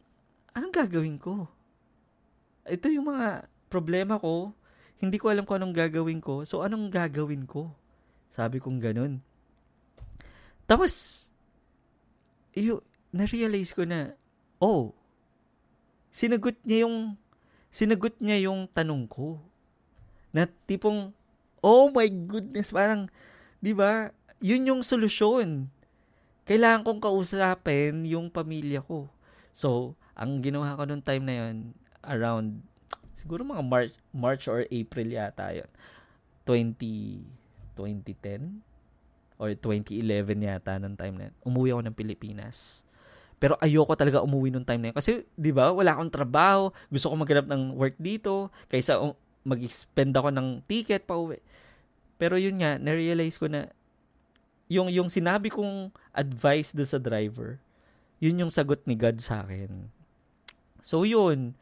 anong 0.53 0.75
gagawin 0.75 1.17
ko? 1.17 1.49
Ito 2.67 2.89
yung 2.89 3.11
mga 3.11 3.47
problema 3.73 4.17
ko, 4.21 4.53
hindi 5.03 5.19
ko 5.19 5.35
alam 5.35 5.43
kung 5.43 5.59
anong 5.59 5.75
gagawin 5.75 6.23
ko, 6.23 6.47
so 6.47 6.63
anong 6.63 6.87
gagawin 6.89 7.43
ko? 7.43 7.75
Sabi 8.33 8.63
kong 8.63 8.81
ganun. 8.81 9.21
Tapos, 10.65 11.29
iyo, 12.57 12.81
na-realize 13.13 13.77
ko 13.77 13.85
na, 13.85 14.17
oh, 14.57 14.97
sinagot 16.09 16.57
niya 16.65 16.89
yung, 16.89 17.21
sinagot 17.69 18.17
niya 18.25 18.49
yung 18.49 18.65
tanong 18.73 19.05
ko. 19.05 19.37
Na 20.33 20.49
tipong, 20.49 21.13
oh 21.61 21.93
my 21.93 22.09
goodness, 22.09 22.73
parang, 22.73 23.13
di 23.61 23.77
ba, 23.77 24.17
yun 24.41 24.65
yung 24.65 24.81
solusyon. 24.81 25.69
Kailangan 26.49 26.89
kong 26.89 27.01
kausapin 27.05 28.09
yung 28.09 28.33
pamilya 28.33 28.81
ko. 28.81 29.12
So, 29.53 29.95
ang 30.17 30.41
ginawa 30.41 30.77
ko 30.77 30.89
nung 30.89 31.05
time 31.05 31.25
na 31.29 31.35
yun, 31.45 31.77
around, 32.03 32.65
siguro 33.15 33.45
mga 33.45 33.63
March, 33.63 33.95
March 34.11 34.45
or 34.49 34.65
April 34.73 35.09
yata 35.13 35.53
yun. 35.53 35.71
20, 36.49 37.23
2010 37.77 38.59
or 39.39 39.55
2011 39.55 40.03
yata 40.43 40.81
ng 40.81 40.97
time 40.97 41.15
na 41.21 41.25
yun. 41.31 41.35
Umuwi 41.45 41.69
ako 41.77 41.83
ng 41.87 41.97
Pilipinas. 41.97 42.83
Pero 43.43 43.59
ayoko 43.59 43.93
talaga 43.99 44.23
umuwi 44.23 44.51
nung 44.51 44.67
time 44.67 44.81
na 44.81 44.89
yun. 44.91 44.97
Kasi, 44.97 45.27
di 45.37 45.53
ba, 45.53 45.71
wala 45.71 45.95
akong 45.95 46.11
trabaho. 46.11 46.71
Gusto 46.89 47.11
ko 47.11 47.15
maghanap 47.19 47.47
ng 47.51 47.75
work 47.75 47.97
dito. 47.99 48.51
Kaysa 48.71 48.99
um, 48.99 49.15
mag-spend 49.43 50.15
ako 50.15 50.31
ng 50.31 50.63
ticket 50.67 51.05
pa 51.05 51.19
uwi. 51.19 51.43
Pero 52.23 52.39
yun 52.39 52.63
nga, 52.63 52.79
na-realize 52.79 53.37
ko 53.37 53.51
na 53.51 53.67
yung, 54.71 54.89
yung 54.89 55.11
sinabi 55.11 55.51
kong 55.51 55.91
advice 56.15 56.71
do 56.71 56.87
sa 56.87 57.03
driver, 57.03 57.59
yun 58.23 58.47
yung 58.47 58.53
sagot 58.55 58.87
ni 58.87 58.95
God 58.95 59.19
sa 59.19 59.43
akin. 59.43 59.91
So 60.79 61.03
yun, 61.03 61.59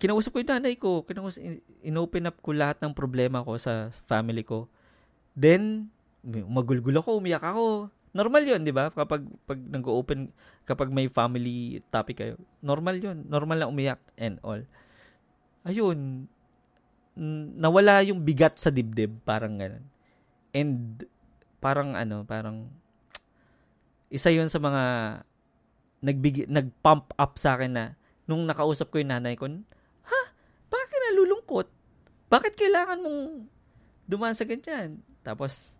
kinausap 0.00 0.32
ko 0.32 0.40
yung 0.40 0.52
nanay 0.56 0.80
ko, 0.80 1.04
kinausap, 1.04 1.60
in-open 1.84 2.32
up 2.32 2.40
ko 2.40 2.56
lahat 2.56 2.80
ng 2.80 2.96
problema 2.96 3.44
ko 3.44 3.60
sa 3.60 3.92
family 4.08 4.40
ko. 4.40 4.64
Then, 5.36 5.92
magulgul 6.24 6.96
ako, 6.96 7.20
umiyak 7.20 7.44
ako. 7.44 7.92
Normal 8.16 8.42
yun, 8.48 8.64
di 8.64 8.72
ba? 8.72 8.88
Kapag 8.88 9.22
pag 9.44 9.60
nag-open, 9.60 10.32
kapag 10.64 10.88
may 10.88 11.06
family 11.12 11.84
topic 11.92 12.24
kayo, 12.24 12.34
normal 12.64 12.96
yun. 12.96 13.22
Normal 13.28 13.60
na 13.60 13.70
umiyak 13.70 14.00
and 14.16 14.40
all. 14.40 14.64
Ayun, 15.68 16.24
nawala 17.60 18.00
yung 18.08 18.24
bigat 18.24 18.56
sa 18.56 18.72
dibdib, 18.72 19.20
parang 19.28 19.60
ganun. 19.60 19.84
And, 20.56 21.04
parang 21.60 21.92
ano, 21.92 22.24
parang, 22.24 22.72
isa 24.10 24.28
yun 24.34 24.50
sa 24.50 24.58
mga 24.58 24.82
nagbig 26.02 26.50
nag-pump 26.50 27.14
up 27.14 27.38
sa 27.38 27.54
akin 27.54 27.72
na 27.72 27.84
nung 28.26 28.44
nakausap 28.44 28.90
ko 28.90 28.98
yung 28.98 29.14
nanay 29.14 29.38
ko, 29.38 29.46
nalulungkot. 31.10 31.66
Bakit 32.30 32.54
kailangan 32.54 33.02
mong 33.02 33.20
dumaan 34.06 34.38
sa 34.38 34.46
ganyan? 34.46 35.02
Tapos, 35.26 35.74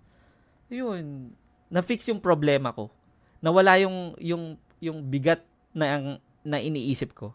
yun, 0.67 1.31
na-fix 1.71 2.11
yung 2.11 2.19
problema 2.19 2.75
ko. 2.75 2.91
Nawala 3.39 3.79
yung, 3.79 4.19
yung, 4.19 4.59
yung 4.83 4.99
bigat 5.07 5.47
na, 5.71 5.87
ang, 5.97 6.07
na 6.43 6.59
iniisip 6.59 7.15
ko. 7.15 7.31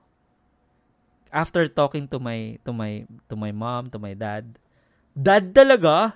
After 1.31 1.65
talking 1.71 2.05
to 2.11 2.19
my, 2.19 2.59
to 2.67 2.71
my, 2.75 3.07
to 3.31 3.35
my 3.39 3.51
mom, 3.55 3.87
to 3.91 3.97
my 3.97 4.13
dad, 4.13 4.59
dad 5.15 5.55
talaga? 5.55 6.13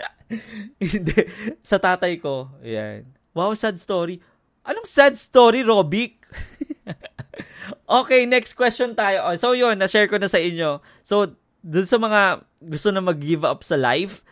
Hindi. 0.80 1.14
sa 1.60 1.76
tatay 1.76 2.16
ko, 2.18 2.48
yan. 2.64 3.04
Wow, 3.32 3.54
sad 3.54 3.78
story. 3.78 4.18
Anong 4.66 4.86
sad 4.86 5.14
story, 5.16 5.62
Robic? 5.62 6.20
okay, 8.02 8.26
next 8.26 8.54
question 8.54 8.92
tayo. 8.94 9.24
Oh, 9.26 9.36
so 9.38 9.54
yun, 9.54 9.78
na-share 9.78 10.10
ko 10.10 10.18
na 10.18 10.28
sa 10.28 10.38
inyo. 10.38 10.82
So, 11.02 11.34
dun 11.62 11.86
sa 11.86 11.96
mga 12.00 12.44
gusto 12.60 12.88
na 12.90 13.00
mag-give 13.00 13.46
up 13.46 13.62
sa 13.62 13.78
life, 13.78 14.26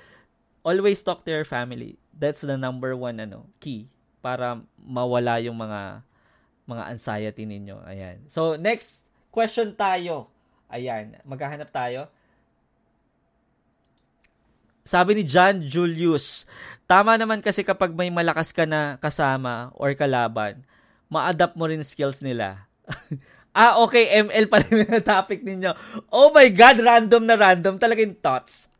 always 0.66 1.00
talk 1.00 1.24
to 1.24 1.32
your 1.32 1.48
family. 1.48 1.96
That's 2.12 2.42
the 2.42 2.58
number 2.58 2.98
one 2.98 3.22
ano, 3.22 3.46
key 3.62 3.87
para 4.18 4.58
mawala 4.76 5.38
yung 5.40 5.56
mga 5.56 6.02
mga 6.68 6.82
anxiety 6.92 7.48
ninyo. 7.48 7.80
Ayan. 7.88 8.28
So, 8.28 8.61
next 8.61 9.08
question 9.32 9.72
tayo. 9.72 10.28
Ayan. 10.68 11.16
Maghahanap 11.24 11.72
tayo. 11.72 12.12
Sabi 14.84 15.16
ni 15.16 15.24
John 15.24 15.64
Julius, 15.64 16.44
tama 16.88 17.20
naman 17.20 17.44
kasi 17.44 17.61
kapag 17.61 17.92
may 17.92 18.09
malakas 18.09 18.51
ka 18.51 18.64
na 18.64 18.96
kasama 18.96 19.68
or 19.77 19.92
kalaban, 19.92 20.64
ma-adapt 21.12 21.55
mo 21.55 21.68
rin 21.68 21.85
skills 21.85 22.24
nila. 22.24 22.64
ah, 23.53 23.77
okay, 23.85 24.24
ML 24.24 24.48
pa 24.48 24.64
rin 24.64 24.88
yung 24.88 25.05
topic 25.05 25.44
ninyo. 25.44 25.77
Oh 26.09 26.33
my 26.33 26.48
God, 26.48 26.81
random 26.81 27.29
na 27.29 27.37
random. 27.37 27.77
Talaga 27.77 28.01
yung 28.01 28.16
thoughts. 28.16 28.72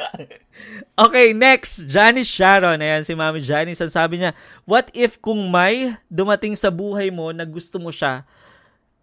okay, 1.04 1.36
next. 1.36 1.84
Janice 1.84 2.32
Sharon. 2.32 2.80
Ayan, 2.80 3.04
si 3.04 3.12
Mami 3.12 3.44
Janice. 3.44 3.84
Ang 3.84 3.92
sabi 3.92 4.24
niya, 4.24 4.32
what 4.64 4.88
if 4.96 5.20
kung 5.20 5.52
may 5.52 5.92
dumating 6.08 6.56
sa 6.56 6.72
buhay 6.72 7.12
mo 7.12 7.36
na 7.36 7.44
gusto 7.44 7.76
mo 7.76 7.92
siya, 7.92 8.24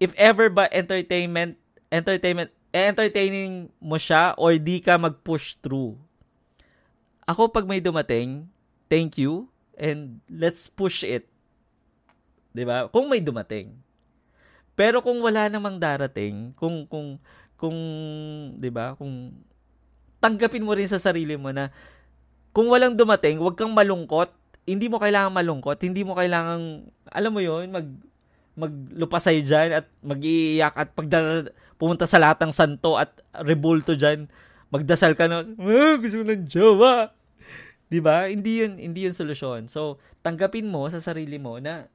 if 0.01 0.09
ever 0.17 0.49
ba 0.49 0.65
entertainment, 0.73 1.53
entertainment, 1.93 2.49
entertaining 2.73 3.69
mo 3.77 4.01
siya 4.01 4.33
or 4.41 4.57
di 4.57 4.81
ka 4.81 4.97
mag-push 4.97 5.53
through? 5.61 6.06
Ako, 7.27 7.51
pag 7.51 7.67
may 7.67 7.83
dumating, 7.83 8.47
thank 8.87 9.19
you, 9.19 9.51
and 9.75 10.23
let's 10.31 10.71
push 10.71 11.03
it. 11.03 11.27
'Di 12.55 12.63
ba? 12.65 12.89
Kung 12.89 13.11
may 13.11 13.21
dumating. 13.21 13.77
Pero 14.73 15.03
kung 15.03 15.21
wala 15.21 15.51
namang 15.51 15.77
darating, 15.77 16.55
kung 16.57 16.87
kung 16.89 17.21
kung 17.59 17.77
'di 18.57 18.71
ba, 18.73 18.97
kung 18.97 19.35
tanggapin 20.17 20.65
mo 20.65 20.73
rin 20.73 20.89
sa 20.89 20.97
sarili 20.97 21.37
mo 21.37 21.53
na 21.53 21.69
kung 22.55 22.71
walang 22.71 22.97
dumating, 22.97 23.37
huwag 23.37 23.53
kang 23.53 23.75
malungkot. 23.75 24.33
Hindi 24.65 24.89
mo 24.89 24.97
kailangan 24.97 25.31
malungkot, 25.31 25.83
hindi 25.85 26.01
mo 26.01 26.17
kailangan 26.17 26.89
alam 27.13 27.31
mo 27.31 27.41
'yon, 27.43 27.69
mag 27.69 27.87
maglupasay 28.57 29.45
diyan 29.45 29.69
at 29.69 29.85
magiiyak 30.01 30.73
at 30.73 30.89
pagda 30.97 31.53
pumunta 31.77 32.09
sa 32.09 32.17
lahat 32.17 32.41
ng 32.41 32.49
santo 32.49 32.97
at 32.97 33.13
rebulto 33.45 33.93
diyan, 33.93 34.25
magdasal 34.73 35.13
ka 35.13 35.29
na, 35.29 35.45
ah, 35.45 35.95
gusto 36.01 36.25
ng 36.25 36.49
jowa. 36.49 37.13
'Di 37.87 37.99
ba? 38.03 38.27
Hindi 38.27 38.63
'yun, 38.63 38.79
hindi 38.79 39.07
'yun 39.07 39.15
solusyon. 39.15 39.71
So, 39.71 39.99
tanggapin 40.23 40.67
mo 40.67 40.87
sa 40.91 40.99
sarili 40.99 41.39
mo 41.39 41.59
na 41.59 41.87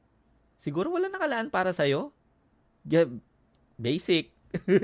siguro 0.56 0.92
wala 0.92 1.12
nakalaan 1.12 1.52
para 1.52 1.72
sa'yo 1.74 2.12
Yeah, 2.82 3.06
basic. 3.78 4.34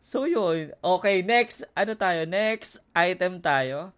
so 0.00 0.24
yun. 0.24 0.70
Okay, 0.78 1.22
next. 1.22 1.66
Ano 1.74 1.98
tayo? 1.98 2.22
Next 2.26 2.78
item 2.94 3.42
tayo. 3.42 3.90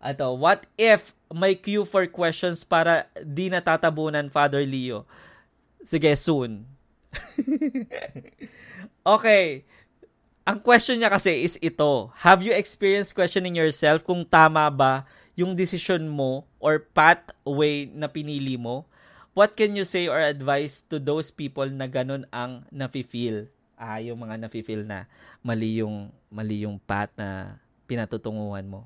Ato, 0.00 0.32
what 0.32 0.64
if 0.80 1.12
may 1.28 1.52
queue 1.52 1.84
for 1.84 2.08
questions 2.08 2.64
para 2.64 3.04
di 3.20 3.52
natatabunan, 3.52 4.32
Father 4.32 4.64
Leo? 4.64 5.04
Sige, 5.84 6.16
soon. 6.16 6.64
okay. 9.04 9.68
Ang 10.50 10.58
question 10.58 10.98
niya 10.98 11.14
kasi 11.14 11.46
is 11.46 11.54
ito. 11.62 12.10
Have 12.26 12.42
you 12.42 12.50
experienced 12.50 13.14
questioning 13.14 13.54
yourself 13.54 14.02
kung 14.02 14.26
tama 14.26 14.66
ba 14.66 15.06
yung 15.38 15.54
decision 15.54 16.10
mo 16.10 16.42
or 16.58 16.82
pathway 16.82 17.86
na 17.86 18.10
pinili 18.10 18.58
mo? 18.58 18.90
what 19.34 19.54
can 19.54 19.78
you 19.78 19.86
say 19.86 20.10
or 20.10 20.18
advise 20.18 20.82
to 20.86 20.98
those 20.98 21.30
people 21.30 21.66
na 21.66 21.86
ganun 21.86 22.26
ang 22.34 22.66
nafi-feel? 22.70 23.48
Ah, 23.80 24.02
yung 24.02 24.20
mga 24.20 24.36
nafi-feel 24.36 24.84
na 24.84 25.08
mali 25.40 25.80
yung 25.80 26.12
mali 26.28 26.68
yung 26.68 26.76
path 26.76 27.08
na 27.16 27.56
pinatutunguhan 27.88 28.66
mo. 28.68 28.84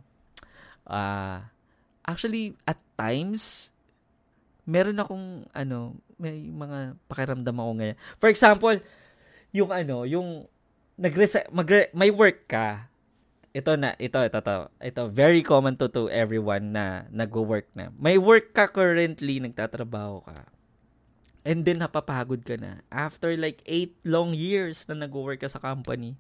Ah, 0.87 0.94
uh, 0.94 1.38
actually 2.05 2.55
at 2.68 2.79
times 2.94 3.72
meron 4.64 5.00
akong 5.00 5.44
ano, 5.53 5.98
may 6.16 6.40
mga 6.40 6.96
pakiramdam 7.11 7.57
ako 7.59 7.70
ngayon. 7.81 7.96
For 8.16 8.29
example, 8.31 8.77
yung 9.53 9.70
ano, 9.74 10.09
yung 10.09 10.46
nag 10.94 11.14
may 11.92 12.11
work 12.11 12.46
ka 12.46 12.90
ito 13.54 13.70
na, 13.78 13.94
ito, 14.02 14.18
ito, 14.18 14.38
ito, 14.42 14.57
ito, 14.83 15.02
very 15.14 15.38
common 15.38 15.78
to 15.78 15.87
to 15.87 16.11
everyone 16.11 16.74
na 16.74 17.07
nagwo-work 17.14 17.70
na. 17.70 17.94
May 17.94 18.18
work 18.18 18.50
ka 18.50 18.66
currently, 18.66 19.38
nagtatrabaho 19.38 20.26
ka. 20.26 20.50
And 21.46 21.62
then, 21.62 21.78
napapagod 21.78 22.42
ka 22.42 22.59
na. 22.59 22.83
After 22.90 23.30
like 23.38 23.62
8 23.62 23.94
long 24.02 24.35
years 24.35 24.90
na 24.90 25.07
nagwo-work 25.07 25.38
ka 25.38 25.46
sa 25.46 25.62
company, 25.62 26.18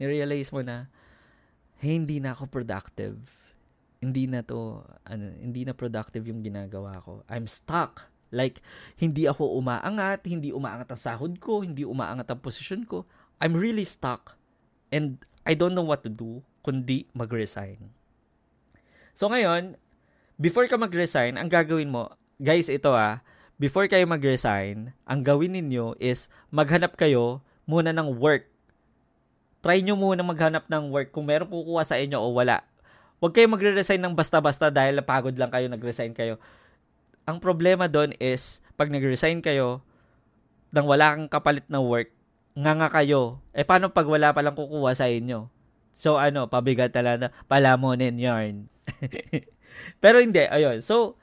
nirealize 0.00 0.48
mo 0.56 0.64
na, 0.64 0.88
hey, 1.84 2.00
hindi 2.00 2.16
na 2.16 2.32
ako 2.32 2.48
productive. 2.48 3.20
hindi 4.00 4.24
na 4.24 4.40
to, 4.40 4.80
ano, 5.04 5.24
hindi 5.36 5.68
na 5.68 5.76
productive 5.76 6.24
yung 6.24 6.40
ginagawa 6.40 6.96
ko. 7.04 7.20
I'm 7.28 7.44
stuck. 7.44 8.08
Like, 8.32 8.64
hindi 8.96 9.28
ako 9.28 9.60
umaangat, 9.60 10.24
hindi 10.24 10.56
umaangat 10.56 10.88
ang 10.88 11.00
sahod 11.00 11.36
ko, 11.36 11.60
hindi 11.60 11.84
umaangat 11.84 12.32
ang 12.32 12.40
posisyon 12.40 12.88
ko. 12.88 13.04
I'm 13.40 13.56
really 13.56 13.88
stuck. 13.88 14.36
And 14.92 15.18
I 15.48 15.56
don't 15.56 15.72
know 15.72 15.86
what 15.86 16.04
to 16.04 16.12
do, 16.12 16.44
kundi 16.60 17.08
mag-resign. 17.16 17.90
So 19.16 19.32
ngayon, 19.32 19.80
before 20.36 20.68
ka 20.68 20.76
mag-resign, 20.76 21.40
ang 21.40 21.48
gagawin 21.48 21.88
mo, 21.88 22.12
guys, 22.36 22.68
ito 22.68 22.92
ah, 22.92 23.24
before 23.56 23.88
kayo 23.88 24.04
mag-resign, 24.04 24.92
ang 25.08 25.20
gawin 25.24 25.56
ninyo 25.56 25.96
is 25.96 26.28
maghanap 26.52 26.96
kayo 26.96 27.40
muna 27.64 27.92
ng 27.96 28.16
work. 28.20 28.48
Try 29.60 29.84
nyo 29.84 29.96
muna 29.96 30.24
maghanap 30.24 30.68
ng 30.68 30.88
work 30.88 31.12
kung 31.12 31.28
meron 31.28 31.48
kukuha 31.48 31.84
sa 31.84 32.00
inyo 32.00 32.16
o 32.16 32.32
wala. 32.32 32.64
Huwag 33.20 33.36
kayo 33.36 33.52
magre-resign 33.52 34.00
ng 34.00 34.16
basta-basta 34.16 34.72
dahil 34.72 35.04
pagod 35.04 35.36
lang 35.36 35.52
kayo, 35.52 35.68
nag-resign 35.68 36.16
kayo. 36.16 36.40
Ang 37.28 37.36
problema 37.36 37.84
doon 37.84 38.16
is, 38.16 38.64
pag 38.80 38.88
nag-resign 38.88 39.44
kayo, 39.44 39.84
nang 40.72 40.88
wala 40.88 41.12
kang 41.12 41.28
kapalit 41.28 41.68
na 41.68 41.84
work, 41.84 42.08
nga 42.54 42.72
nga 42.74 42.88
kayo. 42.90 43.38
Eh, 43.54 43.62
paano 43.62 43.90
pag 43.90 44.08
wala 44.08 44.34
palang 44.34 44.56
kukuha 44.56 44.92
sa 44.94 45.06
inyo? 45.06 45.46
So, 45.94 46.16
ano, 46.18 46.46
pabigat 46.50 46.94
talaga 46.94 47.30
palamunin 47.46 48.18
yarn. 48.18 48.66
Pero 50.02 50.18
hindi, 50.18 50.46
ayun. 50.46 50.82
So, 50.82 51.18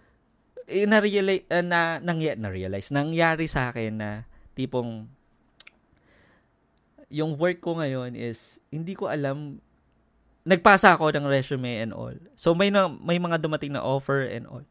eh, 0.67 0.83
na-realize, 0.83 1.47
uh, 1.47 1.63
na, 1.63 1.99
nangy- 2.03 2.37
na-realize, 2.37 2.91
nangyari 2.91 3.47
sa 3.47 3.71
akin 3.71 3.93
na 3.97 4.09
tipong 4.53 5.07
yung 7.07 7.39
work 7.39 7.63
ko 7.63 7.79
ngayon 7.79 8.19
is 8.19 8.59
hindi 8.67 8.91
ko 8.91 9.07
alam 9.07 9.63
nagpasa 10.47 10.95
ako 10.95 11.11
ng 11.11 11.27
resume 11.27 11.83
and 11.83 11.91
all. 11.91 12.15
So 12.39 12.55
may 12.55 12.71
na, 12.71 12.87
may 12.87 13.19
mga 13.19 13.39
dumating 13.43 13.75
na 13.75 13.83
offer 13.83 14.27
and 14.27 14.47
all. 14.47 14.63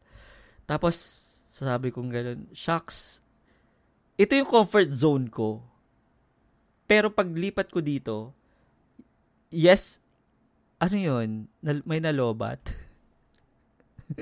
Tapos 0.65 0.97
sabi 1.49 1.89
kong 1.89 2.09
ganoon, 2.09 2.49
shucks. 2.53 3.21
Ito 4.17 4.37
yung 4.37 4.49
comfort 4.49 4.89
zone 4.93 5.29
ko. 5.29 5.61
Pero 6.87 7.11
paglipat 7.11 7.67
ko 7.67 7.83
dito, 7.83 8.31
yes, 9.51 9.99
ano 10.79 10.95
yun? 10.95 11.29
May 11.83 11.99
nalobat. 11.99 12.63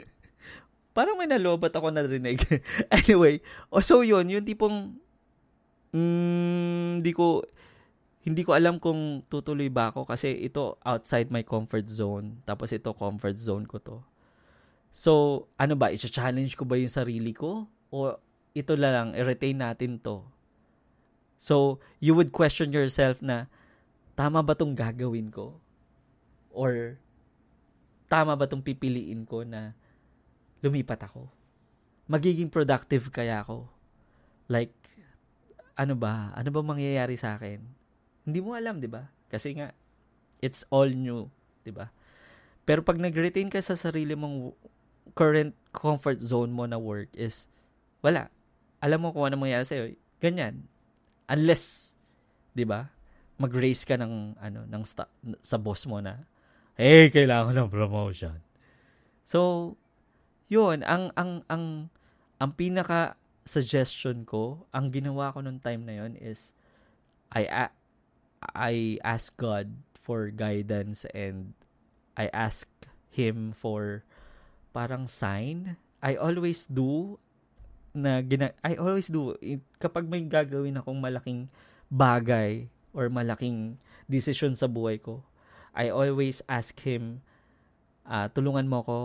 Parang 0.97 1.15
may 1.15 1.30
nalobat 1.30 1.69
ako 1.71 1.93
narinig. 1.93 2.41
anyway, 2.97 3.38
oh, 3.69 3.86
so 3.86 4.01
yun, 4.01 4.25
yung 4.34 4.41
tipong, 4.41 4.97
mm, 5.93 7.06
di 7.06 7.13
ko, 7.13 7.45
hindi 8.25 8.41
ko 8.41 8.58
alam 8.58 8.82
kung 8.82 9.21
tutuloy 9.30 9.69
ba 9.69 9.93
ako 9.93 10.10
kasi 10.10 10.34
ito 10.34 10.82
outside 10.82 11.30
my 11.30 11.45
comfort 11.45 11.86
zone. 11.86 12.41
Tapos 12.41 12.73
ito 12.73 12.89
comfort 12.97 13.38
zone 13.38 13.69
ko 13.69 13.78
to. 13.78 13.97
So, 14.89 15.45
ano 15.62 15.78
ba? 15.78 15.93
Isa-challenge 15.93 16.58
ko 16.58 16.65
ba 16.65 16.82
yung 16.82 16.89
sarili 16.89 17.38
ko? 17.38 17.69
O 17.93 18.17
ito 18.56 18.73
lang, 18.80 19.13
i-retain 19.13 19.60
natin 19.60 19.99
to? 19.99 20.23
So, 21.36 21.84
you 22.00 22.15
would 22.15 22.32
question 22.32 22.71
yourself 22.71 23.19
na, 23.19 23.52
tama 24.15 24.39
ba 24.41 24.56
tong 24.56 24.74
gagawin 24.74 25.30
ko? 25.30 25.60
Or, 26.56 26.95
tama 28.08 28.36
ba 28.39 28.48
tong 28.48 28.63
pipiliin 28.63 29.28
ko 29.28 29.43
na 29.43 29.76
lumipat 30.63 31.04
ako? 31.06 31.28
Magiging 32.08 32.48
productive 32.48 33.12
kaya 33.12 33.43
ako? 33.43 33.67
Like, 34.48 34.71
ano 35.76 35.93
ba? 35.93 36.32
Ano 36.32 36.50
ba 36.56 36.62
mangyayari 36.63 37.19
sa 37.19 37.36
akin? 37.36 37.60
Hindi 38.26 38.39
mo 38.41 38.56
alam, 38.56 38.80
'di 38.80 38.89
ba? 38.89 39.12
Kasi 39.28 39.60
nga 39.60 39.76
it's 40.39 40.63
all 40.71 40.88
new, 40.88 41.28
'di 41.62 41.76
ba? 41.76 41.91
Pero 42.65 42.82
pag 42.82 42.98
nag-retain 42.98 43.52
ka 43.52 43.62
sa 43.62 43.78
sarili 43.78 44.17
mong 44.17 44.56
current 45.13 45.54
comfort 45.69 46.17
zone 46.17 46.50
mo 46.50 46.65
na 46.65 46.82
work 46.82 47.13
is 47.13 47.45
wala. 48.02 48.34
Alam 48.82 49.06
mo 49.06 49.08
kung 49.13 49.30
ano 49.30 49.38
mangyayari 49.38 49.67
sa'yo. 49.67 49.86
Ganyan. 50.17 50.65
Unless, 51.30 51.96
'di 52.54 52.66
ba? 52.66 52.90
Mag-raise 53.36 53.84
ka 53.84 54.00
ng 54.00 54.40
ano 54.40 54.64
ng 54.64 54.84
sta- 54.88 55.12
sa 55.44 55.60
boss 55.60 55.84
mo 55.90 56.00
na 56.00 56.24
hey, 56.76 57.08
kailangan 57.08 57.56
ng 57.56 57.72
promotion. 57.72 58.40
So, 59.24 59.74
'yun 60.52 60.84
ang 60.84 61.10
ang 61.16 61.42
ang 61.48 61.90
ang 62.38 62.52
pinaka 62.54 63.16
suggestion 63.48 64.28
ko, 64.28 64.68
ang 64.76 64.92
ginawa 64.92 65.32
ko 65.32 65.40
nung 65.42 65.64
time 65.64 65.88
na 65.88 66.04
'yon 66.04 66.20
is 66.20 66.52
I 67.32 67.72
I 68.54 69.02
ask 69.02 69.34
God 69.40 69.74
for 69.98 70.30
guidance 70.30 71.08
and 71.16 71.58
I 72.14 72.30
ask 72.32 72.70
Him 73.10 73.56
for 73.56 74.06
parang 74.76 75.08
sign. 75.10 75.80
I 76.06 76.14
always 76.20 76.70
do 76.70 77.18
na 77.95 78.19
gina 78.21 78.51
I 78.62 78.75
always 78.75 79.08
do 79.08 79.34
kapag 79.79 80.05
may 80.05 80.21
gagawin 80.27 80.77
akong 80.77 80.99
malaking 80.99 81.47
bagay 81.88 82.67
or 82.91 83.08
malaking 83.08 83.79
decision 84.05 84.53
sa 84.53 84.67
buhay 84.67 84.99
ko. 84.99 85.23
I 85.75 85.91
always 85.91 86.43
ask 86.47 86.75
him 86.84 87.19
uh, 88.08 88.31
tulungan 88.31 88.67
mo 88.67 88.79
ko, 88.84 88.99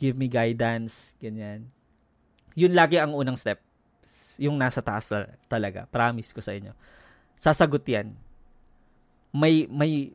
give 0.00 0.16
me 0.16 0.28
guidance, 0.28 1.12
ganyan. 1.20 1.68
Yun 2.56 2.72
lagi 2.72 2.96
ang 2.96 3.12
unang 3.12 3.36
step. 3.36 3.60
Yung 4.40 4.56
nasa 4.56 4.80
taas 4.80 5.10
talaga. 5.50 5.84
Promise 5.92 6.32
ko 6.32 6.40
sa 6.40 6.56
inyo. 6.56 6.72
Sasagot 7.36 7.84
yan 7.84 8.16
may 9.32 9.68
may 9.68 10.12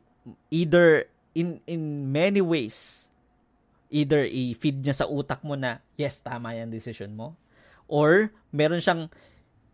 either 0.50 1.06
in 1.34 1.62
in 1.66 2.10
many 2.10 2.42
ways 2.42 3.08
either 3.90 4.26
i-feed 4.26 4.82
niya 4.82 5.04
sa 5.04 5.06
utak 5.06 5.42
mo 5.46 5.54
na 5.54 5.78
yes 5.94 6.18
tama 6.18 6.54
yan 6.54 6.70
decision 6.70 7.14
mo 7.14 7.38
or 7.90 8.32
meron 8.54 8.80
siyang 8.80 9.10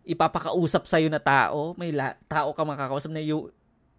ipapakausap 0.05 0.88
sa 0.88 0.99
na 1.07 1.20
tao 1.20 1.77
may 1.77 1.92
la, 1.94 2.16
tao 2.27 2.51
ka 2.57 2.62
makakausap 2.64 3.12
na 3.12 3.23
you 3.23 3.53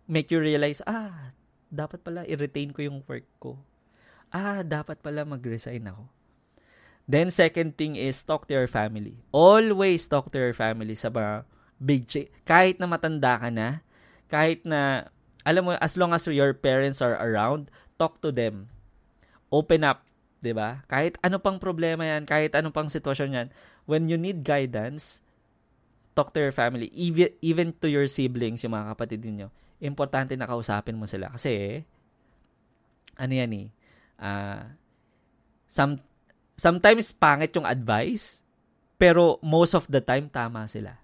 make 0.10 0.28
you 0.34 0.42
realize 0.42 0.84
ah 0.84 1.32
dapat 1.72 2.04
pala 2.04 2.28
i-retain 2.28 2.76
ko 2.76 2.84
yung 2.84 3.00
work 3.08 3.28
ko 3.40 3.56
ah 4.34 4.66
dapat 4.66 5.00
pala 5.00 5.24
mag-resign 5.24 5.88
ako 5.88 6.10
then 7.08 7.32
second 7.32 7.76
thing 7.80 7.96
is 7.96 8.20
talk 8.28 8.50
to 8.50 8.54
your 8.56 8.68
family 8.68 9.16
always 9.32 10.08
talk 10.10 10.28
to 10.28 10.40
your 10.42 10.56
family 10.56 10.98
sa 10.98 11.08
mga 11.08 11.48
big 11.80 12.04
change 12.10 12.32
kahit 12.44 12.76
na 12.82 12.90
matanda 12.90 13.40
ka 13.40 13.48
na 13.48 13.80
kahit 14.28 14.64
na 14.64 15.12
alam 15.44 15.68
mo, 15.68 15.72
as 15.82 15.98
long 15.98 16.14
as 16.14 16.26
your 16.30 16.54
parents 16.54 17.02
are 17.02 17.18
around, 17.18 17.70
talk 17.98 18.22
to 18.22 18.30
them. 18.30 18.70
Open 19.50 19.84
up, 19.84 20.06
'di 20.40 20.54
ba? 20.54 20.86
Kahit 20.88 21.18
ano 21.20 21.42
pang 21.42 21.58
problema 21.58 22.06
'yan, 22.06 22.24
kahit 22.24 22.54
ano 22.56 22.70
pang 22.72 22.88
sitwasyon 22.88 23.36
'yan, 23.36 23.48
when 23.86 24.10
you 24.10 24.18
need 24.18 24.46
guidance, 24.46 25.22
talk 26.14 26.36
to 26.36 26.42
your 26.42 26.54
family, 26.54 26.92
even 26.94 27.32
even 27.42 27.68
to 27.80 27.88
your 27.88 28.06
siblings, 28.06 28.62
yung 28.62 28.76
mga 28.76 28.94
kapatid 28.96 29.24
niyo. 29.24 29.50
Importante 29.82 30.38
na 30.38 30.46
kausapin 30.46 30.98
mo 30.98 31.10
sila 31.10 31.32
kasi 31.34 31.82
ano 33.18 33.34
'yan 33.34 33.52
eh. 33.56 33.68
Uh, 34.22 34.64
some 35.66 35.98
sometimes 36.60 37.10
pangit 37.16 37.56
yung 37.58 37.66
advice, 37.66 38.46
pero 39.02 39.42
most 39.42 39.74
of 39.74 39.90
the 39.90 40.04
time 40.04 40.30
tama 40.30 40.70
sila. 40.70 41.02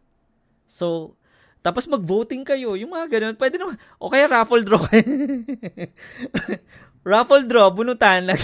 So, 0.68 1.18
tapos 1.66 1.90
mag-voting 1.90 2.46
kayo, 2.46 2.78
yung 2.78 2.94
mga 2.94 3.18
ganun. 3.18 3.36
Pwede 3.36 3.58
naman. 3.58 3.76
O 3.98 4.08
kaya 4.08 4.30
raffle 4.30 4.62
draw 4.62 4.80
kayo. 4.88 5.04
raffle 7.12 7.44
draw, 7.44 7.74
bunutan 7.74 8.30
lang. 8.30 8.40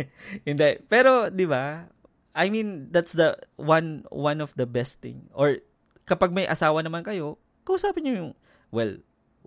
Hindi. 0.48 0.80
Pero, 0.86 1.28
di 1.28 1.44
ba? 1.44 1.84
I 2.32 2.48
mean, 2.48 2.88
that's 2.90 3.12
the 3.12 3.36
one 3.60 4.08
one 4.08 4.40
of 4.40 4.56
the 4.56 4.64
best 4.64 5.04
thing. 5.04 5.28
Or 5.36 5.60
kapag 6.08 6.32
may 6.32 6.48
asawa 6.48 6.80
naman 6.80 7.04
kayo, 7.04 7.36
kausapin 7.68 8.08
niyo 8.08 8.14
yung, 8.16 8.32
well, 8.72 8.96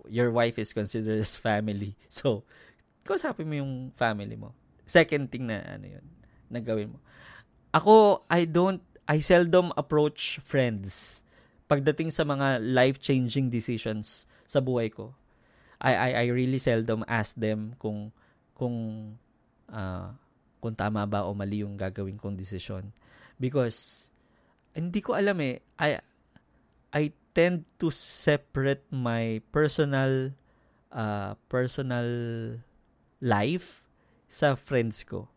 your 0.06 0.30
wife 0.30 0.62
is 0.62 0.74
considered 0.74 1.18
as 1.18 1.36
family. 1.38 1.98
So, 2.14 2.46
kausapin 3.04 3.50
mo 3.50 3.56
yung 3.58 3.74
family 3.98 4.38
mo. 4.38 4.54
Second 4.86 5.34
thing 5.34 5.50
na 5.50 5.66
ano 5.66 5.98
yun, 5.98 6.06
na 6.48 6.62
gawin 6.62 6.94
mo. 6.94 7.00
Ako, 7.74 8.24
I 8.30 8.46
don't, 8.46 8.82
I 9.10 9.20
seldom 9.20 9.74
approach 9.76 10.40
friends 10.46 11.22
pagdating 11.66 12.14
sa 12.14 12.24
mga 12.26 12.62
life-changing 12.62 13.50
decisions 13.50 14.30
sa 14.46 14.62
buhay 14.62 14.94
ko, 14.94 15.14
I 15.82 15.94
I 15.94 16.10
I 16.14 16.26
really 16.32 16.62
seldom 16.62 17.02
ask 17.10 17.34
them 17.36 17.74
kung 17.82 18.14
kung 18.56 18.76
uh, 19.70 20.10
kung 20.66 20.74
tama 20.74 21.06
ba 21.06 21.30
o 21.30 21.38
mali 21.38 21.62
yung 21.62 21.78
gagawin 21.78 22.18
kong 22.18 22.34
desisyon 22.34 22.90
because 23.38 24.10
hindi 24.74 24.98
ko 25.06 25.14
alam 25.14 25.38
eh 25.46 25.62
I 25.78 26.02
I 26.90 27.14
tend 27.38 27.70
to 27.78 27.94
separate 27.94 28.82
my 28.90 29.46
personal 29.54 30.34
uh, 30.90 31.38
personal 31.46 32.08
life 33.22 33.86
sa 34.26 34.58
friends 34.58 35.06
ko. 35.06 35.30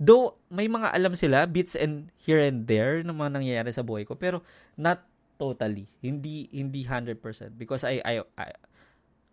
Though 0.00 0.40
may 0.48 0.66
mga 0.72 0.96
alam 0.96 1.12
sila 1.12 1.44
bits 1.44 1.76
and 1.76 2.08
here 2.16 2.40
and 2.40 2.64
there 2.64 3.04
ng 3.04 3.12
mga 3.12 3.38
nangyayari 3.38 3.70
sa 3.76 3.84
buhay 3.84 4.08
ko 4.08 4.16
pero 4.16 4.40
not 4.80 5.04
totally. 5.36 5.92
Hindi 6.00 6.48
hindi 6.48 6.88
100% 6.88 7.20
because 7.60 7.84
I 7.84 8.00
I, 8.00 8.24
I 8.40 8.48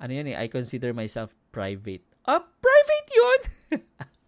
ano 0.03 0.11
yan 0.11 0.27
eh, 0.33 0.35
I 0.35 0.51
consider 0.51 0.91
myself 0.91 1.31
private. 1.55 2.03
Ah, 2.27 2.43
private 2.43 3.07
'yun. 3.15 3.39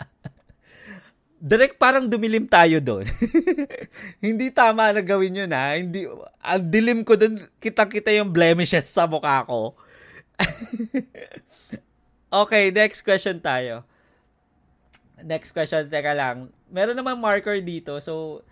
direct 1.41 1.81
parang 1.81 2.05
dumilim 2.05 2.45
tayo 2.45 2.77
doon. 2.77 3.09
hindi 4.23 4.53
tama 4.53 4.93
na 4.93 5.01
gawin 5.01 5.41
yun 5.41 5.49
ha. 5.49 5.73
Hindi, 5.73 6.05
ang 6.37 6.65
dilim 6.69 7.01
ko 7.01 7.17
doon, 7.17 7.49
kita-kita 7.57 8.13
yung 8.13 8.29
blemishes 8.29 8.85
sa 8.85 9.09
mukha 9.09 9.41
ko. 9.49 9.73
okay, 12.45 12.69
next 12.69 13.01
question 13.01 13.41
tayo. 13.41 13.81
Next 15.21 15.49
question, 15.49 15.89
teka 15.89 16.13
lang. 16.13 16.53
Meron 16.69 16.97
naman 16.97 17.17
marker 17.17 17.57
dito. 17.57 17.97
So, 17.97 18.45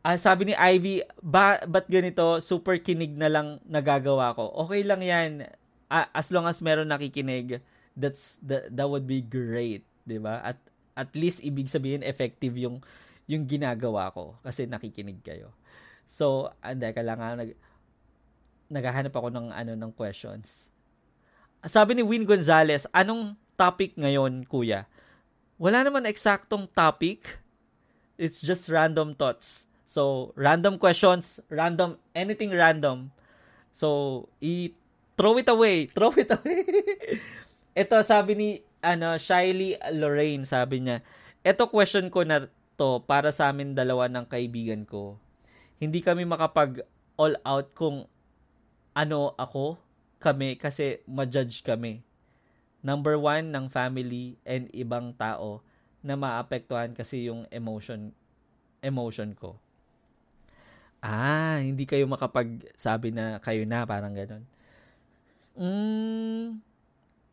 ah, 0.00 0.16
sabi 0.16 0.52
ni 0.52 0.54
Ivy, 0.56 1.04
ba, 1.20 1.60
ba't 1.68 1.84
ganito, 1.84 2.40
super 2.40 2.80
kinig 2.80 3.12
na 3.12 3.28
lang 3.28 3.60
nagagawa 3.68 4.32
ko? 4.32 4.48
Okay 4.64 4.80
lang 4.80 5.04
yan. 5.04 5.52
Ah, 5.92 6.08
as 6.16 6.32
long 6.32 6.48
as 6.48 6.64
meron 6.64 6.88
nakikinig, 6.88 7.60
that's, 7.92 8.40
that, 8.40 8.72
that 8.72 8.88
would 8.88 9.04
be 9.04 9.20
great. 9.20 9.84
'di 10.04 10.20
ba? 10.20 10.44
At 10.44 10.60
at 10.94 11.10
least 11.18 11.42
ibig 11.42 11.66
sabihin 11.70 12.06
effective 12.06 12.54
yung 12.54 12.82
yung 13.26 13.44
ginagawa 13.44 14.10
ko 14.14 14.38
kasi 14.42 14.66
nakikinig 14.66 15.20
kayo. 15.24 15.50
So, 16.04 16.52
anda 16.60 16.92
ka 16.92 17.00
lang 17.00 17.20
nag 17.20 17.52
naghahanap 18.68 19.12
ako 19.12 19.28
ng 19.32 19.48
ano 19.52 19.72
ng 19.76 19.92
questions. 19.92 20.72
Sabi 21.64 21.96
ni 21.96 22.04
Win 22.04 22.28
Gonzalez, 22.28 22.84
anong 22.92 23.36
topic 23.56 23.96
ngayon, 23.96 24.44
kuya? 24.44 24.84
Wala 25.56 25.80
naman 25.80 26.04
eksaktong 26.04 26.68
topic. 26.68 27.40
It's 28.20 28.44
just 28.44 28.68
random 28.68 29.16
thoughts. 29.16 29.64
So, 29.88 30.34
random 30.36 30.76
questions, 30.76 31.40
random, 31.48 31.96
anything 32.12 32.52
random. 32.52 33.14
So, 33.72 34.28
i 34.42 34.74
throw 35.16 35.38
it 35.38 35.48
away. 35.48 35.86
Throw 35.88 36.12
it 36.18 36.28
away. 36.28 36.66
Ito, 37.82 38.02
sabi 38.02 38.32
ni, 38.34 38.48
ano, 38.84 39.16
Shyly 39.16 39.80
Lorraine, 39.96 40.44
sabi 40.44 40.84
niya, 40.84 41.00
ito 41.40 41.64
question 41.72 42.12
ko 42.12 42.22
na 42.28 42.52
to 42.76 43.00
para 43.08 43.32
sa 43.32 43.48
amin 43.48 43.72
dalawa 43.72 44.06
ng 44.12 44.28
kaibigan 44.28 44.84
ko. 44.84 45.16
Hindi 45.80 46.04
kami 46.04 46.28
makapag 46.28 46.84
all 47.16 47.40
out 47.48 47.72
kung 47.72 48.04
ano 48.92 49.32
ako, 49.40 49.80
kami, 50.20 50.56
kasi 50.60 51.00
ma-judge 51.08 51.64
kami 51.64 52.04
number 52.84 53.16
one 53.16 53.48
ng 53.48 53.66
family 53.72 54.36
and 54.44 54.68
ibang 54.76 55.16
tao 55.16 55.64
na 56.04 56.20
maapektuhan 56.20 56.92
kasi 56.92 57.32
yung 57.32 57.48
emotion 57.48 58.12
emotion 58.84 59.32
ko. 59.32 59.56
Ah, 61.00 61.56
hindi 61.60 61.88
kayo 61.88 62.04
makapagsabi 62.04 63.12
na 63.12 63.40
kayo 63.40 63.64
na, 63.64 63.88
parang 63.88 64.12
ganun. 64.12 64.44
Mm, 65.56 66.60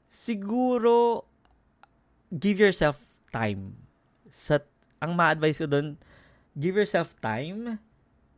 siguro, 0.07 1.27
give 2.33 2.57
yourself 2.57 2.97
time. 3.29 3.75
Sa, 4.31 4.63
ang 5.03 5.13
ma-advise 5.13 5.59
ko 5.59 5.67
doon, 5.67 5.99
give 6.55 6.79
yourself 6.79 7.13
time 7.19 7.77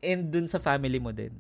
and 0.04 0.34
dun 0.34 0.50
sa 0.50 0.58
family 0.58 0.98
mo 0.98 1.14
din. 1.14 1.34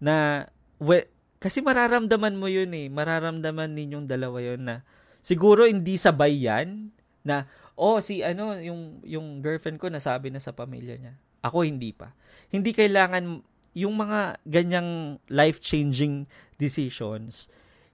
Na, 0.00 0.46
well, 0.80 1.04
kasi 1.40 1.64
mararamdaman 1.64 2.36
mo 2.36 2.46
yun 2.46 2.70
eh. 2.76 2.86
Mararamdaman 2.88 3.72
ninyong 3.72 4.06
dalawa 4.06 4.38
yun 4.40 4.60
na 4.64 4.84
siguro 5.24 5.68
hindi 5.68 5.96
sabay 5.96 6.48
yan 6.48 6.92
na 7.20 7.44
oh 7.76 8.00
si 8.00 8.24
ano 8.24 8.56
yung 8.56 9.04
yung 9.04 9.44
girlfriend 9.44 9.76
ko 9.76 9.92
nasabi 9.92 10.32
na 10.32 10.40
sa 10.40 10.52
pamilya 10.52 10.96
niya. 10.96 11.14
Ako 11.40 11.64
hindi 11.64 11.96
pa. 11.96 12.12
Hindi 12.52 12.76
kailangan 12.76 13.40
yung 13.72 13.94
mga 13.96 14.42
ganyang 14.44 15.22
life-changing 15.30 16.26
decisions, 16.58 17.46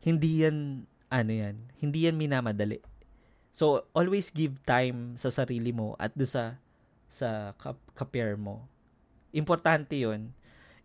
hindi 0.03 0.43
yan 0.43 0.89
ano 1.13 1.31
yan, 1.31 1.71
hindi 1.79 2.09
yan 2.11 2.19
minamadali. 2.19 2.83
So 3.57 3.89
always 3.97 4.29
give 4.29 4.61
time 4.69 5.17
sa 5.17 5.33
sarili 5.33 5.73
mo 5.73 5.97
at 5.97 6.13
do 6.13 6.29
sa 6.29 6.61
sa 7.09 7.57
ka-pair 7.97 8.37
mo. 8.37 8.69
Importante 9.33 9.97
'yon. 9.97 10.37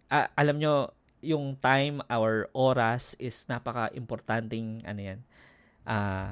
Uh, 0.07 0.31
alam 0.39 0.55
nyo, 0.55 0.95
yung 1.19 1.59
time, 1.59 1.99
our 2.07 2.47
oras 2.55 3.19
is 3.19 3.43
napaka-importanting 3.51 4.87
ano 4.87 5.01
yan, 5.03 5.19
uh, 5.83 6.31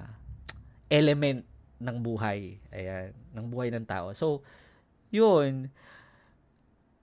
element 0.87 1.43
ng 1.79 1.97
buhay. 1.99 2.55
Ayan, 2.71 3.11
ng 3.35 3.45
buhay 3.51 3.67
ng 3.75 3.83
tao. 3.83 4.15
So, 4.15 4.39
yun. 5.11 5.67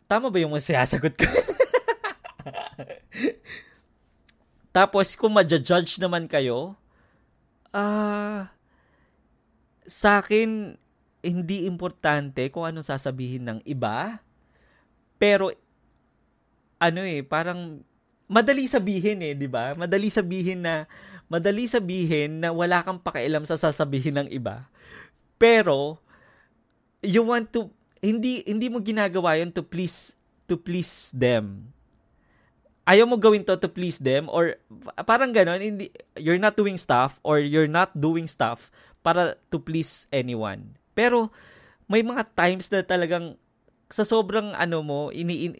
Tama 0.09 0.32
ba 0.32 0.41
yung 0.41 0.57
masasagot 0.57 1.12
ko? 1.12 1.28
Tapos, 4.76 5.16
kung 5.16 5.32
ma-judge 5.32 6.01
naman 6.01 6.24
kayo, 6.24 6.76
ah, 7.72 7.80
uh, 7.80 8.56
sa 9.87 10.22
akin, 10.22 10.74
hindi 11.22 11.66
importante 11.66 12.47
kung 12.55 12.66
anong 12.66 12.87
sasabihin 12.87 13.47
ng 13.47 13.59
iba, 13.66 14.22
pero 15.16 15.51
ano 16.76 17.01
eh, 17.03 17.24
parang 17.24 17.80
madali 18.28 18.68
sabihin 18.68 19.22
eh, 19.22 19.32
'di 19.32 19.49
ba? 19.49 19.72
Madali 19.74 20.12
sabihin 20.12 20.62
na 20.66 20.84
madali 21.26 21.66
sabihin 21.66 22.43
na 22.43 22.55
wala 22.55 22.84
kang 22.84 23.01
pakialam 23.01 23.43
sa 23.49 23.59
sasabihin 23.59 24.22
ng 24.22 24.28
iba. 24.30 24.68
Pero 25.41 25.99
you 27.01 27.24
want 27.24 27.51
to 27.51 27.70
hindi 28.05 28.45
hindi 28.45 28.68
mo 28.68 28.78
ginagawa 28.78 29.41
'yon 29.41 29.51
to 29.51 29.64
please 29.64 30.14
to 30.47 30.55
please 30.55 31.11
them. 31.16 31.72
Ayaw 32.87 33.03
mo 33.03 33.18
gawin 33.18 33.43
to 33.43 33.59
to 33.59 33.66
please 33.66 33.99
them 33.99 34.30
or 34.30 34.62
parang 35.03 35.34
ganon, 35.34 35.59
hindi 35.59 35.91
you're 36.14 36.39
not 36.39 36.55
doing 36.55 36.78
stuff 36.78 37.18
or 37.26 37.43
you're 37.43 37.70
not 37.70 37.91
doing 37.99 38.30
stuff 38.30 38.70
para 39.07 39.39
to 39.55 39.63
please 39.63 40.11
anyone. 40.11 40.75
Pero 40.99 41.31
may 41.87 42.03
mga 42.03 42.27
times 42.35 42.67
na 42.75 42.83
talagang 42.83 43.39
sa 43.87 44.03
sobrang 44.03 44.51
ano 44.59 44.83
mo, 44.83 45.15
ini, 45.15 45.47
in, 45.47 45.53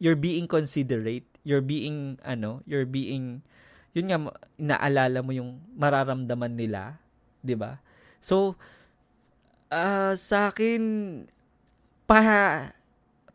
you're 0.00 0.16
being 0.16 0.48
considerate, 0.48 1.28
you're 1.44 1.60
being 1.60 2.16
ano, 2.24 2.64
you're 2.64 2.88
being 2.88 3.44
yun 3.92 4.08
nga 4.08 4.18
inaalala 4.56 5.20
mo 5.20 5.36
yung 5.36 5.60
mararamdaman 5.76 6.56
nila, 6.56 6.96
'di 7.44 7.60
ba? 7.60 7.76
So 8.24 8.56
uh, 9.68 10.16
sa 10.16 10.48
akin 10.48 10.80
pa 12.08 12.72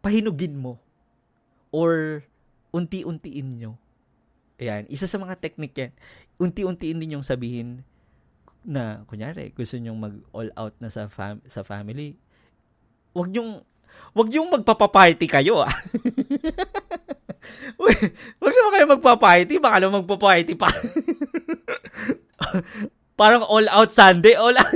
pahinugin 0.02 0.58
mo 0.58 0.82
or 1.70 2.26
unti-untiin 2.74 3.62
nyo. 3.62 3.78
Ayan, 4.58 4.90
isa 4.90 5.06
sa 5.06 5.22
mga 5.22 5.38
technique 5.38 5.78
yan. 5.78 5.94
Unti-untiin 6.42 6.98
din 6.98 7.22
yung 7.22 7.26
sabihin 7.26 7.86
na, 8.68 9.08
kunyari, 9.08 9.56
gusto 9.56 9.80
nyong 9.80 10.00
mag 10.00 10.16
all 10.36 10.52
out 10.60 10.76
na 10.84 10.92
sa, 10.92 11.08
fam- 11.08 11.44
sa 11.48 11.64
family. 11.64 12.20
Huwag 13.16 13.32
nyong 13.32 13.64
Huwag 14.14 14.30
yung 14.34 14.50
magpapaparty 14.50 15.30
kayo, 15.30 15.62
ah. 15.62 15.70
Huwag 18.42 18.54
naman 18.54 18.72
kayo 18.74 18.86
magpaparty. 18.98 19.54
Baka 19.62 19.78
naman 19.82 20.02
magpaparty 20.04 20.54
pa. 20.58 20.70
Parang 23.20 23.46
all 23.46 23.68
out 23.70 23.92
Sunday. 23.94 24.34
All 24.38 24.58
out. 24.58 24.70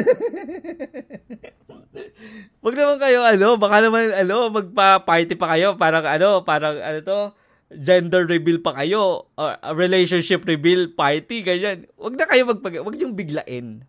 Huwag 2.61 2.77
naman 2.77 3.01
kayo, 3.01 3.25
ano, 3.25 3.57
baka 3.57 3.81
naman, 3.81 4.13
ano, 4.13 4.53
magpa-party 4.53 5.33
pa 5.33 5.57
kayo. 5.57 5.73
Parang, 5.73 6.05
ano, 6.05 6.45
parang, 6.45 6.77
ano 6.77 7.01
to, 7.01 7.33
gender 7.80 8.28
reveal 8.28 8.59
pa 8.59 8.76
kayo. 8.76 9.32
Or 9.39 9.55
uh, 9.55 9.72
relationship 9.72 10.43
reveal 10.43 10.91
party, 10.91 11.43
ganyan. 11.45 11.88
Huwag 11.95 12.19
na 12.19 12.28
kayo 12.28 12.43
magpag... 12.51 12.84
Huwag 12.84 12.99
yung 12.99 13.15
biglain. 13.15 13.88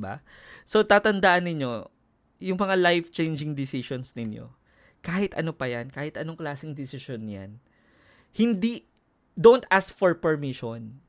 ba? 0.00 0.24
So, 0.64 0.80
tatandaan 0.86 1.44
ninyo, 1.50 1.90
yung 2.40 2.56
mga 2.56 2.78
life-changing 2.80 3.52
decisions 3.52 4.16
ninyo, 4.16 4.48
kahit 5.04 5.36
ano 5.36 5.52
pa 5.52 5.68
yan, 5.68 5.92
kahit 5.92 6.16
anong 6.16 6.40
klaseng 6.40 6.72
decision 6.72 7.24
yan, 7.28 7.60
hindi, 8.32 8.86
don't 9.36 9.66
ask 9.68 9.92
for 9.92 10.16
permission. 10.16 11.00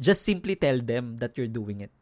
Just 0.00 0.24
simply 0.24 0.56
tell 0.56 0.80
them 0.80 1.20
that 1.20 1.36
you're 1.36 1.50
doing 1.50 1.84
it. 1.84 1.92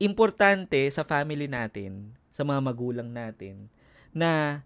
Importante 0.00 0.88
sa 0.88 1.04
family 1.04 1.50
natin, 1.50 2.16
sa 2.32 2.46
mga 2.46 2.60
magulang 2.62 3.10
natin, 3.12 3.68
na 4.14 4.62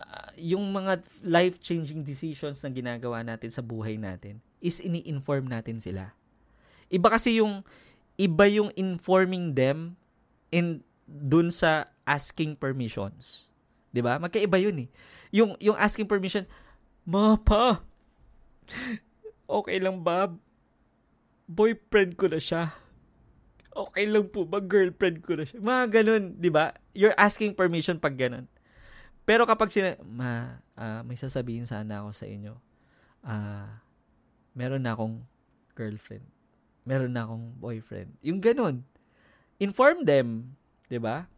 uh, 0.00 0.32
yung 0.40 0.64
mga 0.72 1.04
life-changing 1.20 2.02
decisions 2.02 2.64
na 2.64 2.72
ginagawa 2.72 3.20
natin 3.20 3.52
sa 3.52 3.60
buhay 3.60 4.00
natin 4.00 4.40
is 4.64 4.80
ini-inform 4.80 5.48
natin 5.48 5.80
sila. 5.80 6.16
Iba 6.90 7.12
kasi 7.12 7.38
yung 7.38 7.62
iba 8.20 8.44
yung 8.50 8.72
informing 8.76 9.56
them 9.56 9.96
in 10.52 10.84
dun 11.06 11.48
sa 11.52 11.88
asking 12.04 12.58
permissions. 12.58 13.48
'Di 13.94 14.00
ba? 14.02 14.18
Magkaiba 14.18 14.58
'yun 14.58 14.86
eh. 14.86 14.88
Yung 15.30 15.54
yung 15.62 15.78
asking 15.78 16.10
permission, 16.10 16.44
"Mapa. 17.06 17.84
Okay 19.50 19.82
lang 19.82 20.02
ba? 20.02 20.30
Boyfriend 21.50 22.14
ko 22.14 22.30
na 22.30 22.38
siya." 22.38 22.74
Okay 23.70 24.04
lang 24.10 24.26
po 24.26 24.42
ba 24.42 24.58
girlfriend 24.58 25.22
ko 25.22 25.38
na 25.38 25.46
siya? 25.46 25.62
Mga 25.62 25.84
ganun, 26.02 26.24
'di 26.36 26.50
ba? 26.50 26.74
You're 26.90 27.14
asking 27.14 27.54
permission 27.54 28.02
pag 28.02 28.18
ganun. 28.18 28.50
Pero 29.30 29.46
kapag 29.46 29.70
sina 29.70 29.94
ma 30.02 30.58
uh, 30.74 31.06
may 31.06 31.14
sasabihin 31.14 31.62
sana 31.62 32.02
ako 32.02 32.10
sa 32.10 32.26
inyo. 32.26 32.58
Uh, 33.22 33.70
meron 34.58 34.82
na 34.82 34.98
akong 34.98 35.22
girlfriend. 35.78 36.26
Meron 36.82 37.14
na 37.14 37.22
akong 37.22 37.54
boyfriend. 37.62 38.10
Yung 38.26 38.42
ganun. 38.42 38.82
Inform 39.62 40.02
them 40.02 40.58
'di 40.90 40.98
ba? 40.98 41.30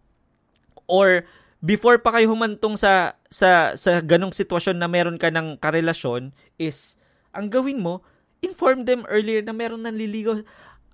Or 0.89 1.29
before 1.61 2.01
pa 2.01 2.17
kayo 2.17 2.33
humantong 2.33 2.81
sa 2.81 3.21
sa 3.29 3.77
sa 3.77 4.01
ganong 4.01 4.33
sitwasyon 4.33 4.81
na 4.81 4.89
meron 4.89 5.21
ka 5.21 5.29
ng 5.29 5.61
karelasyon 5.61 6.33
is 6.57 6.97
ang 7.37 7.53
gawin 7.53 7.85
mo, 7.85 8.01
inform 8.41 8.89
them 8.89 9.05
earlier 9.13 9.45
na 9.45 9.53
meron 9.53 9.85
nang 9.85 10.01
liligaw. 10.01 10.41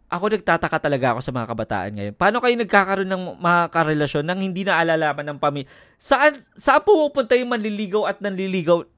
Ako 0.09 0.33
nagtataka 0.33 0.81
talaga 0.81 1.13
ako 1.13 1.21
sa 1.21 1.37
mga 1.37 1.49
kabataan 1.53 1.93
ngayon. 1.93 2.15
Paano 2.17 2.41
kayo 2.41 2.57
nagkakaroon 2.57 3.13
ng 3.13 3.25
mga 3.45 3.63
karelasyon 3.69 4.25
nang 4.25 4.41
hindi 4.41 4.65
na 4.65 4.81
alalaman 4.81 5.37
ng 5.37 5.39
pamilya? 5.39 5.69
Saan, 6.01 6.49
saan 6.57 6.81
pupunta 6.81 7.37
yung 7.37 7.53
manliligaw 7.53 8.09
at 8.09 8.25
nanliligaw? 8.25 8.89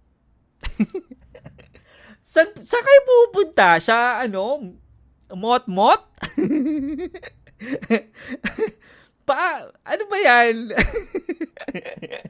Sa, 2.30 2.46
sa 2.46 2.78
kayo 2.78 3.00
pupunta? 3.02 3.82
Sa 3.82 4.22
ano? 4.22 4.62
Mot-mot? 5.34 5.98
pa, 9.26 9.66
ano 9.82 10.02
ba 10.06 10.18
yan? 10.22 10.70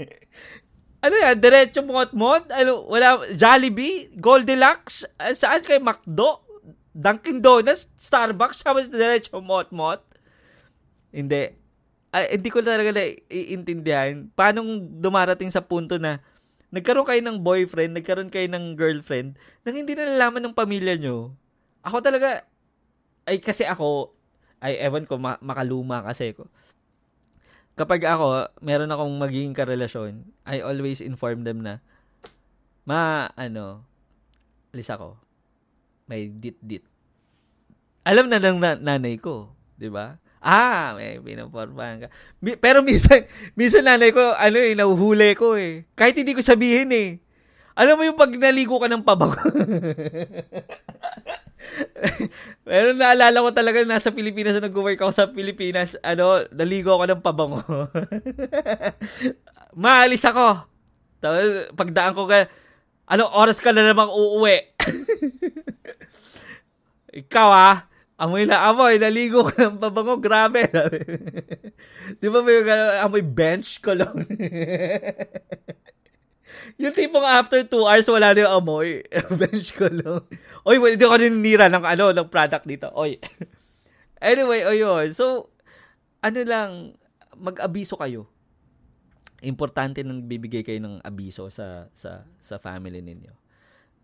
ano 1.04 1.14
yan? 1.20 1.36
Diretso 1.36 1.84
mot-mot? 1.84 2.48
Ano, 2.48 2.88
wala, 2.88 3.28
Jollibee? 3.36 4.08
Goldilocks? 4.16 5.04
Saan 5.36 5.68
kayo? 5.68 5.84
McDo? 5.84 6.48
Dunkin 6.90 7.38
Donuts? 7.38 7.86
Starbucks? 7.94 8.62
Saan 8.62 8.90
diretso 8.90 9.38
mot-mot? 9.38 10.02
Hindi. 11.14 11.54
Ay, 12.10 12.34
hindi 12.34 12.50
ko 12.50 12.58
talaga 12.58 12.90
na 12.90 13.06
iintindihan. 13.30 14.26
Paano 14.34 14.66
dumarating 14.98 15.50
sa 15.50 15.62
punto 15.62 15.94
na 15.98 16.18
nagkaroon 16.74 17.06
kayo 17.06 17.22
ng 17.22 17.38
boyfriend, 17.42 17.94
nagkaroon 17.94 18.30
kayo 18.30 18.46
ng 18.50 18.74
girlfriend, 18.78 19.38
nang 19.62 19.76
hindi 19.78 19.94
nalalaman 19.94 20.50
ng 20.50 20.54
pamilya 20.54 20.98
nyo. 20.98 21.34
Ako 21.82 22.02
talaga, 22.02 22.46
ay 23.26 23.38
kasi 23.42 23.66
ako, 23.66 24.14
ay 24.62 24.78
ewan 24.82 25.06
ko, 25.06 25.18
ma- 25.18 25.42
makaluma 25.42 26.02
kasi 26.02 26.34
ko. 26.34 26.46
Kapag 27.74 28.02
ako, 28.06 28.50
meron 28.62 28.90
akong 28.90 29.14
magiging 29.18 29.54
karelasyon, 29.54 30.26
I 30.46 30.62
always 30.62 31.02
inform 31.02 31.46
them 31.46 31.62
na, 31.62 31.78
ma, 32.86 33.30
ano, 33.34 33.86
alis 34.74 34.90
ako. 34.90 35.29
May 36.10 36.26
dit-dit. 36.26 36.82
Alam 38.02 38.26
na 38.26 38.42
lang 38.42 38.58
na, 38.58 38.74
nanay 38.74 39.14
ko, 39.22 39.54
di 39.78 39.86
ba? 39.86 40.18
Ah, 40.42 40.98
may 40.98 41.22
pinapormahan 41.22 42.02
ka. 42.02 42.08
Pero 42.58 42.82
minsan, 42.88 43.30
minsan 43.54 43.86
nanay 43.86 44.10
ko, 44.10 44.34
ano 44.34 44.58
eh, 44.58 44.74
nahuhuli 44.74 45.38
ko 45.38 45.54
eh. 45.54 45.86
Kahit 45.94 46.18
hindi 46.18 46.34
ko 46.34 46.42
sabihin 46.42 46.90
eh. 46.90 47.22
Alam 47.78 48.02
mo 48.02 48.02
yung 48.02 48.18
pag 48.18 48.34
naligo 48.34 48.74
ka 48.82 48.90
ng 48.90 49.06
pabango. 49.06 49.38
Pero 52.66 52.90
naalala 52.96 53.46
ko 53.46 53.54
talaga 53.54 53.86
nasa 53.86 54.10
Pilipinas 54.10 54.58
na 54.58 54.66
nag-work 54.66 54.98
ako 54.98 55.12
sa 55.14 55.30
Pilipinas, 55.30 55.94
ano, 56.02 56.42
naligo 56.50 56.90
ako 56.90 57.04
ng 57.06 57.22
pabango. 57.22 57.62
Maalis 59.86 60.26
ako. 60.26 60.66
Pagdaan 61.78 62.16
ko 62.18 62.26
ka, 62.26 62.50
ano, 63.06 63.28
oras 63.38 63.62
ka 63.62 63.70
na 63.70 63.86
namang 63.86 64.10
uuwi. 64.10 64.76
Ikaw 67.10 67.50
ah, 67.50 67.90
Amoy 68.20 68.44
na 68.44 68.68
amoy, 68.68 69.00
naligo 69.00 69.48
ka 69.48 69.72
ng 69.72 69.80
pabango, 69.80 70.20
grabe. 70.20 70.68
Di 72.20 72.28
ba 72.28 72.44
may 72.44 72.60
amoy 73.00 73.24
bench 73.24 73.80
ko 73.80 73.96
lang? 73.96 74.12
yung 76.84 76.92
tipong 76.92 77.24
after 77.24 77.64
2 77.64 77.72
hours, 77.80 78.04
wala 78.12 78.36
na 78.36 78.44
yung 78.44 78.54
amoy. 78.60 79.00
bench 79.40 79.72
ko 79.72 79.88
lang. 79.88 80.20
Oy, 80.68 80.76
hindi 80.76 81.00
ko 81.00 81.16
ninira 81.16 81.72
ng, 81.72 81.80
ano, 81.80 82.12
ng 82.12 82.28
product 82.28 82.68
dito. 82.68 82.92
Oy. 82.92 83.16
anyway, 84.20 84.68
o 84.68 84.76
yun. 84.76 85.08
So, 85.16 85.48
ano 86.20 86.44
lang, 86.44 87.00
mag-abiso 87.40 87.96
kayo. 87.96 88.28
Importante 89.40 90.04
nang 90.04 90.28
bibigay 90.28 90.60
kayo 90.60 90.76
ng 90.84 91.00
abiso 91.00 91.48
sa 91.48 91.88
sa 91.96 92.28
sa 92.44 92.60
family 92.60 93.00
ninyo. 93.00 93.32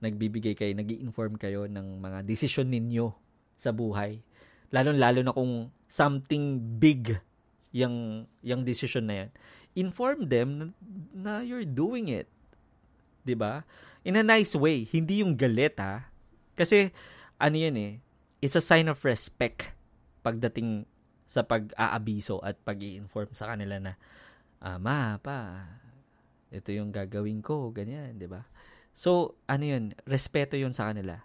Nagbibigay 0.00 0.52
kayo, 0.52 0.72
nag-inform 0.76 1.40
kayo 1.40 1.64
ng 1.66 2.00
mga 2.00 2.24
desisyon 2.28 2.68
ninyo 2.68 3.12
sa 3.56 3.72
buhay. 3.72 4.20
Lalo-lalo 4.68 5.24
na 5.24 5.32
kung 5.32 5.72
something 5.88 6.60
big 6.76 7.16
yung, 7.72 8.28
yung 8.44 8.62
decision 8.64 9.08
na 9.08 9.24
yan. 9.24 9.30
Inform 9.76 10.28
them 10.28 10.48
na, 10.56 10.64
na 11.12 11.32
you're 11.44 11.68
doing 11.68 12.08
it. 12.08 12.28
ba? 13.24 13.64
In 14.06 14.14
a 14.16 14.24
nice 14.24 14.54
way, 14.54 14.86
hindi 14.86 15.20
yung 15.24 15.34
galit 15.34 15.76
ha. 15.82 16.08
Kasi 16.56 16.94
ano 17.36 17.56
'yan 17.58 17.76
eh, 17.76 17.92
it's 18.40 18.56
a 18.56 18.64
sign 18.64 18.88
of 18.88 19.02
respect 19.04 19.76
pagdating 20.24 20.88
sa 21.26 21.42
pag-aabiso 21.42 22.38
at 22.40 22.56
pag-i-inform 22.62 23.34
sa 23.34 23.52
kanila 23.52 23.82
na 23.82 23.92
ah, 24.62 24.78
ma, 24.80 25.20
pa, 25.20 25.68
ito 26.48 26.70
yung 26.72 26.94
gagawin 26.94 27.44
ko, 27.44 27.74
ganyan, 27.74 28.16
'di 28.16 28.30
ba? 28.30 28.46
So, 28.96 29.36
ano 29.44 29.68
'yun, 29.68 29.92
respeto 30.08 30.56
'yun 30.56 30.72
sa 30.72 30.88
kanila. 30.88 31.20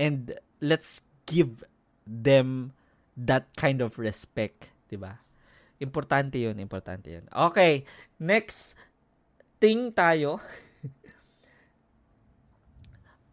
And 0.00 0.32
let's 0.64 1.04
give 1.28 1.60
them 2.08 2.72
that 3.12 3.52
kind 3.60 3.84
of 3.84 4.00
respect, 4.00 4.72
'di 4.88 4.96
ba? 4.96 5.20
Importante 5.76 6.40
'yun, 6.40 6.56
importante 6.56 7.12
'yun. 7.12 7.28
Okay, 7.28 7.84
next 8.16 8.72
thing 9.60 9.92
tayo. 9.92 10.40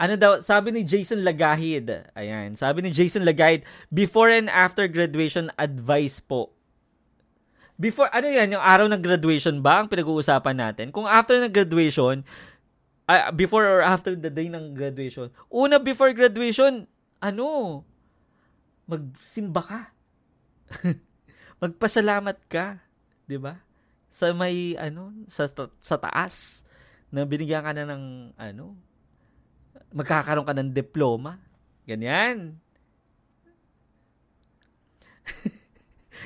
ano 0.04 0.20
daw, 0.20 0.44
sabi 0.44 0.76
ni 0.76 0.84
Jason 0.84 1.24
Lagahid, 1.24 2.12
ayan, 2.12 2.60
sabi 2.60 2.84
ni 2.84 2.92
Jason 2.92 3.24
Lagahid, 3.24 3.64
before 3.88 4.28
and 4.28 4.52
after 4.52 4.84
graduation 4.92 5.48
advice 5.56 6.20
po. 6.20 6.52
Before, 7.82 8.14
ano 8.14 8.30
yan, 8.30 8.54
yung 8.54 8.62
araw 8.62 8.86
ng 8.92 9.02
graduation 9.02 9.66
ba 9.66 9.82
ang 9.82 9.90
pinag-uusapan 9.90 10.54
natin? 10.54 10.94
Kung 10.94 11.10
after 11.10 11.42
ng 11.42 11.50
graduation, 11.50 12.22
uh, 13.12 13.32
before 13.36 13.68
or 13.68 13.84
after 13.84 14.16
the 14.16 14.32
day 14.32 14.48
ng 14.48 14.72
graduation, 14.72 15.28
una 15.52 15.78
before 15.80 16.16
graduation, 16.16 16.88
ano, 17.20 17.84
magsimba 18.88 19.62
ka. 19.62 19.82
Magpasalamat 21.64 22.38
ka, 22.48 22.80
'di 23.28 23.38
ba? 23.38 23.60
Sa 24.12 24.32
may 24.32 24.76
ano, 24.80 25.12
sa 25.28 25.48
sa 25.80 25.96
taas 26.00 26.64
na 27.12 27.28
binigyan 27.28 27.64
ka 27.64 27.76
na 27.76 27.84
ng 27.86 28.34
ano, 28.40 28.76
magkakaroon 29.92 30.48
ka 30.48 30.56
ng 30.56 30.72
diploma. 30.72 31.38
Ganyan. 31.84 32.56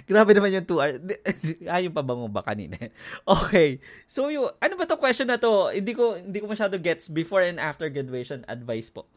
Grabe 0.04 0.36
naman 0.36 0.52
yung 0.52 0.68
2 0.68 0.76
hours. 0.76 1.00
Ayun 1.80 1.96
pa 1.96 2.04
bang 2.04 2.28
ba 2.28 2.44
kanina? 2.44 2.76
okay. 3.24 3.80
So, 4.12 4.28
yung, 4.28 4.52
ano 4.60 4.74
ba 4.76 4.84
to 4.84 5.00
question 5.00 5.32
na 5.32 5.40
to? 5.40 5.72
Hindi 5.72 5.96
ko, 5.96 6.20
hindi 6.20 6.44
ko 6.44 6.52
masyado 6.52 6.76
gets 6.76 7.08
before 7.08 7.48
and 7.48 7.58
after 7.58 7.88
graduation 7.88 8.44
advice 8.52 8.92
po 8.92 9.08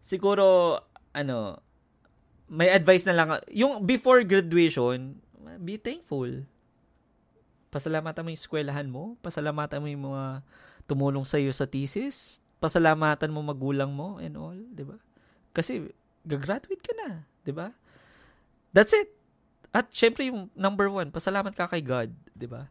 siguro, 0.00 0.80
ano, 1.12 1.60
may 2.50 2.72
advice 2.72 3.06
na 3.06 3.14
lang. 3.14 3.38
Yung 3.54 3.86
before 3.86 4.26
graduation, 4.26 5.20
be 5.62 5.78
thankful. 5.78 6.26
Pasalamatan 7.70 8.26
mo 8.26 8.28
yung 8.34 8.40
eskwelahan 8.40 8.88
mo. 8.90 9.14
Pasalamatan 9.22 9.78
mo 9.78 9.86
yung 9.86 10.10
mga 10.10 10.42
tumulong 10.90 11.22
sa 11.22 11.38
iyo 11.38 11.54
sa 11.54 11.70
thesis. 11.70 12.42
Pasalamatan 12.58 13.30
mo 13.30 13.46
magulang 13.46 13.94
mo 13.94 14.18
and 14.18 14.34
all, 14.34 14.58
di 14.74 14.82
ba? 14.82 14.98
Kasi, 15.54 15.86
gagraduate 16.26 16.82
ka 16.82 16.92
na, 16.98 17.22
di 17.46 17.54
ba? 17.54 17.70
That's 18.74 18.90
it. 18.90 19.14
At 19.70 19.94
syempre 19.94 20.26
yung 20.26 20.50
number 20.58 20.90
one, 20.90 21.14
pasalamat 21.14 21.54
ka 21.54 21.70
kay 21.70 21.82
God, 21.82 22.10
di 22.34 22.50
ba? 22.50 22.66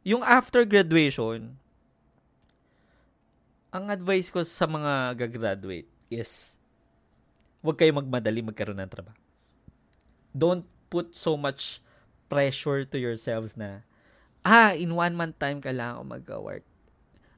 Yung 0.00 0.24
after 0.24 0.64
graduation, 0.64 1.60
ang 3.70 3.92
advice 3.92 4.32
ko 4.32 4.40
sa 4.42 4.64
mga 4.64 5.14
gagraduate 5.14 5.86
is 6.08 6.56
huwag 7.60 7.76
kayo 7.76 7.92
magmadali 7.92 8.40
magkaroon 8.40 8.80
ng 8.80 8.90
trabaho. 8.90 9.20
Don't 10.32 10.64
put 10.88 11.12
so 11.12 11.36
much 11.36 11.84
pressure 12.32 12.82
to 12.88 12.96
yourselves 12.96 13.54
na, 13.54 13.84
ah, 14.42 14.72
in 14.74 14.96
one 14.96 15.14
month 15.14 15.38
time 15.38 15.60
kailangan 15.60 16.00
ko 16.00 16.04
mag-work. 16.08 16.64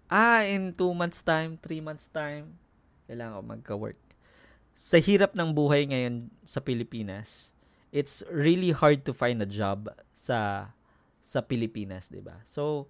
Ah, 0.08 0.44
in 0.46 0.72
two 0.72 0.92
months 0.92 1.24
time, 1.24 1.58
three 1.58 1.80
months 1.80 2.06
time, 2.12 2.56
kailangan 3.08 3.40
ko 3.40 3.44
magka-work. 3.44 4.00
Sa 4.72 4.96
hirap 4.96 5.36
ng 5.36 5.52
buhay 5.52 5.84
ngayon 5.88 6.32
sa 6.48 6.64
Pilipinas, 6.64 7.51
it's 7.92 8.24
really 8.32 8.72
hard 8.72 9.04
to 9.04 9.12
find 9.12 9.38
a 9.44 9.48
job 9.48 9.92
sa 10.16 10.72
sa 11.20 11.38
Pilipinas, 11.44 12.08
'di 12.08 12.24
ba? 12.24 12.40
So, 12.48 12.88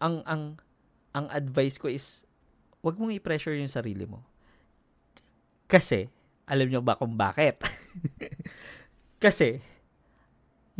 ang 0.00 0.24
ang 0.24 0.58
ang 1.12 1.26
advice 1.28 1.76
ko 1.76 1.86
is 1.86 2.24
wag 2.80 2.96
mong 2.96 3.14
i-pressure 3.14 3.54
yung 3.54 3.70
sarili 3.70 4.08
mo. 4.08 4.24
Kasi 5.70 6.08
alam 6.50 6.66
niyo 6.66 6.82
ba 6.82 6.98
kung 6.98 7.14
bakit? 7.14 7.62
Kasi, 9.22 9.62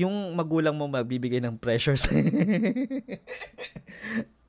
yung 0.00 0.32
magulang 0.32 0.72
mo 0.72 0.88
magbibigay 0.88 1.44
ng 1.44 1.60
pressure 1.60 2.00
sa 2.00 2.08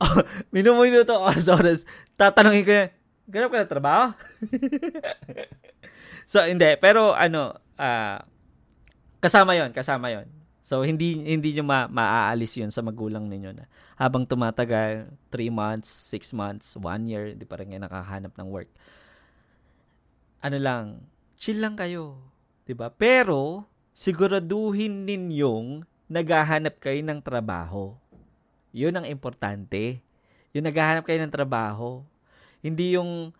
oh, 0.02 0.18
minumuno 0.48 1.04
to 1.04 1.12
oras 1.12 1.44
oras 1.52 1.84
tatanungin 2.16 2.64
ko 2.64 2.72
yan 2.72 2.88
ganap 3.28 3.50
ka 3.52 3.60
na 3.60 3.68
trabaho 3.68 4.04
so 6.30 6.40
hindi 6.40 6.72
pero 6.80 7.12
ano 7.12 7.52
uh, 7.76 8.18
kasama 9.22 9.54
yon 9.54 9.70
kasama 9.70 10.10
yon 10.10 10.26
So 10.62 10.86
hindi 10.86 11.18
hindi 11.18 11.58
niyo 11.58 11.66
ma- 11.66 11.90
maaalis 11.90 12.54
'yun 12.54 12.70
sa 12.70 12.86
magulang 12.86 13.26
ninyo 13.26 13.50
na 13.50 13.66
habang 13.98 14.22
tumatagal 14.22 15.10
3 15.30 15.50
months, 15.50 15.90
6 16.10 16.30
months, 16.30 16.78
1 16.78 17.10
year, 17.10 17.34
hindi 17.34 17.42
pa 17.42 17.58
rin 17.58 17.74
kayo 17.74 17.82
nakakahanap 17.82 18.32
ng 18.38 18.48
work. 18.50 18.70
Ano 20.38 20.58
lang, 20.62 21.02
chill 21.34 21.58
lang 21.58 21.74
kayo, 21.74 22.14
'di 22.62 22.78
ba? 22.78 22.94
Pero 22.94 23.66
siguraduhin 23.90 25.02
ninyong 25.02 25.82
naghahanap 26.06 26.78
kayo 26.78 27.02
ng 27.02 27.18
trabaho. 27.26 27.98
'Yun 28.70 29.02
ang 29.02 29.06
importante. 29.10 29.98
Yung 30.54 30.62
naghahanap 30.62 31.02
kayo 31.02 31.18
ng 31.26 31.34
trabaho. 31.34 32.06
Hindi 32.62 32.94
yung 32.94 33.34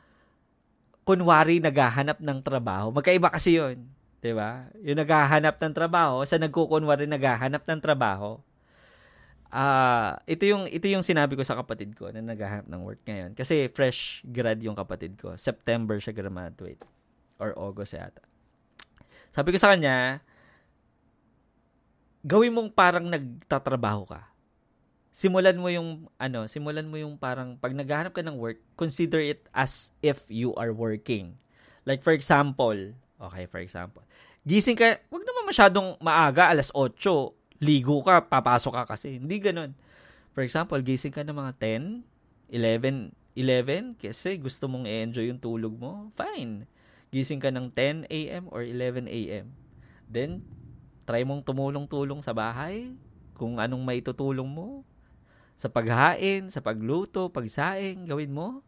kunwari 1.07 1.62
naghahanap 1.62 2.18
ng 2.18 2.39
trabaho. 2.43 2.91
Magkaiba 2.91 3.30
kasi 3.30 3.62
'yun. 3.62 4.01
'Di 4.23 4.33
ba? 4.33 4.70
Yung 4.87 5.03
naghahanap 5.03 5.59
ng 5.59 5.75
trabaho 5.75 6.23
sa 6.23 6.39
nagkukunwari 6.39 7.11
naghahanap 7.11 7.66
ng 7.66 7.81
trabaho. 7.83 8.39
Ah, 9.53 9.61
uh, 9.61 10.11
ito 10.25 10.49
yung 10.49 10.64
ito 10.64 10.89
yung 10.89 11.05
sinabi 11.05 11.37
ko 11.37 11.45
sa 11.45 11.59
kapatid 11.59 11.93
ko 11.93 12.09
na 12.09 12.25
naghahanap 12.25 12.73
ng 12.73 12.83
work 12.89 13.03
ngayon 13.05 13.37
kasi 13.37 13.68
fresh 13.68 14.25
grad 14.25 14.62
yung 14.64 14.79
kapatid 14.79 15.18
ko. 15.20 15.37
September 15.37 15.99
siya 16.01 16.16
graduate 16.16 16.81
or 17.37 17.53
August 17.59 17.99
yata. 17.99 18.23
Sabi 19.35 19.53
ko 19.53 19.59
sa 19.61 19.77
kanya, 19.77 20.25
gawin 22.25 22.55
mong 22.55 22.73
parang 22.73 23.11
nagtatrabaho 23.11 24.09
ka. 24.09 24.31
Simulan 25.12 25.61
mo 25.61 25.68
yung 25.68 26.09
ano, 26.16 26.49
simulan 26.49 26.89
mo 26.89 26.97
yung 26.97 27.20
parang 27.20 27.61
pag 27.61 27.77
naghahanap 27.77 28.16
ka 28.16 28.25
ng 28.25 28.41
work, 28.41 28.57
consider 28.79 29.20
it 29.20 29.45
as 29.53 29.93
if 30.01 30.25
you 30.33 30.57
are 30.57 30.73
working. 30.73 31.37
Like 31.85 32.01
for 32.01 32.16
example, 32.16 32.97
okay, 33.23 33.47
for 33.47 33.62
example, 33.62 34.03
gising 34.43 34.75
ka, 34.75 34.99
wag 35.07 35.23
naman 35.23 35.45
masyadong 35.47 35.95
maaga, 36.03 36.51
alas 36.51 36.75
8, 36.75 36.99
ligo 37.62 38.03
ka, 38.03 38.27
papasok 38.27 38.83
ka 38.83 38.85
kasi. 38.99 39.23
Hindi 39.23 39.39
ganun. 39.39 39.70
For 40.35 40.43
example, 40.43 40.83
gising 40.83 41.14
ka 41.14 41.23
ng 41.23 41.37
mga 41.37 41.53
10, 41.79 42.03
11, 42.51 43.14
11 43.39 43.97
kasi 43.97 44.37
gusto 44.37 44.66
mong 44.66 44.85
i-enjoy 44.85 45.31
yung 45.31 45.39
tulog 45.41 45.73
mo, 45.79 46.11
fine. 46.18 46.66
Gising 47.14 47.39
ka 47.39 47.53
ng 47.53 47.70
10 47.70 48.09
a.m. 48.11 48.49
or 48.51 48.64
11 48.64 49.07
a.m. 49.07 49.53
Then, 50.11 50.43
try 51.07 51.23
mong 51.23 51.45
tumulong-tulong 51.45 52.20
sa 52.25 52.33
bahay, 52.33 52.93
kung 53.37 53.61
anong 53.61 53.85
may 53.85 54.01
tutulong 54.01 54.49
mo, 54.49 54.85
sa 55.57 55.70
paghain, 55.70 56.51
sa 56.51 56.59
pagluto, 56.59 57.31
pagsaing, 57.31 58.09
gawin 58.09 58.35
mo. 58.35 58.66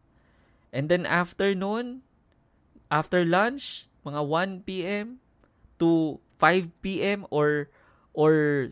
And 0.71 0.87
then 0.87 1.03
after 1.03 1.51
noon, 1.55 2.03
after 2.87 3.23
lunch, 3.23 3.87
mga 4.05 4.21
1 4.21 4.67
p.m., 4.69 5.19
to 5.75 6.19
5 6.39 6.71
p.m. 6.83 7.27
or 7.31 7.71
or 8.15 8.67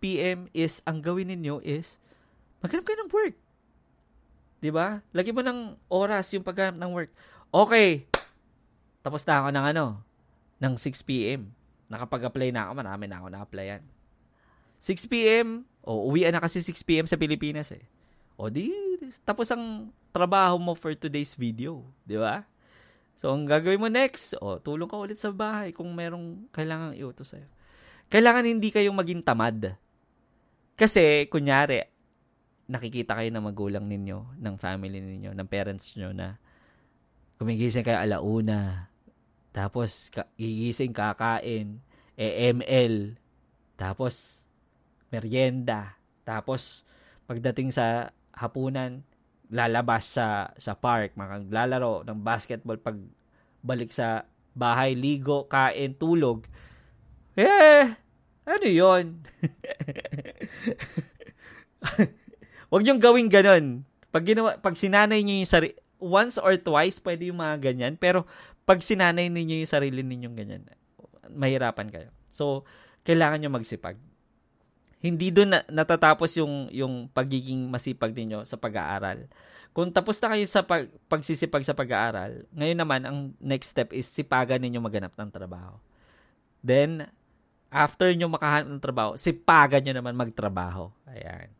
p.m. 0.00 0.48
is 0.52 0.84
ang 0.84 1.00
gawin 1.00 1.32
ninyo 1.32 1.64
is 1.64 1.96
maghanap 2.60 2.84
kayo 2.84 2.98
ng 3.04 3.12
work. 3.12 3.36
'Di 4.60 4.70
ba? 4.70 5.00
Lagi 5.16 5.32
mo 5.32 5.40
ng 5.40 5.76
oras 5.88 6.32
yung 6.36 6.44
paghanap 6.44 6.76
ng 6.76 6.92
work. 6.92 7.10
Okay. 7.52 8.08
Tapos 9.02 9.26
na 9.26 9.42
ako 9.42 9.48
ng 9.50 9.66
ano, 9.74 9.84
ng 10.62 10.74
6 10.78 11.02
p.m. 11.02 11.50
Nakapag-apply 11.90 12.54
na 12.54 12.70
ako, 12.70 12.72
marami 12.78 13.04
na 13.10 13.18
ako 13.18 13.26
na-applyan. 13.34 13.82
6 14.78 15.10
p.m. 15.10 15.66
O, 15.82 16.06
oh, 16.06 16.14
uwi 16.14 16.22
na 16.30 16.38
kasi 16.38 16.62
6 16.62 16.86
p.m. 16.86 17.06
sa 17.10 17.18
Pilipinas 17.18 17.74
eh. 17.74 17.82
O 18.38 18.46
di, 18.46 18.70
tapos 19.26 19.50
ang 19.50 19.90
trabaho 20.14 20.54
mo 20.56 20.78
for 20.78 20.94
today's 20.94 21.34
video. 21.34 21.82
Di 22.06 22.14
ba? 22.14 22.46
So, 23.18 23.30
ang 23.30 23.46
gagawin 23.46 23.78
mo 23.78 23.88
next, 23.92 24.34
oh, 24.42 24.58
tulong 24.58 24.90
ka 24.90 24.98
ulit 24.98 25.18
sa 25.20 25.30
bahay 25.30 25.70
kung 25.70 25.92
merong 25.94 26.50
kailangang 26.50 26.98
iutos 26.98 27.32
sa'yo. 27.32 27.46
Kailangan 28.10 28.44
hindi 28.44 28.68
kayong 28.74 28.98
maging 28.98 29.22
tamad. 29.22 29.78
Kasi, 30.74 31.30
kunyari, 31.30 31.86
nakikita 32.66 33.14
kayo 33.14 33.30
ng 33.30 33.46
magulang 33.46 33.84
ninyo, 33.86 34.40
ng 34.40 34.54
family 34.56 34.98
ninyo, 34.98 35.36
ng 35.36 35.48
parents 35.48 35.94
nyo 36.00 36.10
na 36.10 36.40
gumigising 37.36 37.82
kayo 37.82 37.98
alauna, 37.98 38.88
tapos 39.52 40.08
gigising 40.38 40.94
kakain, 40.94 41.82
EML, 42.16 43.18
tapos 43.76 44.46
merienda, 45.12 45.98
tapos 46.24 46.86
pagdating 47.28 47.74
sa 47.74 48.14
hapunan, 48.32 49.04
lalabas 49.52 50.16
sa 50.16 50.48
sa 50.56 50.72
park, 50.72 51.12
maglalaro 51.12 52.08
ng 52.08 52.18
basketball 52.24 52.80
pag 52.80 52.96
balik 53.60 53.92
sa 53.92 54.24
bahay, 54.56 54.96
ligo, 54.96 55.44
kain, 55.46 55.92
tulog. 55.92 56.48
Eh, 57.36 57.92
ano 58.48 58.66
'yon? 58.66 59.20
Huwag 62.72 62.82
niyong 62.88 63.02
gawing 63.04 63.28
ganun. 63.28 63.84
Pag 64.08 64.24
ginawa, 64.24 64.56
pag 64.56 64.72
sinanay 64.72 65.20
niyo 65.20 65.44
yung 65.44 65.52
sarili, 65.52 65.76
once 66.00 66.40
or 66.40 66.56
twice 66.56 66.96
pwede 67.04 67.28
yung 67.28 67.40
mga 67.40 67.60
ganyan, 67.60 67.94
pero 68.00 68.24
pag 68.64 68.80
sinanay 68.80 69.28
niyo 69.28 69.60
yung 69.60 69.68
sarili 69.68 70.00
ninyong 70.00 70.36
ganyan, 70.36 70.64
mahirapan 71.28 71.92
kayo. 71.92 72.08
So, 72.32 72.64
kailangan 73.04 73.44
niyo 73.44 73.52
magsipag 73.52 74.00
hindi 75.02 75.34
doon 75.34 75.58
na, 75.58 75.60
natatapos 75.66 76.38
yung 76.38 76.70
yung 76.70 77.10
pagiging 77.10 77.66
masipag 77.66 78.14
ninyo 78.14 78.46
sa 78.46 78.54
pag-aaral. 78.54 79.26
Kung 79.74 79.90
tapos 79.90 80.22
na 80.22 80.30
kayo 80.30 80.46
sa 80.46 80.62
pag, 80.62 80.86
pagsisipag 81.10 81.66
sa 81.66 81.74
pag-aaral, 81.74 82.46
ngayon 82.54 82.78
naman 82.78 83.00
ang 83.02 83.18
next 83.42 83.74
step 83.74 83.90
is 83.90 84.06
sipagan 84.06 84.62
ninyo 84.62 84.78
maghanap 84.78 85.10
ng 85.18 85.30
trabaho. 85.34 85.74
Then 86.62 87.10
after 87.66 88.14
nyo 88.14 88.30
makahanap 88.30 88.68
ng 88.70 88.84
trabaho, 88.84 89.10
sipagan 89.18 89.82
nyo 89.82 89.94
naman 89.98 90.14
magtrabaho. 90.14 90.94
Ayan. 91.10 91.50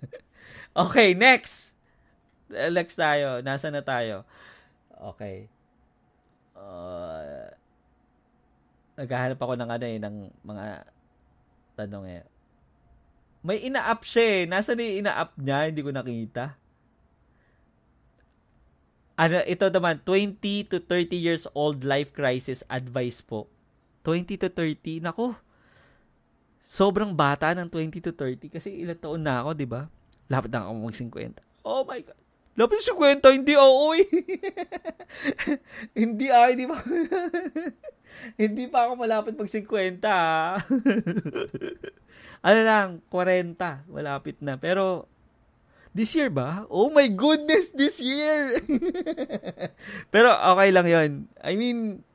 okay, 0.86 1.12
next. 1.12 1.76
Next 2.48 2.96
tayo. 2.96 3.44
Nasa 3.44 3.68
na 3.68 3.84
tayo? 3.84 4.24
Okay. 5.12 5.50
Uh, 6.56 7.50
naghahanap 8.94 9.36
ako 9.42 9.52
ng 9.58 9.68
ano 9.68 9.84
eh, 9.84 9.98
ng 9.98 10.16
mga 10.46 10.64
tanong 11.74 12.06
eh. 12.08 12.24
May 13.44 13.60
ina-up 13.68 14.08
siya 14.08 14.24
eh. 14.24 14.42
Nasaan 14.48 14.80
yung 14.80 15.04
ina-up 15.04 15.36
niya? 15.36 15.68
Hindi 15.68 15.84
ko 15.84 15.90
nakita. 15.92 16.56
Ano, 19.14 19.38
ito 19.46 19.66
naman, 19.70 20.00
20 20.02 20.40
to 20.72 20.80
30 20.80 21.14
years 21.14 21.44
old 21.54 21.86
life 21.86 22.10
crisis 22.10 22.66
advice 22.66 23.20
po. 23.20 23.46
20 24.02 24.40
to 24.40 24.48
30, 24.50 25.04
nako. 25.04 25.36
Sobrang 26.64 27.12
bata 27.12 27.52
ng 27.52 27.68
20 27.68 28.00
to 28.00 28.12
30 28.16 28.48
kasi 28.48 28.72
ilang 28.72 28.98
taon 28.98 29.20
na 29.20 29.44
ako, 29.44 29.50
di 29.52 29.68
ba? 29.68 29.86
Lapit 30.32 30.50
na 30.50 30.64
ako 30.64 30.88
mag-50. 30.88 31.36
Oh 31.62 31.84
my 31.84 32.00
God. 32.00 32.23
Lapit 32.54 32.86
50, 32.86 33.18
hindi 33.34 33.58
oo 33.58 33.98
eh. 33.98 34.06
hindi 35.98 36.30
ah, 36.30 36.46
hindi 36.46 36.70
pa. 36.70 36.78
hindi 38.42 38.64
pa 38.70 38.86
ako 38.86 38.92
malapit 38.94 39.34
mag 39.34 39.50
50 39.50 39.98
ah. 40.06 40.62
ano 42.46 42.60
lang, 42.62 42.88
40. 43.10 43.90
Malapit 43.90 44.38
na. 44.38 44.54
Pero, 44.54 45.10
this 45.90 46.14
year 46.14 46.30
ba? 46.30 46.62
Oh 46.70 46.94
my 46.94 47.10
goodness, 47.10 47.74
this 47.74 47.98
year! 47.98 48.62
Pero 50.14 50.30
okay 50.54 50.70
lang 50.70 50.86
yon 50.86 51.10
I 51.42 51.58
mean, 51.58 52.06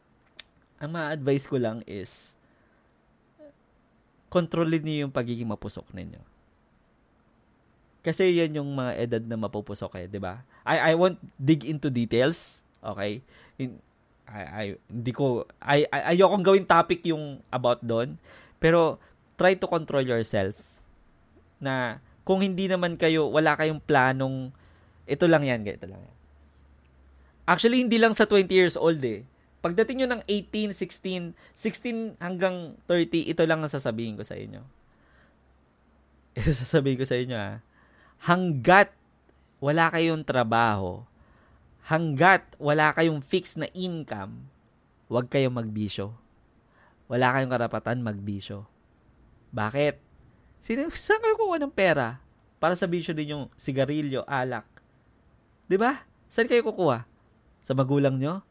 ang 0.80 0.92
ma-advise 0.96 1.44
ko 1.52 1.60
lang 1.60 1.84
is, 1.84 2.40
kontrolin 4.32 4.88
niyo 4.88 5.08
yung 5.08 5.14
pagiging 5.16 5.52
mapusok 5.52 5.92
ninyo. 5.92 6.28
Kasi 8.00 8.32
yan 8.32 8.56
yung 8.56 8.72
mga 8.72 8.91
edad 8.95 9.24
na 9.28 9.36
mapupusok 9.36 10.00
eh, 10.00 10.08
'di 10.08 10.20
ba? 10.24 10.39
I 10.64 10.91
I 10.91 10.93
won't 10.95 11.20
dig 11.36 11.68
into 11.68 11.91
details, 11.91 12.64
okay? 12.80 13.20
In, 13.60 13.76
I, 14.24 14.41
I 14.45 14.66
hindi 14.88 15.12
ko 15.12 15.43
I, 15.60 15.84
I 15.91 16.16
ayokong 16.16 16.45
gawin 16.45 16.64
topic 16.64 17.04
yung 17.04 17.43
about 17.52 17.84
doon, 17.84 18.16
pero 18.62 18.95
try 19.36 19.60
to 19.60 19.68
control 19.68 20.04
yourself 20.04 20.56
na 21.60 22.00
kung 22.24 22.39
hindi 22.39 22.72
naman 22.72 22.95
kayo 22.95 23.28
wala 23.28 23.60
kayong 23.60 23.84
planong 23.84 24.56
ito 25.10 25.26
lang 25.28 25.43
yan, 25.43 25.66
ito 25.68 25.89
lang 25.89 26.00
yan. 26.00 26.18
Actually 27.50 27.84
hindi 27.84 27.97
lang 28.00 28.16
sa 28.16 28.30
20 28.30 28.47
years 28.47 28.78
old 28.80 29.02
eh. 29.04 29.28
Pagdating 29.60 30.06
nyo 30.06 30.08
ng 30.16 30.22
18, 30.24 30.72
16, 30.72 31.36
16 31.36 32.16
hanggang 32.24 32.80
30, 32.88 33.28
ito 33.28 33.43
lang 33.43 33.60
ang 33.60 33.68
sasabihin 33.68 34.16
ko 34.16 34.24
sa 34.24 34.39
inyo. 34.39 34.64
Ito 36.38 36.52
sasabihin 36.64 36.95
ko 36.95 37.04
sa 37.04 37.20
inyo 37.20 37.36
ah 37.36 37.60
hanggat 38.20 38.91
wala 39.59 39.91
kayong 39.91 40.24
trabaho, 40.24 41.03
hanggat 41.88 42.43
wala 42.59 42.91
kayong 42.95 43.24
fixed 43.24 43.59
na 43.59 43.67
income, 43.76 44.47
huwag 45.07 45.28
kayong 45.32 45.55
magbisyo. 45.55 46.15
Wala 47.09 47.34
kayong 47.34 47.51
karapatan 47.51 48.05
magbisyo. 48.05 48.70
Bakit? 49.49 49.97
Sino, 50.61 50.86
saan 50.93 51.24
kayo 51.24 51.39
kuha 51.39 51.57
ng 51.57 51.74
pera 51.74 52.22
para 52.61 52.76
sa 52.76 52.86
bisyo 52.86 53.15
din 53.15 53.34
yung 53.34 53.45
sigarilyo, 53.57 54.28
alak? 54.30 54.67
ba? 55.80 56.05
Saan 56.30 56.45
kayo 56.45 56.61
kukuha? 56.61 57.07
Sa 57.65 57.74
magulang 57.74 58.20
nyo? 58.20 58.45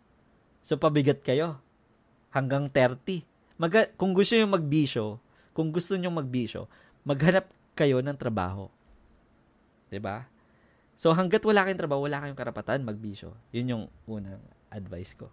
So 0.64 0.76
pabigat 0.80 1.22
kayo 1.22 1.60
hanggang 2.34 2.66
30. 2.72 3.24
Mag- 3.60 3.94
kung 3.94 4.12
gusto 4.16 4.34
niyo 4.34 4.48
magbisyo, 4.50 5.22
kung 5.54 5.70
gusto 5.70 5.94
niyo 5.94 6.10
magbisyo, 6.10 6.66
maghanap 7.06 7.46
kayo 7.78 8.02
ng 8.02 8.18
trabaho. 8.18 8.70
'Di 9.89 10.01
ba? 10.01 10.28
So 10.99 11.14
hangga't 11.14 11.45
wala 11.47 11.64
kayong 11.64 11.80
trabaho, 11.80 12.05
wala 12.05 12.20
kayong 12.22 12.39
karapatan 12.39 12.84
magbisyo. 12.84 13.32
'Yun 13.53 13.72
yung 13.72 13.84
unang 14.09 14.43
advice 14.68 15.16
ko. 15.16 15.32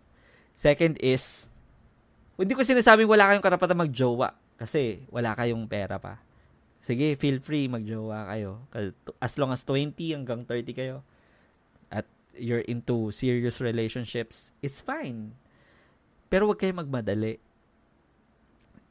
Second 0.56 0.96
is 1.04 1.52
hindi 2.36 2.52
ko 2.52 2.64
sinasabing 2.64 3.08
wala 3.08 3.32
kayong 3.32 3.44
karapatan 3.44 3.80
magjowa 3.80 4.36
kasi 4.60 5.04
wala 5.12 5.36
kayong 5.36 5.68
pera 5.68 6.00
pa. 6.00 6.20
Sige, 6.86 7.18
feel 7.18 7.42
free 7.42 7.66
magjowa 7.66 8.30
kayo. 8.30 8.62
As 9.18 9.40
long 9.42 9.50
as 9.50 9.66
20 9.66 9.96
hanggang 10.14 10.46
30 10.46 10.70
kayo 10.76 11.02
at 11.90 12.06
you're 12.38 12.64
into 12.70 13.10
serious 13.10 13.58
relationships, 13.58 14.54
it's 14.62 14.84
fine. 14.84 15.34
Pero 16.30 16.46
wag 16.46 16.62
kayong 16.62 16.86
magmadali. 16.86 17.42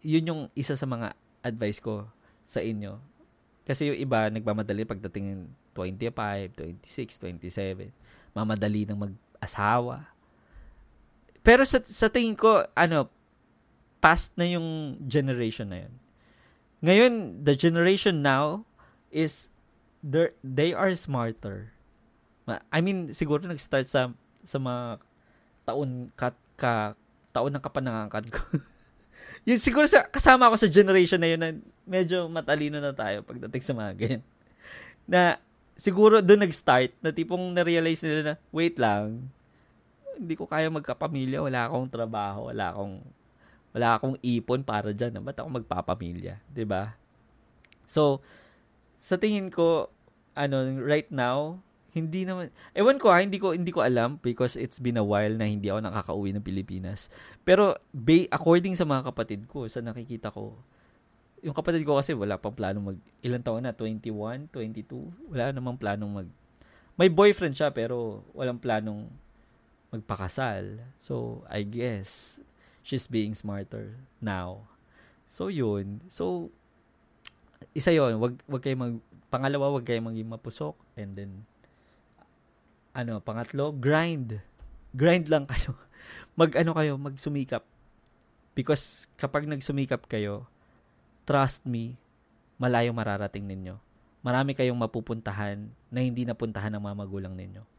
Yun 0.02 0.28
yung 0.28 0.42
isa 0.58 0.74
sa 0.74 0.90
mga 0.90 1.14
advice 1.44 1.78
ko 1.78 2.08
sa 2.44 2.64
inyo. 2.64 2.98
Kasi 3.64 3.88
yung 3.88 3.98
iba, 3.98 4.28
nagmamadali 4.28 4.84
pagdating 4.84 5.48
25, 5.72 6.52
26, 6.84 7.16
27. 7.40 7.90
Mamadali 8.36 8.84
ng 8.84 8.98
mag-asawa. 8.98 10.04
Pero 11.40 11.64
sa, 11.64 11.80
sa 11.80 12.12
tingin 12.12 12.36
ko, 12.36 12.64
ano, 12.76 13.08
past 14.04 14.36
na 14.36 14.44
yung 14.44 15.00
generation 15.08 15.72
na 15.72 15.88
yun. 15.88 15.94
Ngayon, 16.84 17.12
the 17.40 17.56
generation 17.56 18.20
now 18.20 18.68
is 19.08 19.48
they 20.44 20.76
are 20.76 20.92
smarter. 20.92 21.72
I 22.68 22.84
mean, 22.84 23.16
siguro 23.16 23.48
nag-start 23.48 23.88
sa 23.88 24.12
sa 24.44 24.60
mga 24.60 25.00
taon 25.64 26.12
ka, 26.12 26.36
ka 26.60 26.92
taon 27.32 27.56
ng 27.56 27.64
kapanangakan 27.64 28.28
ko. 28.28 28.44
yun 29.44 29.60
siguro 29.60 29.84
sa 29.84 30.08
kasama 30.08 30.48
ako 30.48 30.56
sa 30.56 30.68
generation 30.72 31.20
na 31.20 31.28
yun 31.28 31.40
na 31.40 31.50
medyo 31.84 32.24
matalino 32.32 32.80
na 32.80 32.96
tayo 32.96 33.20
pagdating 33.24 33.62
sa 33.64 33.76
mga 33.76 33.92
ganyan. 33.96 34.24
Na 35.12 35.36
siguro 35.76 36.24
doon 36.24 36.48
nag-start 36.48 36.96
na 37.04 37.12
tipong 37.12 37.52
na-realize 37.52 38.00
nila 38.00 38.20
na 38.24 38.34
wait 38.48 38.80
lang, 38.80 39.28
hindi 40.16 40.32
ko 40.32 40.48
kaya 40.48 40.72
magkapamilya, 40.72 41.44
wala 41.44 41.68
akong 41.68 41.92
trabaho, 41.92 42.48
wala 42.48 42.72
akong 42.72 43.04
wala 43.74 43.88
akong 43.98 44.16
ipon 44.22 44.62
para 44.62 44.94
diyan. 44.94 45.20
Ba't 45.20 45.36
ako 45.36 45.60
magpapamilya? 45.60 46.40
'Di 46.48 46.64
ba? 46.64 46.94
So, 47.84 48.24
sa 49.02 49.20
tingin 49.20 49.52
ko, 49.52 49.92
ano, 50.32 50.80
right 50.80 51.10
now, 51.12 51.60
hindi 51.94 52.26
naman, 52.26 52.50
ewan 52.74 52.98
ko 52.98 53.14
ha, 53.14 53.22
hindi 53.22 53.38
ko, 53.38 53.54
hindi 53.54 53.70
ko 53.70 53.86
alam 53.86 54.18
because 54.18 54.58
it's 54.58 54.82
been 54.82 54.98
a 54.98 55.06
while 55.06 55.30
na 55.30 55.46
hindi 55.46 55.70
ako 55.70 55.80
nakakauwi 55.86 56.34
ng 56.34 56.42
Pilipinas. 56.42 57.08
Pero, 57.46 57.78
ba, 57.94 58.18
according 58.34 58.74
sa 58.74 58.82
mga 58.82 59.14
kapatid 59.14 59.46
ko, 59.46 59.70
sa 59.70 59.78
nakikita 59.78 60.34
ko, 60.34 60.58
yung 61.40 61.54
kapatid 61.54 61.86
ko 61.86 61.96
kasi 61.96 62.12
wala 62.12 62.34
pang 62.34 62.52
planong 62.52 62.92
mag, 62.92 62.98
ilang 63.22 63.44
taon 63.46 63.62
na, 63.62 63.70
21, 63.70 64.50
22, 64.50 65.30
wala 65.30 65.54
namang 65.54 65.78
planong 65.78 66.10
mag, 66.10 66.28
may 66.98 67.06
boyfriend 67.06 67.54
siya 67.54 67.70
pero 67.70 68.26
walang 68.34 68.58
planong 68.58 69.06
magpakasal. 69.94 70.82
So, 70.98 71.46
I 71.46 71.62
guess, 71.62 72.42
she's 72.84 73.08
being 73.08 73.32
smarter 73.32 73.96
now. 74.20 74.68
So 75.32 75.48
yun. 75.50 76.04
So 76.06 76.52
isa 77.72 77.90
yon, 77.90 78.20
wag 78.20 78.38
wag 78.46 78.62
kayo 78.62 78.76
mag 78.78 79.00
pangalawa 79.32 79.72
wag 79.74 79.88
kayo 79.88 79.98
maging 80.04 80.30
mapusok 80.30 80.76
and 80.94 81.16
then 81.16 81.32
ano, 82.94 83.20
pangatlo, 83.20 83.74
grind. 83.74 84.38
Grind 84.94 85.26
lang 85.26 85.44
kayo. 85.50 85.74
Mag 86.38 86.54
ano 86.54 86.72
kayo, 86.72 86.94
magsumikap. 86.96 87.66
Because 88.54 89.10
kapag 89.18 89.50
nagsumikap 89.50 90.06
kayo, 90.06 90.46
trust 91.26 91.66
me, 91.66 91.98
malayo 92.56 92.94
mararating 92.94 93.44
ninyo. 93.44 93.76
Marami 94.22 94.54
kayong 94.54 94.78
mapupuntahan 94.78 95.68
na 95.90 96.00
hindi 96.00 96.24
napuntahan 96.24 96.72
ng 96.72 96.82
mga 96.86 96.96
magulang 96.96 97.34
ninyo 97.34 97.74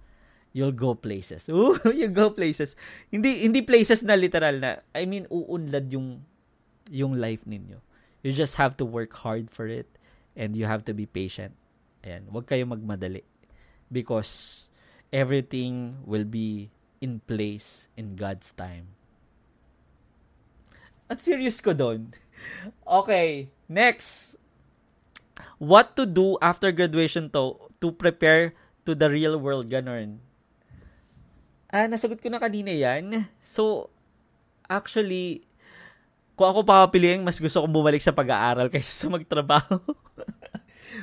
you'll 0.55 0.71
go 0.71 0.95
places. 0.95 1.49
Ooh, 1.51 1.75
you 1.91 2.07
go 2.07 2.31
places. 2.31 2.79
Hindi 3.11 3.43
hindi 3.43 3.59
places 3.59 4.07
na 4.07 4.15
literal 4.15 4.63
na 4.63 4.79
I 4.95 5.03
mean 5.03 5.27
uunlad 5.27 5.91
yung 5.91 6.23
yung 6.87 7.19
life 7.19 7.43
ninyo. 7.43 7.83
You 8.23 8.31
just 8.31 8.55
have 8.55 8.79
to 8.79 8.87
work 8.87 9.11
hard 9.11 9.51
for 9.51 9.67
it 9.67 9.91
and 10.39 10.55
you 10.55 10.63
have 10.63 10.87
to 10.87 10.95
be 10.95 11.03
patient. 11.03 11.51
Ayan, 12.07 12.31
huwag 12.31 12.47
kayo 12.47 12.63
magmadali 12.63 13.27
because 13.91 14.65
everything 15.09 16.01
will 16.05 16.25
be 16.25 16.69
in 17.01 17.21
place 17.25 17.87
in 17.97 18.15
God's 18.15 18.53
time. 18.53 18.95
At 21.05 21.21
serious 21.21 21.61
ko 21.61 21.73
doon. 21.73 22.13
okay, 23.01 23.53
next. 23.69 24.41
What 25.61 25.93
to 25.99 26.09
do 26.09 26.39
after 26.41 26.73
graduation 26.73 27.29
to 27.37 27.69
to 27.79 27.93
prepare 27.93 28.57
to 28.87 28.97
the 28.97 29.09
real 29.09 29.37
world 29.37 29.69
ganon. 29.69 30.21
Ah, 31.69 31.85
nasagot 31.85 32.21
ko 32.23 32.29
na 32.31 32.39
kanina 32.39 32.71
yan. 32.71 33.27
So, 33.43 33.91
actually, 34.65 35.45
kung 36.35 36.47
ako 36.51 36.63
papapiliin, 36.63 37.23
mas 37.23 37.39
gusto 37.39 37.63
kong 37.63 37.73
bumalik 37.73 38.03
sa 38.03 38.15
pag-aaral 38.15 38.67
kaysa 38.73 39.05
sa 39.05 39.07
magtrabaho. 39.11 39.79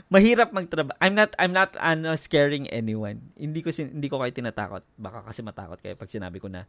Mahirap 0.09 0.51
magtrabaho. 0.51 0.97
I'm 0.99 1.15
not 1.15 1.35
I'm 1.39 1.55
not 1.55 1.75
ano 1.79 2.15
scaring 2.19 2.67
anyone. 2.71 3.23
Hindi 3.39 3.61
ko 3.63 3.71
sin, 3.71 3.95
hindi 3.95 4.09
ko 4.11 4.19
kayo 4.19 4.33
tinatakot. 4.35 4.83
Baka 4.99 5.27
kasi 5.27 5.41
matakot 5.43 5.79
kayo 5.79 5.95
pag 5.95 6.11
sinabi 6.11 6.43
ko 6.43 6.51
na 6.51 6.67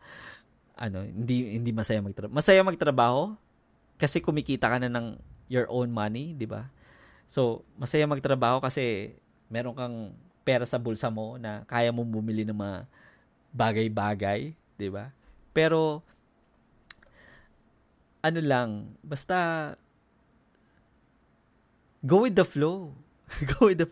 ano, 0.77 1.05
hindi 1.05 1.57
hindi 1.57 1.71
masaya 1.71 2.01
magtrabaho. 2.01 2.33
Masaya 2.33 2.61
magtrabaho 2.65 3.37
kasi 3.97 4.19
kumikita 4.19 4.67
ka 4.69 4.77
na 4.81 4.89
ng 4.89 5.17
your 5.47 5.69
own 5.69 5.93
money, 5.93 6.33
'di 6.33 6.49
ba? 6.49 6.69
So, 7.29 7.65
masaya 7.77 8.05
magtrabaho 8.09 8.61
kasi 8.61 9.15
meron 9.49 9.77
kang 9.77 10.13
pera 10.43 10.67
sa 10.67 10.81
bulsa 10.81 11.07
mo 11.07 11.39
na 11.39 11.63
kaya 11.69 11.93
mong 11.93 12.09
bumili 12.09 12.43
ng 12.43 12.57
mga 12.57 12.77
bagay-bagay, 13.53 14.53
'di 14.77 14.89
ba? 14.89 15.13
Pero 15.53 16.01
ano 18.23 18.39
lang, 18.39 18.69
basta 19.03 19.75
go 22.03 22.23
with 22.23 22.35
the 22.35 22.47
flow. 22.47 22.95
go 23.55 23.69
with 23.71 23.83
the 23.83 23.87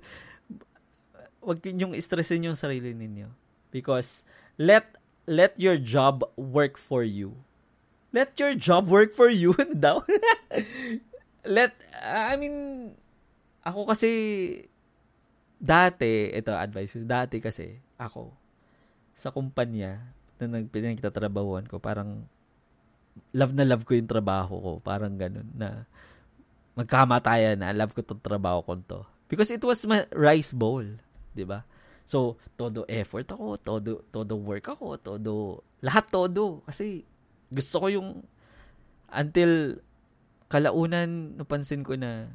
wag 1.42 1.62
ninyong 1.62 1.98
stressin 1.98 2.46
yung 2.46 2.60
sarili 2.60 2.94
ninyo 2.94 3.30
because 3.74 4.28
let 4.62 5.00
let 5.26 5.58
your 5.58 5.78
job 5.78 6.26
work 6.38 6.76
for 6.78 7.02
you. 7.02 7.38
Let 8.12 8.36
your 8.36 8.54
job 8.54 8.92
work 8.92 9.16
for 9.16 9.32
you 9.32 9.56
daw. 9.86 10.04
let 11.48 11.74
I 12.04 12.36
mean 12.38 12.92
ako 13.64 13.90
kasi 13.90 14.10
dati 15.62 16.34
ito 16.34 16.52
advice 16.54 16.98
dati 17.06 17.38
kasi 17.38 17.78
ako 18.02 18.34
sa 19.22 19.30
kumpanya 19.30 20.02
na 20.42 20.58
nagpinagtatrabahuan 20.58 21.70
ko, 21.70 21.78
parang 21.78 22.26
love 23.38 23.54
na 23.54 23.62
love 23.68 23.86
ko 23.86 23.94
yung 23.94 24.10
trabaho 24.10 24.58
ko. 24.58 24.72
Parang 24.82 25.14
ganun 25.14 25.46
na 25.54 25.86
magkamatayan 26.74 27.62
na 27.62 27.70
love 27.76 27.94
ko 27.94 28.02
tong 28.02 28.24
trabaho 28.24 28.66
ko 28.66 28.74
to. 28.82 29.02
Because 29.32 29.48
it 29.48 29.64
was 29.64 29.88
my 29.88 30.04
rice 30.12 30.52
bowl, 30.52 30.84
'di 31.32 31.48
ba? 31.48 31.64
So, 32.04 32.36
todo 32.60 32.84
effort 32.92 33.32
ako, 33.32 33.56
todo 33.64 34.04
todo 34.12 34.34
work 34.36 34.68
ako, 34.68 35.00
todo 35.00 35.64
lahat 35.80 36.12
todo 36.12 36.60
kasi 36.68 37.08
gusto 37.48 37.80
ko 37.80 37.88
yung 37.88 38.10
until 39.08 39.80
kalaunan 40.52 41.40
napansin 41.40 41.88
ko 41.88 41.96
na 41.96 42.28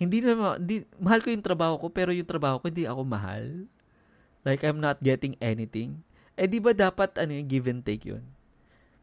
hindi 0.00 0.24
na 0.24 0.56
hindi, 0.56 0.88
mahal 0.96 1.20
ko 1.20 1.28
yung 1.28 1.44
trabaho 1.44 1.76
ko 1.76 1.86
pero 1.92 2.10
yung 2.10 2.26
trabaho 2.26 2.58
ko 2.58 2.72
hindi 2.72 2.88
ako 2.88 3.04
mahal. 3.04 3.68
Like, 4.42 4.66
I'm 4.66 4.82
not 4.82 4.98
getting 4.98 5.38
anything. 5.38 6.02
Eh, 6.34 6.50
di 6.50 6.58
ba 6.58 6.74
dapat, 6.74 7.14
ano 7.22 7.30
yung 7.30 7.46
give 7.46 7.70
and 7.70 7.86
take 7.86 8.02
yun? 8.02 8.26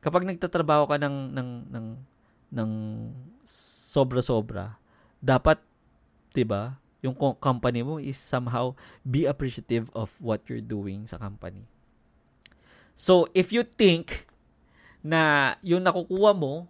Kapag 0.03 0.27
nagtatrabaho 0.27 0.91
ka 0.91 0.99
ng, 0.99 1.31
ng, 1.31 1.49
ng, 1.71 1.87
ng 2.51 2.71
sobra-sobra, 3.47 4.75
dapat, 5.23 5.63
di 6.33 6.45
ba, 6.45 6.77
yung 6.99 7.15
company 7.39 7.79
mo 7.81 7.95
is 7.97 8.19
somehow 8.19 8.75
be 9.07 9.23
appreciative 9.23 9.87
of 9.95 10.11
what 10.19 10.43
you're 10.51 10.63
doing 10.63 11.07
sa 11.07 11.15
company. 11.15 11.63
So, 12.99 13.31
if 13.31 13.55
you 13.55 13.63
think 13.63 14.27
na 14.99 15.55
yung 15.63 15.87
nakukuha 15.87 16.35
mo 16.35 16.67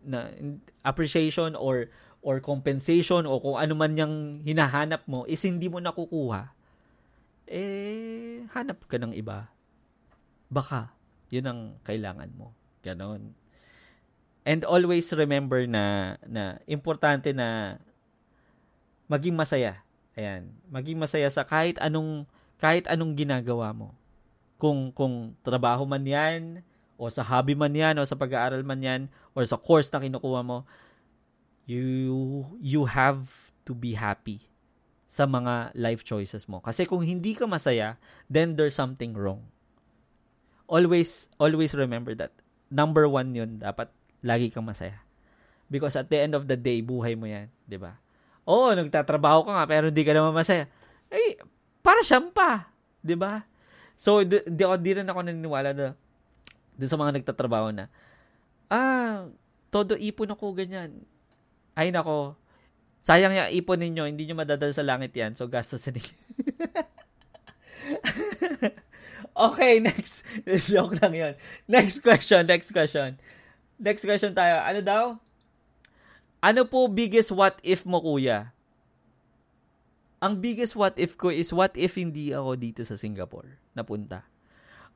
na 0.00 0.32
appreciation 0.80 1.52
or 1.52 1.92
or 2.24 2.40
compensation 2.40 3.28
o 3.28 3.36
kung 3.38 3.60
ano 3.60 3.76
man 3.76 3.92
yung 3.92 4.14
hinahanap 4.42 5.04
mo 5.04 5.28
is 5.28 5.44
hindi 5.44 5.68
mo 5.68 5.78
nakukuha, 5.78 6.50
eh, 7.48 8.44
hanap 8.56 8.88
ka 8.88 8.96
ng 8.96 9.12
iba. 9.12 9.52
Baka, 10.48 10.92
yun 11.28 11.44
ang 11.44 11.60
kailangan 11.84 12.32
mo. 12.32 12.56
Ganon. 12.80 13.36
And 14.48 14.64
always 14.64 15.12
remember 15.12 15.68
na, 15.68 16.16
na 16.24 16.56
importante 16.64 17.36
na 17.36 17.76
maging 19.08 19.34
masaya. 19.34 19.80
Ayan. 20.14 20.52
Maging 20.68 21.00
masaya 21.00 21.26
sa 21.32 21.42
kahit 21.42 21.80
anong, 21.80 22.28
kahit 22.60 22.86
anong 22.86 23.16
ginagawa 23.16 23.72
mo. 23.74 23.96
Kung, 24.60 24.92
kung 24.92 25.34
trabaho 25.42 25.88
man 25.88 26.04
yan, 26.04 26.62
o 26.98 27.08
sa 27.08 27.24
hobby 27.24 27.54
man 27.54 27.72
yan, 27.72 27.96
o 27.96 28.04
sa 28.04 28.18
pag-aaral 28.18 28.60
man 28.66 28.82
yan, 28.82 29.00
or 29.32 29.42
sa 29.46 29.56
course 29.56 29.88
na 29.88 30.02
kinukuha 30.02 30.42
mo, 30.42 30.66
you 31.68 32.42
you 32.64 32.88
have 32.88 33.52
to 33.68 33.76
be 33.76 33.92
happy 33.92 34.40
sa 35.08 35.24
mga 35.24 35.72
life 35.78 36.02
choices 36.02 36.44
mo. 36.50 36.58
Kasi 36.60 36.84
kung 36.84 37.00
hindi 37.00 37.32
ka 37.38 37.46
masaya, 37.46 37.96
then 38.26 38.56
there's 38.58 38.74
something 38.74 39.14
wrong. 39.14 39.44
Always, 40.68 41.32
always 41.40 41.72
remember 41.72 42.12
that. 42.18 42.34
Number 42.68 43.08
one 43.08 43.32
yun, 43.32 43.62
dapat 43.64 43.88
lagi 44.20 44.52
kang 44.52 44.68
masaya. 44.68 45.00
Because 45.72 45.96
at 45.96 46.12
the 46.12 46.20
end 46.20 46.36
of 46.36 46.44
the 46.44 46.56
day, 46.56 46.84
buhay 46.84 47.16
mo 47.16 47.24
yan. 47.24 47.48
ba? 47.80 47.96
Oo, 48.48 48.72
nagtatrabaho 48.72 49.44
ka 49.44 49.52
nga, 49.52 49.68
pero 49.68 49.92
hindi 49.92 50.00
ka 50.00 50.16
naman 50.16 50.32
masaya. 50.32 50.64
Eh, 51.12 51.36
para 51.84 52.00
siyang 52.00 52.32
pa. 52.32 52.64
ba? 52.64 52.72
Diba? 53.04 53.44
So, 53.92 54.24
di, 54.24 54.40
di, 54.48 54.64
di 54.64 54.90
rin 54.96 55.04
ako 55.04 55.20
naniniwala 55.20 55.76
na 55.76 55.92
doon 56.78 56.88
sa 56.88 56.96
mga 56.96 57.20
nagtatrabaho 57.20 57.74
na, 57.74 57.92
ah, 58.72 59.28
todo 59.68 59.98
ipon 59.98 60.32
ako 60.32 60.56
ganyan. 60.56 60.94
Ay 61.76 61.92
nako, 61.92 62.38
sayang 63.04 63.34
yung 63.34 63.52
ipon 63.52 63.82
ninyo, 63.82 64.06
hindi 64.08 64.24
nyo 64.24 64.38
madadala 64.38 64.72
sa 64.72 64.86
langit 64.86 65.12
yan. 65.12 65.36
So, 65.36 65.50
gastos 65.50 65.84
sa 65.84 65.92
ninyo. 65.92 66.14
okay, 69.50 69.82
next. 69.82 70.24
Joke 70.70 70.96
lang 71.02 71.12
yon. 71.12 71.34
Next 71.66 72.00
question, 72.00 72.46
next 72.46 72.72
question. 72.72 73.18
Next 73.76 74.06
question 74.06 74.32
tayo. 74.32 74.62
Ano 74.62 74.80
daw? 74.80 75.04
Ano 76.38 76.62
po 76.70 76.86
biggest 76.86 77.34
what 77.34 77.58
if 77.66 77.82
mo, 77.82 77.98
kuya? 77.98 78.54
Ang 80.22 80.38
biggest 80.38 80.74
what 80.78 80.94
if 80.98 81.14
ko 81.14 81.30
is 81.30 81.50
what 81.54 81.74
if 81.78 81.94
hindi 81.94 82.34
ako 82.34 82.58
dito 82.58 82.82
sa 82.82 82.98
Singapore 82.98 83.58
napunta? 83.74 84.26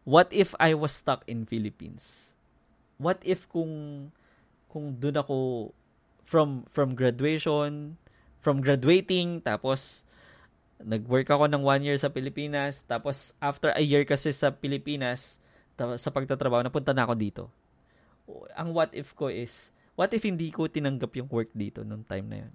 What 0.02 0.30
if 0.34 0.54
I 0.58 0.74
was 0.74 0.98
stuck 0.98 1.22
in 1.30 1.46
Philippines? 1.46 2.34
What 2.98 3.22
if 3.22 3.46
kung 3.46 4.10
kung 4.66 4.98
doon 4.98 5.18
ako 5.22 5.36
from 6.26 6.66
from 6.70 6.94
graduation, 6.98 7.98
from 8.42 8.58
graduating 8.62 9.42
tapos 9.42 10.02
nag-work 10.82 11.30
ako 11.30 11.46
ng 11.46 11.62
one 11.62 11.86
year 11.86 11.98
sa 11.98 12.10
Pilipinas, 12.10 12.82
tapos 12.86 13.30
after 13.38 13.70
a 13.70 13.82
year 13.82 14.02
kasi 14.02 14.34
sa 14.34 14.50
Pilipinas, 14.50 15.38
sa 15.78 16.10
pagtatrabaho, 16.10 16.66
napunta 16.66 16.90
na 16.90 17.06
ako 17.06 17.14
dito. 17.14 17.44
Ang 18.58 18.74
what 18.74 18.90
if 18.90 19.14
ko 19.14 19.30
is, 19.30 19.70
what 19.96 20.12
if 20.12 20.22
hindi 20.24 20.48
ko 20.50 20.68
tinanggap 20.68 21.12
yung 21.16 21.28
work 21.28 21.52
dito 21.52 21.84
nung 21.84 22.04
time 22.06 22.26
na 22.28 22.38
yun? 22.46 22.52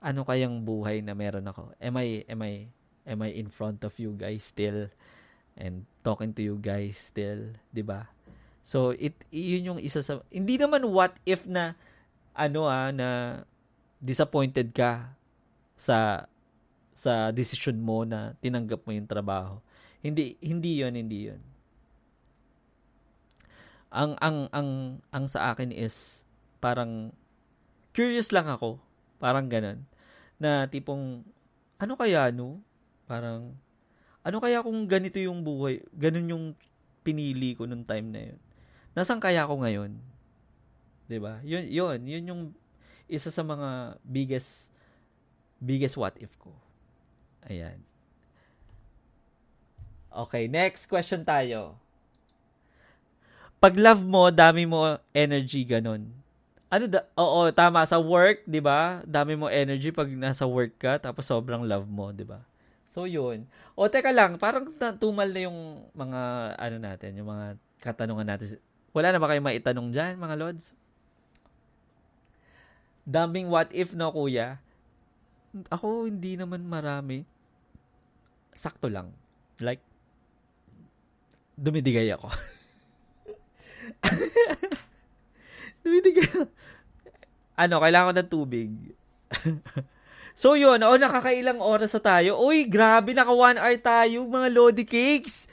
Ano 0.00 0.20
kayang 0.22 0.62
buhay 0.62 1.00
na 1.00 1.16
meron 1.16 1.48
ako? 1.48 1.72
Am 1.80 1.94
I, 1.98 2.22
am 2.28 2.40
I, 2.44 2.68
am 3.08 3.20
I 3.24 3.30
in 3.32 3.48
front 3.48 3.82
of 3.82 3.96
you 3.96 4.12
guys 4.14 4.48
still? 4.48 4.92
And 5.56 5.88
talking 6.04 6.36
to 6.36 6.42
you 6.44 6.60
guys 6.60 7.00
still, 7.00 7.56
di 7.72 7.80
ba? 7.80 8.12
So, 8.66 8.92
it, 8.98 9.16
yun 9.32 9.72
yung 9.74 9.80
isa 9.80 10.04
sa, 10.04 10.20
hindi 10.28 10.60
naman 10.60 10.84
what 10.92 11.16
if 11.24 11.48
na, 11.48 11.78
ano 12.36 12.68
ah, 12.68 12.92
na 12.92 13.40
disappointed 14.02 14.76
ka 14.76 15.16
sa 15.76 16.28
sa 16.96 17.28
decision 17.28 17.76
mo 17.76 18.08
na 18.08 18.32
tinanggap 18.40 18.80
mo 18.84 18.90
yung 18.96 19.08
trabaho. 19.08 19.60
Hindi 20.00 20.40
hindi 20.40 20.80
'yon, 20.80 20.96
hindi 20.96 21.28
'yon. 21.28 21.40
Ang 23.92 24.16
ang 24.20 24.38
ang 24.52 24.70
ang 25.12 25.24
sa 25.28 25.52
akin 25.52 25.72
is 25.72 26.24
parang 26.66 27.14
curious 27.94 28.34
lang 28.34 28.50
ako, 28.50 28.82
parang 29.22 29.46
ganun. 29.46 29.86
Na 30.42 30.66
tipong 30.66 31.22
ano 31.78 31.94
kaya 31.94 32.34
no? 32.34 32.58
Parang 33.06 33.54
ano 34.26 34.36
kaya 34.42 34.66
kung 34.66 34.90
ganito 34.90 35.22
yung 35.22 35.46
buhay, 35.46 35.78
ganun 35.94 36.26
yung 36.26 36.46
pinili 37.06 37.54
ko 37.54 37.70
nung 37.70 37.86
time 37.86 38.10
na 38.10 38.20
'yon. 38.26 38.38
Nasaan 38.98 39.22
kaya 39.22 39.46
ako 39.46 39.62
ngayon? 39.62 39.94
'Di 41.06 41.22
ba? 41.22 41.38
Yun, 41.46 41.70
yun, 41.70 41.98
yun 42.02 42.24
yung 42.34 42.42
isa 43.06 43.30
sa 43.30 43.46
mga 43.46 44.02
biggest 44.02 44.74
biggest 45.62 45.94
what 45.94 46.18
if 46.18 46.34
ko. 46.42 46.50
Ayan. 47.46 47.78
Okay, 50.10 50.50
next 50.50 50.90
question 50.90 51.22
tayo. 51.22 51.78
Pag 53.62 53.78
love 53.78 54.02
mo, 54.02 54.34
dami 54.34 54.66
mo 54.66 54.98
energy 55.14 55.62
ganun. 55.62 56.25
Ano 56.66 56.90
da 56.90 57.06
Oo, 57.14 57.46
tama 57.54 57.86
sa 57.86 58.02
work, 58.02 58.42
'di 58.42 58.58
ba? 58.58 59.02
Dami 59.06 59.38
mo 59.38 59.46
energy 59.46 59.94
pag 59.94 60.10
nasa 60.10 60.42
work 60.50 60.74
ka 60.82 60.98
tapos 60.98 61.26
sobrang 61.26 61.62
love 61.62 61.86
mo, 61.86 62.10
'di 62.10 62.26
ba? 62.26 62.42
So 62.90 63.06
'yun. 63.06 63.46
O 63.78 63.86
teka 63.86 64.10
lang, 64.10 64.34
parang 64.40 64.66
tumal 64.98 65.30
na 65.30 65.46
yung 65.46 65.86
mga 65.94 66.20
ano 66.58 66.76
natin, 66.82 67.10
yung 67.14 67.30
mga 67.30 67.54
katanungan 67.78 68.26
natin. 68.26 68.58
Wala 68.90 69.14
na 69.14 69.22
ba 69.22 69.30
kayong 69.30 69.46
maitanong 69.46 69.88
diyan, 69.94 70.18
mga 70.18 70.36
lods? 70.40 70.74
Daming 73.06 73.46
what 73.46 73.70
if 73.70 73.94
no, 73.94 74.10
kuya? 74.10 74.58
Ako 75.70 76.10
hindi 76.10 76.34
naman 76.34 76.66
marami 76.66 77.22
sakto 78.56 78.88
lang. 78.88 79.12
Like, 79.60 79.84
dumidigay 81.60 82.08
ako. 82.16 82.32
ako. 85.86 86.50
Ano, 87.56 87.80
kailangan 87.80 88.08
ko 88.10 88.14
ng 88.20 88.30
tubig. 88.30 88.70
so 90.40 90.52
yun, 90.52 90.76
oh, 90.84 91.00
nakakailang 91.00 91.56
oras 91.62 91.96
sa 91.96 92.02
tayo. 92.04 92.36
Uy, 92.36 92.68
grabe, 92.68 93.16
naka 93.16 93.32
one 93.32 93.56
hour 93.56 93.76
tayo, 93.80 94.28
mga 94.28 94.48
Lodi 94.52 94.84
Cakes. 94.84 95.48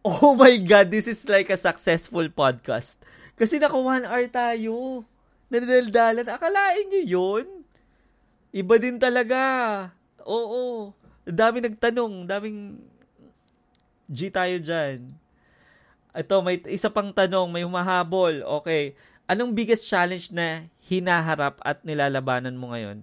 Oh 0.00 0.32
my 0.32 0.56
God, 0.62 0.88
this 0.88 1.10
is 1.10 1.28
like 1.28 1.52
a 1.52 1.58
successful 1.60 2.24
podcast. 2.32 2.96
Kasi 3.36 3.60
naka 3.60 3.76
one 3.76 4.08
hour 4.08 4.24
tayo. 4.32 5.04
Nadaldalan. 5.52 6.26
Akalain 6.26 6.86
nyo 6.88 7.02
yun? 7.04 7.46
Iba 8.56 8.80
din 8.80 8.96
talaga. 8.96 9.40
Oo. 10.24 10.96
Dami 11.26 11.60
nagtanong, 11.60 12.24
daming 12.24 12.80
G 14.06 14.30
tayo 14.30 14.56
dyan. 14.62 15.10
Ito, 16.16 16.40
may 16.40 16.62
isa 16.70 16.88
pang 16.88 17.12
tanong, 17.12 17.50
may 17.52 17.66
humahabol. 17.66 18.40
Okay. 18.62 18.96
Anong 19.26 19.58
biggest 19.58 19.82
challenge 19.90 20.30
na 20.30 20.70
hinaharap 20.86 21.58
at 21.66 21.82
nilalabanan 21.82 22.54
mo 22.54 22.70
ngayon? 22.70 23.02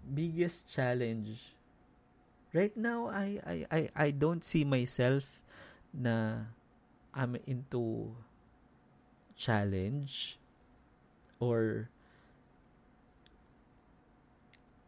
Biggest 0.00 0.64
challenge. 0.64 1.52
Right 2.56 2.72
now, 2.72 3.12
I 3.12 3.36
I 3.44 3.56
I 3.68 3.80
I 3.92 4.08
don't 4.16 4.40
see 4.40 4.64
myself 4.64 5.44
na 5.92 6.48
I'm 7.12 7.36
into 7.44 8.16
challenge 9.36 10.40
or 11.36 11.92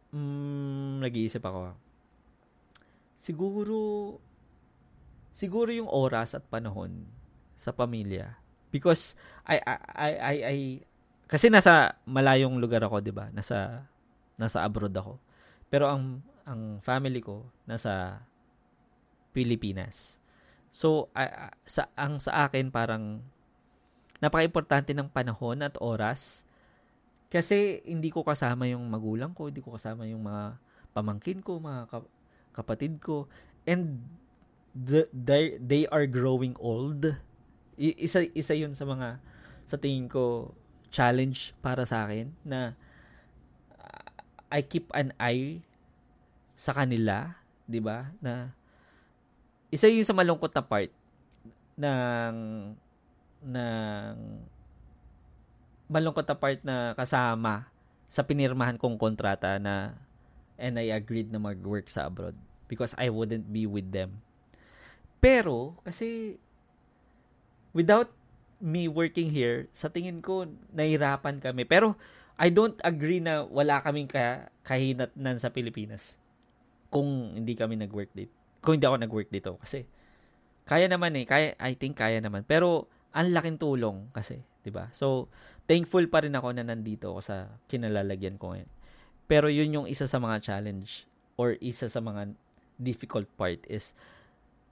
mm, 0.09 0.97
nag-iisip 0.97 1.45
ako. 1.45 1.77
Siguro, 3.21 3.77
siguro 5.37 5.69
yung 5.69 5.87
oras 5.87 6.33
at 6.35 6.43
panahon 6.49 7.05
sa 7.55 7.69
pamilya. 7.69 8.42
Because, 8.73 9.13
I, 9.45 9.61
I, 9.61 9.77
I, 10.09 10.35
I, 10.41 10.57
kasi 11.29 11.53
nasa 11.53 11.93
malayong 12.09 12.57
lugar 12.57 12.81
ako, 12.81 13.05
di 13.05 13.13
ba? 13.13 13.29
Nasa, 13.29 13.85
nasa 14.33 14.65
abroad 14.65 14.97
ako. 14.97 15.21
Pero 15.69 15.85
ang, 15.85 16.25
ang 16.43 16.81
family 16.81 17.21
ko, 17.21 17.45
nasa 17.69 18.25
Pilipinas. 19.29 20.17
So, 20.73 21.13
uh, 21.13 21.53
sa, 21.69 21.85
ang 21.93 22.17
sa 22.17 22.49
akin 22.49 22.73
parang 22.73 23.21
napaka-importante 24.17 24.97
ng 24.97 25.09
panahon 25.09 25.61
at 25.61 25.77
oras 25.77 26.49
kasi 27.33 27.81
hindi 27.81 28.13
ko 28.13 28.21
kasama 28.21 28.69
yung 28.69 28.85
magulang 28.85 29.33
ko, 29.33 29.49
hindi 29.49 29.65
ko 29.65 29.73
kasama 29.73 30.05
yung 30.05 30.21
mga 30.21 30.61
pamangkin 30.93 31.41
ko, 31.41 31.57
mga 31.57 31.89
kapatid 32.53 33.01
ko. 33.01 33.25
And 33.65 34.05
the, 34.77 35.09
they, 35.09 35.57
they 35.57 35.83
are 35.89 36.05
growing 36.05 36.53
old. 36.61 37.17
Isa, 37.77 38.25
isa 38.33 38.53
yun 38.53 38.77
sa 38.77 38.85
mga, 38.85 39.17
sa 39.65 39.77
tingin 39.79 40.05
ko, 40.09 40.53
challenge 40.93 41.57
para 41.57 41.89
sa 41.89 42.05
akin 42.05 42.29
na 42.45 42.77
I 44.53 44.61
keep 44.61 44.93
an 44.93 45.09
eye 45.17 45.65
sa 46.53 46.77
kanila, 46.77 47.33
'di 47.65 47.81
ba? 47.81 48.13
Na 48.21 48.53
isa 49.73 49.89
yun 49.89 50.05
sa 50.05 50.13
malungkot 50.13 50.53
na 50.53 50.61
part 50.61 50.93
ng 51.73 52.37
ng 53.41 54.15
malungkot 55.89 56.29
na 56.29 56.37
part 56.37 56.61
na 56.61 56.93
kasama 56.93 57.65
sa 58.05 58.21
pinirmahan 58.21 58.77
kong 58.77 59.01
kontrata 59.01 59.57
na 59.57 59.97
and 60.61 60.77
I 60.77 60.93
agreed 60.93 61.33
na 61.33 61.41
mag-work 61.41 61.89
sa 61.89 62.05
abroad 62.05 62.37
because 62.69 62.93
I 63.01 63.09
wouldn't 63.09 63.49
be 63.49 63.65
with 63.65 63.89
them. 63.89 64.21
Pero, 65.17 65.81
kasi 65.81 66.37
without 67.73 68.09
me 68.63 68.87
working 68.87 69.33
here, 69.33 69.67
sa 69.75 69.91
tingin 69.91 70.23
ko, 70.23 70.47
nahirapan 70.71 71.43
kami. 71.43 71.67
Pero, 71.67 71.99
I 72.39 72.49
don't 72.49 72.79
agree 72.81 73.19
na 73.19 73.43
wala 73.45 73.83
kaming 73.83 74.07
ka, 74.07 74.49
kahinatnan 74.65 75.37
sa 75.37 75.51
Pilipinas 75.51 76.15
kung 76.89 77.35
hindi 77.35 77.53
kami 77.53 77.75
nag-work 77.77 78.13
dito. 78.15 78.33
Kung 78.63 78.79
hindi 78.79 78.87
ako 78.87 78.97
nag-work 79.03 79.29
dito. 79.29 79.59
Kasi, 79.59 79.83
kaya 80.63 80.87
naman 80.87 81.11
eh. 81.19 81.27
Kaya, 81.27 81.57
I 81.59 81.75
think 81.75 81.99
kaya 81.99 82.23
naman. 82.23 82.47
Pero, 82.47 82.87
ang 83.13 83.29
laking 83.29 83.61
tulong 83.61 84.09
kasi 84.09 84.41
'di 84.63 84.71
ba? 84.71 84.89
So, 84.95 85.29
thankful 85.67 86.07
pa 86.09 86.23
rin 86.23 86.33
ako 86.33 86.55
na 86.55 86.65
nandito 86.65 87.13
ako 87.13 87.21
sa 87.21 87.35
kinalalagyan 87.67 88.39
ko 88.39 88.55
ngayon. 88.55 88.71
Pero 89.27 89.47
yun 89.51 89.75
yung 89.75 89.87
isa 89.87 90.07
sa 90.07 90.17
mga 90.17 90.39
challenge 90.39 91.05
or 91.35 91.59
isa 91.59 91.87
sa 91.91 91.99
mga 91.99 92.33
difficult 92.79 93.27
part 93.35 93.59
is 93.67 93.93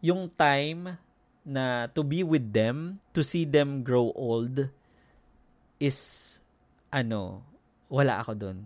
yung 0.01 0.31
time 0.33 0.97
na 1.41 1.89
to 1.91 2.05
be 2.05 2.21
with 2.21 2.53
them, 2.53 3.01
to 3.17 3.25
see 3.25 3.45
them 3.45 3.81
grow 3.81 4.13
old 4.13 4.69
is 5.81 5.97
ano, 6.93 7.41
wala 7.89 8.21
ako 8.21 8.37
doon. 8.37 8.57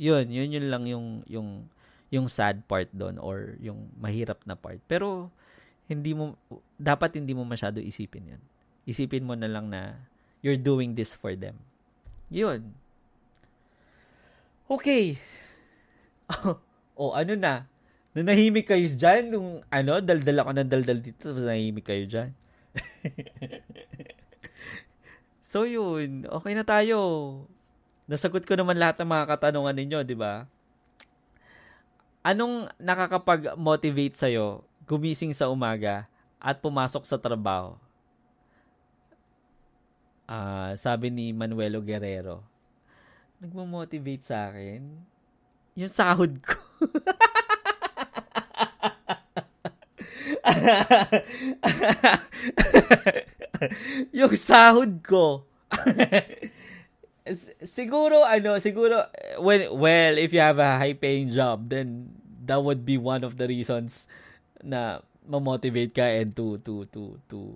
Yun, 0.00 0.26
yun 0.32 0.48
yun 0.50 0.66
lang 0.72 0.84
yung 0.88 1.06
yung 1.30 1.48
yung 2.10 2.26
sad 2.26 2.66
part 2.66 2.90
doon 2.90 3.20
or 3.22 3.54
yung 3.62 3.86
mahirap 4.02 4.42
na 4.42 4.58
part. 4.58 4.82
Pero 4.90 5.30
hindi 5.86 6.14
mo 6.14 6.34
dapat 6.74 7.18
hindi 7.18 7.34
mo 7.36 7.46
masyado 7.46 7.78
isipin 7.78 8.34
'yun. 8.34 8.42
Isipin 8.88 9.22
mo 9.22 9.38
na 9.38 9.46
lang 9.46 9.70
na 9.70 9.94
you're 10.42 10.58
doing 10.58 10.98
this 10.98 11.14
for 11.14 11.36
them. 11.38 11.54
Yun. 12.32 12.74
Okay. 14.70 15.18
oh, 17.00 17.12
ano 17.12 17.34
na? 17.34 17.66
Nanahimik 18.10 18.66
kayo 18.66 18.90
dyan 18.90 19.30
nung 19.30 19.62
ano, 19.70 20.02
daldal 20.02 20.42
ako 20.42 20.50
ng 20.50 20.70
daldal 20.70 20.98
dito 20.98 21.30
tapos 21.30 21.46
nahimik 21.46 21.86
kayo 21.86 22.04
dyan. 22.10 22.30
so 25.50 25.62
yun, 25.62 26.26
okay 26.26 26.58
na 26.58 26.66
tayo. 26.66 26.98
Nasagot 28.10 28.42
ko 28.42 28.58
naman 28.58 28.74
lahat 28.74 28.98
ng 28.98 29.06
mga 29.06 29.24
katanungan 29.30 29.76
ninyo, 29.78 29.98
di 30.02 30.18
ba? 30.18 30.50
Anong 32.26 32.66
nakakapag-motivate 32.82 34.18
sa'yo 34.18 34.66
gumising 34.90 35.30
sa 35.30 35.46
umaga 35.46 36.10
at 36.42 36.58
pumasok 36.58 37.06
sa 37.06 37.14
trabaho? 37.14 37.78
Uh, 40.26 40.74
sabi 40.74 41.14
ni 41.14 41.30
Manuelo 41.30 41.78
Guerrero, 41.78 42.42
nagmo-motivate 43.38 44.26
sa 44.26 44.50
akin 44.50 44.82
yung 45.78 45.90
sahod 45.90 46.42
ko. 46.42 46.58
yung 54.18 54.36
sahod 54.36 55.04
ko. 55.04 55.44
siguro 57.62 58.24
ano, 58.24 58.58
siguro 58.58 59.06
when 59.38 59.70
well, 59.76 60.18
if 60.18 60.32
you 60.32 60.40
have 60.40 60.58
a 60.58 60.78
high 60.80 60.96
paying 60.96 61.30
job, 61.30 61.68
then 61.68 62.10
that 62.44 62.64
would 62.64 62.84
be 62.84 62.98
one 62.98 63.22
of 63.22 63.36
the 63.36 63.46
reasons 63.46 64.08
na 64.64 64.98
ma-motivate 65.28 65.94
ka 65.94 66.02
and 66.02 66.34
to 66.34 66.58
to 66.64 66.88
to 66.90 67.20
to 67.28 67.54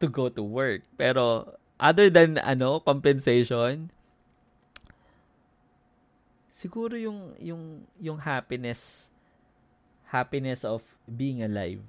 to 0.00 0.06
go 0.08 0.32
to 0.32 0.42
work. 0.42 0.82
Pero 0.96 1.54
other 1.78 2.08
than 2.08 2.40
ano, 2.42 2.80
compensation, 2.80 3.92
siguro 6.50 6.98
yung 6.98 7.36
yung 7.38 7.86
yung 8.00 8.18
happiness 8.18 9.11
happiness 10.12 10.68
of 10.68 10.84
being 11.08 11.40
alive 11.40 11.80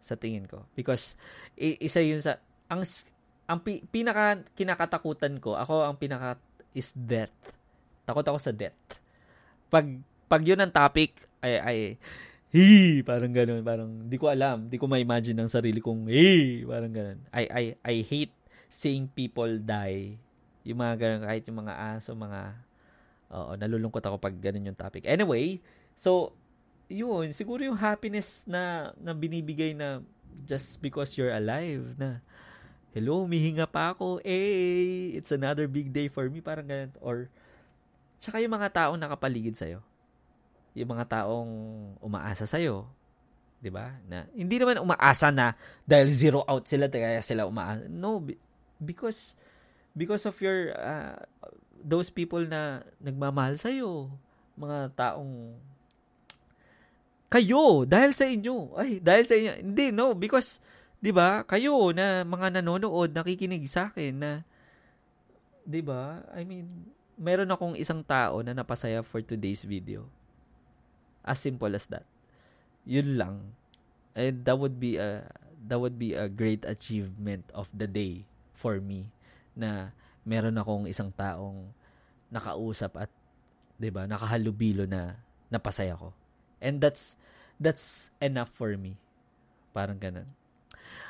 sa 0.00 0.16
tingin 0.16 0.48
ko 0.48 0.64
because 0.72 1.14
isa 1.60 2.00
yun 2.00 2.24
sa 2.24 2.40
ang 2.72 2.82
ang 3.46 3.60
pi, 3.60 3.84
pinaka 3.92 4.42
kinakatakutan 4.56 5.36
ko 5.38 5.54
ako 5.54 5.84
ang 5.84 6.00
pinaka 6.00 6.40
is 6.72 6.96
death 6.96 7.34
takot 8.08 8.24
ako 8.24 8.38
sa 8.40 8.50
death 8.50 8.74
pag 9.68 9.84
pag 10.26 10.42
yun 10.42 10.58
ang 10.58 10.72
topic 10.72 11.12
ay 11.44 11.54
ay 11.60 11.78
hey, 12.56 13.04
parang 13.04 13.30
ganoon 13.30 13.60
parang 13.60 13.90
di 14.08 14.16
ko 14.16 14.32
alam 14.32 14.72
di 14.72 14.80
ko 14.80 14.88
ma-imagine 14.88 15.36
ng 15.36 15.50
sarili 15.52 15.84
kong 15.84 16.08
hey, 16.08 16.64
parang 16.64 16.90
ganoon 16.90 17.20
I 17.30 17.44
I 17.46 17.64
I 17.84 17.96
hate 18.00 18.34
seeing 18.76 19.08
people 19.10 19.50
die. 19.62 20.18
Yung 20.66 20.82
mga 20.82 20.94
ganun, 20.98 21.22
kahit 21.26 21.42
yung 21.46 21.58
mga 21.62 21.74
aso, 21.96 22.12
mga, 22.12 22.40
oo, 23.30 23.52
nalulungkot 23.54 24.02
ako 24.02 24.16
pag 24.18 24.34
ganun 24.36 24.68
yung 24.68 24.78
topic. 24.78 25.06
Anyway, 25.06 25.62
so, 25.94 26.34
yun, 26.86 27.30
siguro 27.34 27.62
yung 27.62 27.78
happiness 27.78 28.46
na, 28.46 28.94
na 28.98 29.12
binibigay 29.12 29.74
na 29.74 30.02
just 30.46 30.78
because 30.78 31.14
you're 31.18 31.34
alive, 31.34 31.82
na, 31.98 32.22
hello, 32.94 33.26
mihinga 33.26 33.66
pa 33.66 33.92
ako, 33.92 34.22
eh, 34.22 35.16
it's 35.18 35.34
another 35.34 35.66
big 35.66 35.90
day 35.90 36.06
for 36.06 36.30
me, 36.30 36.38
parang 36.38 36.66
ganun. 36.66 36.92
Or, 37.02 37.26
tsaka 38.22 38.38
yung 38.40 38.54
mga 38.54 38.72
taong 38.72 38.98
nakapaligid 39.00 39.58
sa'yo. 39.58 39.82
Yung 40.76 40.90
mga 40.92 41.22
taong 41.22 41.52
umaasa 42.00 42.46
sa'yo. 42.46 42.86
ba? 43.66 43.98
Na 44.06 44.30
hindi 44.30 44.62
naman 44.62 44.78
umaasa 44.78 45.34
na 45.34 45.58
dahil 45.82 46.06
zero 46.14 46.46
out 46.46 46.70
sila 46.70 46.86
kaya 46.86 47.18
sila 47.18 47.50
umaasa. 47.50 47.90
No, 47.90 48.22
because 48.78 49.34
because 49.96 50.22
of 50.28 50.36
your 50.38 50.76
uh, 50.76 51.18
those 51.80 52.12
people 52.12 52.44
na 52.44 52.84
nagmamahal 53.02 53.56
sa 53.56 53.72
iyo, 53.72 54.12
mga 54.54 54.92
taong 54.94 55.56
kayo 57.26 57.82
dahil 57.84 58.14
sa 58.14 58.26
inyo. 58.26 58.78
Ay, 58.78 59.02
dahil 59.02 59.24
sa 59.26 59.34
inyo. 59.34 59.52
Hindi, 59.62 59.86
no, 59.90 60.14
because 60.14 60.62
'di 61.02 61.12
ba? 61.12 61.42
Kayo 61.44 61.92
na 61.92 62.22
mga 62.22 62.60
nanonood, 62.60 63.12
nakikinig 63.12 63.66
sa 63.68 63.90
akin 63.90 64.14
na 64.16 64.30
'di 65.66 65.82
ba? 65.82 66.22
I 66.32 66.46
mean, 66.46 66.66
meron 67.18 67.50
akong 67.50 67.74
isang 67.74 68.04
tao 68.04 68.40
na 68.40 68.54
napasaya 68.54 69.02
for 69.02 69.20
today's 69.20 69.66
video. 69.66 70.06
As 71.26 71.42
simple 71.42 71.72
as 71.74 71.90
that. 71.90 72.06
Yun 72.86 73.18
lang. 73.18 73.36
And 74.14 74.46
that 74.46 74.56
would 74.56 74.78
be 74.78 74.96
a 74.96 75.26
that 75.66 75.82
would 75.82 75.98
be 75.98 76.14
a 76.14 76.30
great 76.30 76.62
achievement 76.62 77.42
of 77.50 77.66
the 77.74 77.90
day 77.90 78.22
for 78.54 78.78
me 78.78 79.10
na 79.58 79.90
meron 80.22 80.56
akong 80.56 80.86
isang 80.86 81.10
taong 81.10 81.66
nakausap 82.30 82.94
at 82.96 83.10
'di 83.76 83.90
ba 83.90 84.06
nakahalubilo 84.06 84.86
na 84.86 85.18
napasaya 85.50 85.98
ko 85.98 86.14
and 86.60 86.80
that's 86.80 87.14
that's 87.60 88.08
enough 88.20 88.52
for 88.52 88.76
me 88.76 88.96
parang 89.72 90.00
ganun 90.00 90.28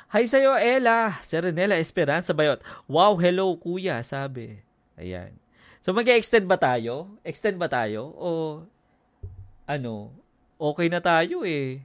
Hi 0.07 0.23
sa'yo, 0.23 0.55
Ella. 0.55 1.19
Serenela 1.19 1.75
Esperanza 1.75 2.31
Bayot. 2.31 2.63
Wow, 2.87 3.19
hello, 3.19 3.59
kuya, 3.59 3.99
sabi. 4.07 4.55
Ayan. 4.95 5.35
So, 5.83 5.91
mag 5.91 6.07
extend 6.07 6.47
ba 6.47 6.55
tayo? 6.55 7.11
Extend 7.27 7.59
ba 7.59 7.67
tayo? 7.67 8.15
O, 8.15 8.27
ano, 9.67 10.15
okay 10.55 10.87
na 10.87 11.03
tayo 11.03 11.43
eh. 11.43 11.83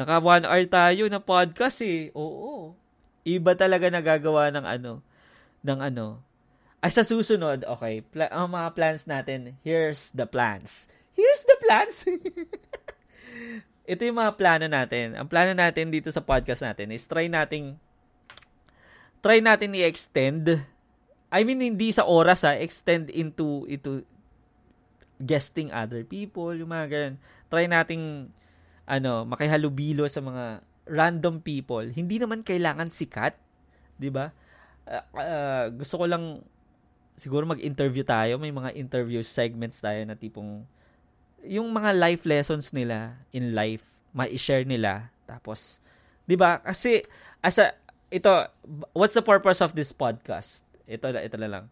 Naka 0.00 0.16
one 0.16 0.48
hour 0.48 0.64
tayo 0.64 1.04
na 1.12 1.20
podcast 1.20 1.84
eh. 1.84 2.08
Oo. 2.16 2.72
Iba 3.20 3.52
talaga 3.52 3.92
nagagawa 3.92 4.48
ng 4.48 4.64
ano, 4.64 4.92
ng 5.60 5.80
ano. 5.84 6.24
Ay, 6.80 6.88
sa 6.88 7.04
susunod, 7.04 7.68
okay, 7.68 8.00
pla- 8.00 8.32
ang 8.32 8.52
mga 8.52 8.68
plans 8.72 9.04
natin, 9.04 9.60
here's 9.60 10.08
the 10.16 10.24
plans. 10.24 10.88
Here's 11.44 11.52
the 11.52 11.60
plans! 11.60 11.96
Ito 13.92 14.00
yung 14.00 14.16
mga 14.16 14.32
plano 14.40 14.64
natin. 14.64 15.12
Ang 15.12 15.28
plano 15.28 15.52
natin 15.52 15.92
dito 15.92 16.08
sa 16.08 16.24
podcast 16.24 16.64
natin 16.64 16.88
is 16.96 17.04
try 17.04 17.28
nating 17.28 17.76
try 19.20 19.44
natin 19.44 19.76
i-extend. 19.76 20.64
I 21.28 21.44
mean, 21.44 21.60
hindi 21.60 21.92
sa 21.92 22.08
oras 22.08 22.48
ha, 22.48 22.56
extend 22.56 23.12
into, 23.12 23.68
into 23.68 24.08
guesting 25.20 25.68
other 25.68 26.00
people, 26.00 26.56
yung 26.56 26.72
mga 26.72 26.86
ganyan. 26.88 27.14
Try 27.52 27.68
nating 27.68 28.32
ano, 28.88 29.28
makihalubilo 29.28 30.08
sa 30.08 30.24
mga 30.24 30.64
random 30.88 31.44
people, 31.44 31.84
hindi 31.92 32.20
naman 32.20 32.44
kailangan 32.44 32.92
sikat, 32.92 33.36
'di 33.96 34.12
ba? 34.12 34.32
Uh, 34.84 35.04
uh, 35.16 35.64
gusto 35.72 35.96
ko 35.96 36.04
lang 36.04 36.44
siguro 37.16 37.48
mag-interview 37.48 38.04
tayo, 38.04 38.36
may 38.36 38.52
mga 38.52 38.76
interview 38.76 39.24
segments 39.24 39.80
tayo 39.80 40.04
na 40.04 40.12
tipong 40.12 40.64
yung 41.44 41.70
mga 41.70 41.94
life 41.96 42.24
lessons 42.24 42.72
nila 42.72 43.20
in 43.30 43.52
life, 43.52 43.84
ma-share 44.16 44.64
nila. 44.64 45.12
Tapos, 45.28 45.80
'di 46.24 46.36
ba? 46.36 46.60
Kasi 46.64 47.04
as 47.44 47.60
a 47.60 47.76
ito, 48.12 48.30
what's 48.94 49.16
the 49.16 49.24
purpose 49.24 49.60
of 49.60 49.76
this 49.76 49.92
podcast? 49.92 50.64
Ito 50.88 51.12
ito 51.16 51.36
na 51.40 51.48
lang. 51.48 51.64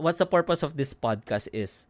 What's 0.00 0.20
the 0.20 0.28
purpose 0.28 0.64
of 0.64 0.80
this 0.80 0.96
podcast 0.96 1.52
is 1.52 1.84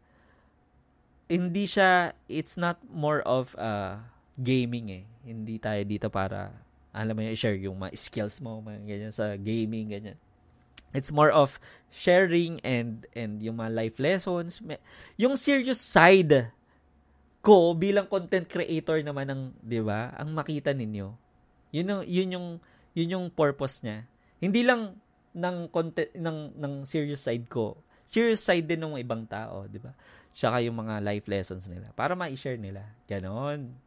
hindi 1.29 1.69
siya 1.69 2.11
it's 2.27 2.57
not 2.57 2.81
more 2.89 3.21
of 3.23 3.55
uh 3.55 4.01
gaming 4.39 4.89
eh. 4.89 5.03
Hindi 5.27 5.59
tayo 5.59 5.83
dito 5.83 6.07
para, 6.07 6.51
alam 6.95 7.13
mo 7.13 7.21
yung 7.21 7.35
share 7.37 7.59
yung 7.59 7.77
mga 7.77 7.93
skills 7.99 8.39
mo, 8.39 8.63
mga 8.63 8.81
ganyan 8.87 9.13
sa 9.13 9.35
gaming, 9.35 9.91
ganyan. 9.91 10.17
It's 10.91 11.13
more 11.13 11.29
of 11.29 11.61
sharing 11.93 12.57
and 12.65 13.05
and 13.13 13.41
yung 13.41 13.61
mga 13.61 13.71
life 13.73 13.97
lessons. 14.01 14.61
Yung 15.17 15.37
serious 15.37 15.77
side 15.77 16.49
ko 17.39 17.71
bilang 17.77 18.09
content 18.09 18.49
creator 18.49 18.99
naman 19.05 19.29
ng, 19.29 19.41
'di 19.63 19.79
ba? 19.85 20.11
Ang 20.17 20.33
makita 20.35 20.73
ninyo. 20.73 21.13
Yun 21.71 21.85
yung 21.87 22.03
yun 22.05 22.29
yung 22.35 22.47
yun 22.97 23.13
yung 23.15 23.25
purpose 23.29 23.85
niya. 23.85 24.09
Hindi 24.41 24.65
lang 24.65 24.97
ng 25.33 25.69
content 25.69 26.09
ng 26.17 26.57
ng 26.57 26.73
serious 26.89 27.21
side 27.21 27.45
ko. 27.47 27.77
Serious 28.09 28.41
side 28.41 28.65
din 28.65 28.81
ng 28.81 28.97
ibang 28.97 29.29
tao, 29.29 29.69
'di 29.69 29.77
ba? 29.77 29.93
Tsaka 30.33 30.61
yung 30.65 30.77
mga 30.81 31.01
life 31.05 31.25
lessons 31.29 31.69
nila 31.69 31.93
para 31.93 32.17
ma-share 32.17 32.57
nila. 32.57 32.85
Ganon. 33.05 33.77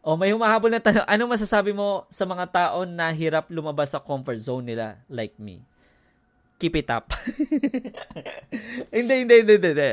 O 0.00 0.16
may 0.16 0.32
humahabol 0.32 0.72
na 0.72 0.80
tanong, 0.80 1.04
ano 1.04 1.22
masasabi 1.28 1.76
mo 1.76 2.08
sa 2.08 2.24
mga 2.24 2.48
tao 2.48 2.88
na 2.88 3.12
hirap 3.12 3.52
lumabas 3.52 3.92
sa 3.92 4.00
comfort 4.00 4.40
zone 4.40 4.72
nila 4.72 4.96
like 5.12 5.36
me? 5.36 5.60
Keep 6.60 6.84
it 6.84 6.88
up. 6.92 7.16
hindi, 8.94 9.14
hindi, 9.24 9.34
hindi, 9.40 9.54
hindi. 9.56 9.88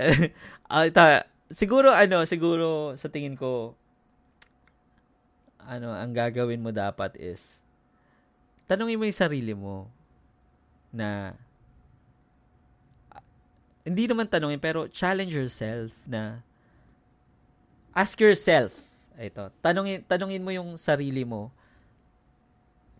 Uh, 0.68 0.91
ita, 0.91 1.24
siguro, 1.47 1.95
ano, 1.95 2.28
siguro 2.28 2.91
sa 2.99 3.07
tingin 3.07 3.39
ko, 3.39 3.72
ano, 5.63 5.95
ang 5.95 6.11
gagawin 6.11 6.59
mo 6.59 6.76
dapat 6.76 7.15
is, 7.15 7.63
tanongin 8.68 8.99
mo 8.99 9.07
yung 9.07 9.15
sarili 9.15 9.55
mo 9.55 9.88
na, 10.91 11.36
hindi 13.88 14.03
naman 14.03 14.28
tanongin, 14.28 14.59
pero 14.59 14.91
challenge 14.91 15.32
yourself 15.32 15.95
na, 16.03 16.43
ask 17.95 18.20
yourself, 18.20 18.76
ito, 19.15 19.47
tanungin, 19.63 20.03
tanungin 20.03 20.43
mo 20.43 20.51
yung 20.51 20.76
sarili 20.76 21.24
mo, 21.24 21.47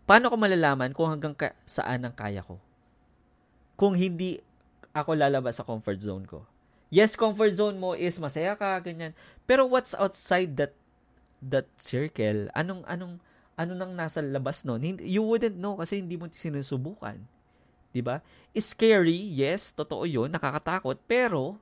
paano 0.08 0.32
ko 0.32 0.40
malalaman 0.40 0.96
kung 0.96 1.12
hanggang 1.12 1.36
ka, 1.36 1.52
saan 1.68 2.08
ang 2.08 2.16
kaya 2.16 2.40
ko? 2.40 2.56
Kung 3.78 3.94
hindi 3.94 4.42
ako 4.90 5.14
lalabas 5.14 5.62
sa 5.62 5.64
comfort 5.64 6.02
zone 6.02 6.26
ko. 6.26 6.42
Yes, 6.90 7.14
comfort 7.14 7.54
zone 7.54 7.78
mo 7.78 7.94
is 7.94 8.18
masaya 8.18 8.58
ka, 8.58 8.82
ganyan. 8.82 9.14
Pero 9.46 9.70
what's 9.70 9.94
outside 9.94 10.58
that 10.58 10.74
that 11.38 11.70
circle? 11.78 12.50
Anong 12.58 12.82
anong 12.90 13.22
ano 13.54 13.72
nang 13.78 13.94
nasa 13.94 14.18
labas 14.18 14.66
no? 14.66 14.74
You 14.82 15.22
wouldn't 15.22 15.54
know 15.54 15.78
kasi 15.78 16.02
hindi 16.02 16.18
mo 16.18 16.26
sinusubukan. 16.26 17.22
'Di 17.94 18.02
ba? 18.02 18.24
Scary, 18.56 19.16
yes, 19.38 19.70
totoo 19.70 20.02
'yun, 20.08 20.32
nakakatakot, 20.32 20.98
pero 21.06 21.60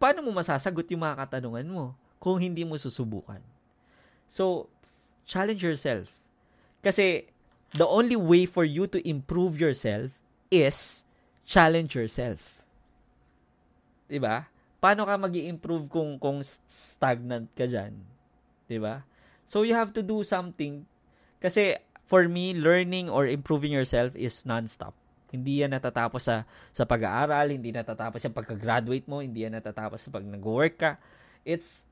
paano 0.00 0.24
mo 0.26 0.34
masasagot 0.34 0.88
yung 0.90 1.04
mga 1.04 1.28
katanungan 1.28 1.68
mo? 1.68 1.86
kung 2.22 2.38
hindi 2.38 2.62
mo 2.62 2.78
susubukan. 2.78 3.42
So, 4.30 4.70
challenge 5.26 5.66
yourself. 5.66 6.22
Kasi, 6.78 7.26
the 7.74 7.82
only 7.82 8.14
way 8.14 8.46
for 8.46 8.62
you 8.62 8.86
to 8.86 9.02
improve 9.02 9.58
yourself 9.58 10.14
is 10.52 11.08
challenge 11.48 11.96
yourself. 11.96 12.60
'Di 14.06 14.20
ba? 14.20 14.44
Paano 14.76 15.08
ka 15.08 15.16
magi 15.16 15.48
improve 15.48 15.88
kung 15.88 16.20
kung 16.20 16.44
stagnant 16.68 17.48
ka 17.56 17.64
diyan? 17.64 17.96
'Di 18.68 18.76
ba? 18.76 19.00
So 19.48 19.64
you 19.64 19.72
have 19.72 19.96
to 19.96 20.04
do 20.04 20.20
something 20.20 20.84
kasi 21.40 21.80
for 22.04 22.28
me 22.28 22.52
learning 22.52 23.08
or 23.08 23.24
improving 23.24 23.72
yourself 23.72 24.12
is 24.12 24.44
non-stop. 24.44 24.92
Hindi 25.32 25.64
yan 25.64 25.72
natatapos 25.72 26.28
sa 26.28 26.44
sa 26.76 26.84
pag-aaral, 26.84 27.48
hindi 27.48 27.72
natatapos 27.72 28.20
sa 28.20 28.28
pagka-graduate 28.28 29.08
mo, 29.08 29.24
hindi 29.24 29.48
yan 29.48 29.56
natatapos 29.56 30.04
sa 30.04 30.12
pag 30.12 30.28
nag-work 30.28 30.76
ka. 30.76 31.00
It's 31.48 31.88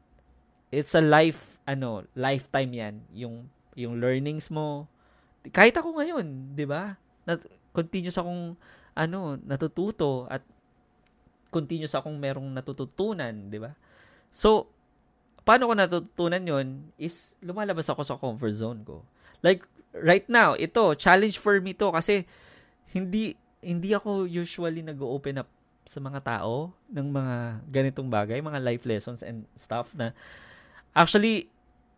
it's 0.69 0.93
a 0.93 1.01
life 1.01 1.57
ano, 1.65 2.05
lifetime 2.13 2.71
'yan, 2.77 2.95
yung 3.17 3.49
yung 3.73 3.97
learnings 3.97 4.53
mo. 4.53 4.85
Kahit 5.57 5.73
ako 5.81 5.97
ngayon, 5.97 6.53
'di 6.53 6.69
ba? 6.69 7.01
Continuous 7.71 8.19
akong 8.19 8.59
ano, 8.95 9.39
natututo 9.47 10.27
at 10.27 10.43
continuous 11.51 11.95
akong 11.95 12.15
merong 12.19 12.47
natututunan, 12.55 13.51
'di 13.51 13.59
ba? 13.59 13.75
So, 14.31 14.71
paano 15.43 15.71
ko 15.71 15.75
natutunan 15.75 16.43
'yon 16.43 16.67
is 16.95 17.35
lumalabas 17.43 17.91
ako 17.91 18.03
sa 18.07 18.19
comfort 18.19 18.55
zone 18.55 18.81
ko. 18.87 19.03
Like 19.43 19.67
right 19.95 20.27
now, 20.31 20.55
ito 20.55 20.95
challenge 20.95 21.43
for 21.43 21.59
me 21.59 21.75
to 21.75 21.91
kasi 21.91 22.27
hindi 22.95 23.35
hindi 23.61 23.93
ako 23.93 24.25
usually 24.25 24.81
nag-open 24.81 25.43
up 25.43 25.51
sa 25.85 25.99
mga 25.99 26.23
tao 26.23 26.71
ng 26.87 27.09
mga 27.11 27.37
ganitong 27.67 28.09
bagay, 28.09 28.39
mga 28.39 28.63
life 28.63 28.87
lessons 28.87 29.21
and 29.27 29.45
stuff 29.59 29.93
na 29.93 30.15
Actually, 30.91 31.47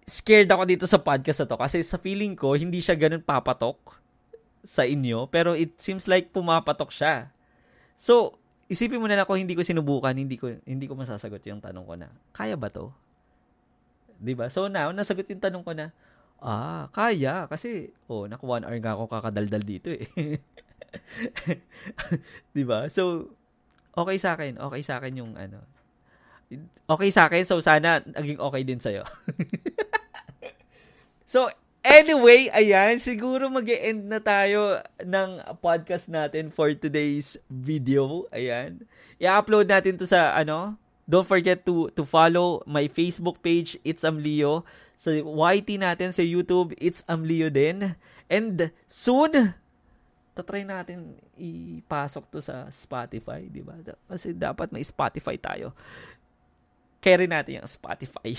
scared 0.04 0.52
ako 0.52 0.68
dito 0.68 0.84
sa 0.84 1.00
podcast 1.00 1.44
na 1.44 1.48
to 1.48 1.56
kasi 1.56 1.80
sa 1.80 1.96
feeling 1.96 2.36
ko, 2.36 2.52
hindi 2.52 2.84
siya 2.84 2.92
ganun 2.92 3.24
papatok 3.24 4.01
sa 4.62 4.86
inyo, 4.86 5.26
pero 5.26 5.58
it 5.58 5.74
seems 5.78 6.06
like 6.06 6.30
pumapatok 6.30 6.94
siya. 6.94 7.30
So, 7.98 8.38
isipin 8.70 9.02
mo 9.02 9.10
na 9.10 9.18
lang 9.18 9.26
kung 9.26 9.38
hindi 9.38 9.58
ko 9.58 9.62
sinubukan, 9.66 10.14
hindi 10.14 10.38
ko 10.38 10.54
hindi 10.64 10.86
ko 10.86 10.94
masasagot 10.94 11.42
yung 11.50 11.60
tanong 11.60 11.84
ko 11.84 11.94
na, 11.98 12.08
kaya 12.32 12.54
ba 12.54 12.70
to? 12.70 12.94
'Di 14.22 14.38
ba? 14.38 14.46
So 14.48 14.70
now, 14.70 14.94
nasagot 14.94 15.26
yung 15.28 15.42
tanong 15.42 15.66
ko 15.66 15.74
na, 15.74 15.90
ah, 16.38 16.86
kaya 16.94 17.50
kasi 17.50 17.90
oh, 18.06 18.30
naku 18.30 18.46
one 18.46 18.62
hour 18.62 18.78
nga 18.78 18.94
ako 18.94 19.10
kakadaldal 19.10 19.62
dito 19.66 19.90
eh. 19.90 20.06
'Di 22.54 22.62
ba? 22.62 22.86
So 22.86 23.34
okay 23.92 24.16
sa 24.16 24.38
akin, 24.38 24.56
okay 24.62 24.82
sa 24.86 25.02
akin 25.02 25.20
yung 25.20 25.34
ano, 25.36 25.60
okay 26.88 27.10
sa 27.12 27.28
akin, 27.28 27.44
so 27.44 27.60
sana 27.60 28.00
naging 28.04 28.40
okay 28.40 28.62
din 28.64 28.80
sa'yo. 28.80 29.04
so, 31.32 31.48
anyway, 31.85 32.49
ayan, 32.51 32.99
siguro 32.99 33.51
mag 33.51 33.66
end 33.68 34.07
na 34.07 34.18
tayo 34.18 34.80
ng 35.03 35.43
podcast 35.59 36.09
natin 36.09 36.51
for 36.51 36.70
today's 36.74 37.39
video. 37.51 38.26
Ayan. 38.30 38.87
I-upload 39.18 39.70
natin 39.70 39.99
to 39.99 40.07
sa, 40.07 40.35
ano, 40.35 40.78
don't 41.07 41.26
forget 41.26 41.66
to 41.66 41.91
to 41.93 42.07
follow 42.07 42.62
my 42.64 42.87
Facebook 42.87 43.43
page, 43.43 43.78
It's 43.83 44.07
Amlio. 44.07 44.66
Sa 44.97 45.11
YT 45.18 45.78
natin 45.83 46.14
sa 46.14 46.22
YouTube, 46.22 46.74
It's 46.78 47.03
Amlio 47.11 47.51
din. 47.51 47.99
And 48.30 48.70
soon, 48.87 49.55
tatry 50.33 50.64
natin 50.64 51.18
ipasok 51.37 52.24
to 52.33 52.39
sa 52.41 52.70
Spotify, 52.72 53.45
di 53.51 53.61
ba? 53.61 53.76
Kasi 54.09 54.33
dapat 54.33 54.72
may 54.72 54.87
Spotify 54.87 55.37
tayo 55.37 55.76
carry 57.03 57.26
natin 57.26 57.61
yung 57.61 57.68
Spotify. 57.68 58.33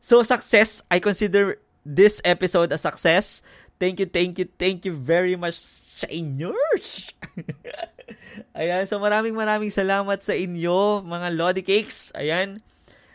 So, 0.00 0.20
success. 0.20 0.84
I 0.92 1.00
consider 1.00 1.56
this 1.84 2.20
episode 2.24 2.72
a 2.72 2.78
success. 2.78 3.42
Thank 3.80 4.00
you, 4.00 4.08
thank 4.08 4.36
you, 4.36 4.46
thank 4.60 4.84
you 4.84 4.92
very 4.92 5.34
much 5.40 5.56
sa 5.56 6.04
inyo. 6.12 6.52
Ayan, 8.60 8.84
so 8.84 9.00
maraming 9.00 9.32
maraming 9.32 9.72
salamat 9.72 10.20
sa 10.20 10.36
inyo, 10.36 11.00
mga 11.00 11.28
Lodi 11.32 11.64
Cakes. 11.64 12.12
Ayan. 12.12 12.60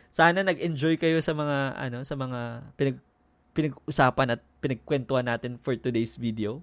Sana 0.10 0.42
nag-enjoy 0.42 0.98
kayo 0.98 1.22
sa 1.22 1.36
mga 1.38 1.76
ano, 1.78 2.02
sa 2.02 2.18
mga 2.18 2.72
pinag 2.80 2.98
pinag-usapan 3.56 4.36
at 4.36 4.42
pinagkwentuhan 4.60 5.28
natin 5.28 5.56
for 5.62 5.78
today's 5.80 6.20
video. 6.20 6.60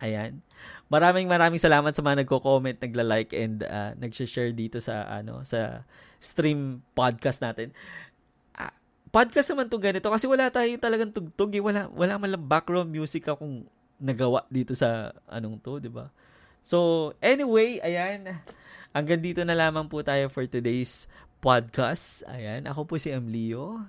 Ayan. 0.00 0.40
Maraming 0.88 1.28
maraming 1.28 1.60
salamat 1.60 1.92
sa 1.92 2.02
mga 2.02 2.24
nagko-comment, 2.24 2.80
nagla-like 2.80 3.36
and 3.36 3.62
uh, 3.68 3.92
nag-share 4.00 4.50
dito 4.50 4.80
sa 4.80 5.06
ano 5.06 5.44
sa 5.44 5.84
stream 6.18 6.80
podcast 6.96 7.44
natin. 7.44 7.70
Podcast 9.10 9.50
naman 9.50 9.66
'to 9.66 9.78
ganito 9.82 10.06
kasi 10.06 10.30
wala 10.30 10.46
tayo 10.48 10.70
talagang 10.78 11.10
tugtog, 11.10 11.50
eh. 11.54 11.62
wala 11.62 11.90
wala 11.90 12.14
man 12.16 12.30
lang 12.30 12.46
background 12.46 12.90
music 12.90 13.26
akong 13.26 13.66
nagawa 13.98 14.46
dito 14.46 14.72
sa 14.78 15.10
anong 15.26 15.58
'to, 15.58 15.82
'di 15.82 15.90
ba? 15.90 16.08
So, 16.62 17.10
anyway, 17.18 17.82
ayan. 17.82 18.38
Hanggang 18.94 19.22
dito 19.22 19.42
na 19.42 19.56
lamang 19.56 19.86
po 19.86 20.02
tayo 20.02 20.30
for 20.30 20.46
today's 20.46 21.10
podcast. 21.42 22.22
Ayan, 22.28 22.66
ako 22.68 22.86
po 22.86 22.94
si 22.98 23.10
Emlio 23.10 23.80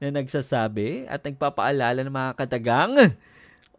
na 0.00 0.08
nagsasabi 0.12 1.08
at 1.08 1.24
nagpapaalala 1.24 2.04
ng 2.04 2.14
mga 2.14 2.32
katagang 2.36 3.16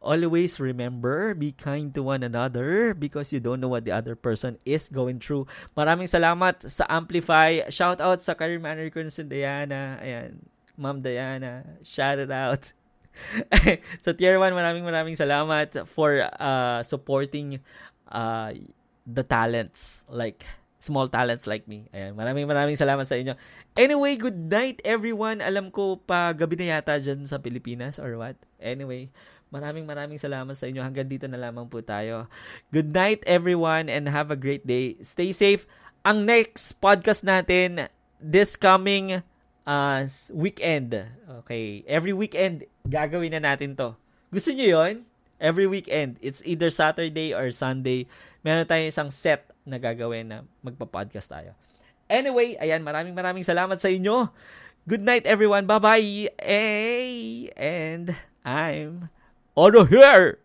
Always 0.03 0.59
remember, 0.59 1.31
be 1.31 1.55
kind 1.55 1.95
to 1.95 2.03
one 2.03 2.27
another 2.27 2.91
because 2.91 3.31
you 3.31 3.39
don't 3.39 3.63
know 3.63 3.71
what 3.71 3.87
the 3.87 3.95
other 3.95 4.19
person 4.19 4.59
is 4.67 4.91
going 4.91 5.23
through. 5.23 5.47
Maraming 5.79 6.11
salamat 6.11 6.67
sa 6.67 6.83
Amplify. 6.91 7.63
Shout 7.71 8.03
out 8.03 8.19
sa 8.19 8.35
career 8.35 8.59
manager 8.59 8.91
ko 8.91 9.07
si 9.07 9.23
Diana. 9.23 9.95
Ayan, 10.03 10.43
Ma'am 10.77 11.01
Diana. 11.01 11.63
Shout 11.85 12.19
it 12.19 12.31
out. 12.31 12.73
sa 14.05 14.11
Tier 14.17 14.41
1, 14.41 14.53
maraming 14.57 14.81
maraming 14.81 15.13
salamat 15.13 15.85
for 15.85 16.25
uh, 16.41 16.81
supporting 16.81 17.61
uh, 18.09 18.49
the 19.05 19.21
talents 19.21 20.01
like 20.09 20.41
small 20.81 21.05
talents 21.07 21.45
like 21.45 21.69
me. 21.69 21.87
Ayan, 21.93 22.17
maraming 22.17 22.49
maraming 22.49 22.75
salamat 22.75 23.05
sa 23.05 23.15
inyo. 23.15 23.37
Anyway, 23.77 24.17
good 24.17 24.49
night 24.49 24.81
everyone. 24.81 25.39
Alam 25.39 25.69
ko 25.69 26.01
pa 26.01 26.33
gabi 26.33 26.57
na 26.57 26.77
yata 26.77 26.97
dyan 26.97 27.23
sa 27.29 27.37
Pilipinas 27.37 28.01
or 28.01 28.17
what. 28.17 28.35
Anyway, 28.57 29.13
Maraming 29.53 29.85
maraming 29.85 30.17
salamat 30.17 30.57
sa 30.57 30.65
inyo. 30.65 30.81
Hanggang 30.81 31.05
dito 31.05 31.29
na 31.29 31.37
lamang 31.37 31.69
po 31.69 31.77
tayo. 31.85 32.25
Good 32.73 32.89
night 32.89 33.21
everyone 33.29 33.85
and 33.85 34.09
have 34.09 34.33
a 34.33 34.39
great 34.39 34.65
day. 34.65 34.97
Stay 35.05 35.29
safe. 35.29 35.69
Ang 36.01 36.25
next 36.25 36.81
podcast 36.81 37.21
natin 37.21 37.85
this 38.17 38.57
coming 38.57 39.21
uh, 39.67 40.07
weekend. 40.31 40.95
Okay. 41.43 41.83
Every 41.87 42.13
weekend, 42.13 42.67
gagawin 42.87 43.35
na 43.35 43.41
natin 43.43 43.75
to. 43.79 43.95
Gusto 44.31 44.51
niyo 44.51 44.79
yon? 44.79 44.95
Every 45.43 45.67
weekend. 45.67 46.19
It's 46.23 46.39
either 46.47 46.71
Saturday 46.71 47.35
or 47.35 47.51
Sunday. 47.51 48.07
Meron 48.43 48.67
tayong 48.67 48.91
isang 48.91 49.11
set 49.11 49.51
na 49.63 49.79
gagawin 49.79 50.27
na 50.27 50.37
magpa-podcast 50.63 51.31
tayo. 51.31 51.51
Anyway, 52.11 52.59
ayan, 52.59 52.83
maraming 52.83 53.15
maraming 53.15 53.47
salamat 53.47 53.79
sa 53.79 53.87
inyo. 53.87 54.31
Good 54.83 55.03
night 55.03 55.23
everyone. 55.23 55.63
Bye-bye. 55.63 56.35
Hey, 56.39 57.47
and 57.55 58.19
I'm 58.43 59.07
out 59.55 59.75
of 59.79 59.87
here! 59.87 60.42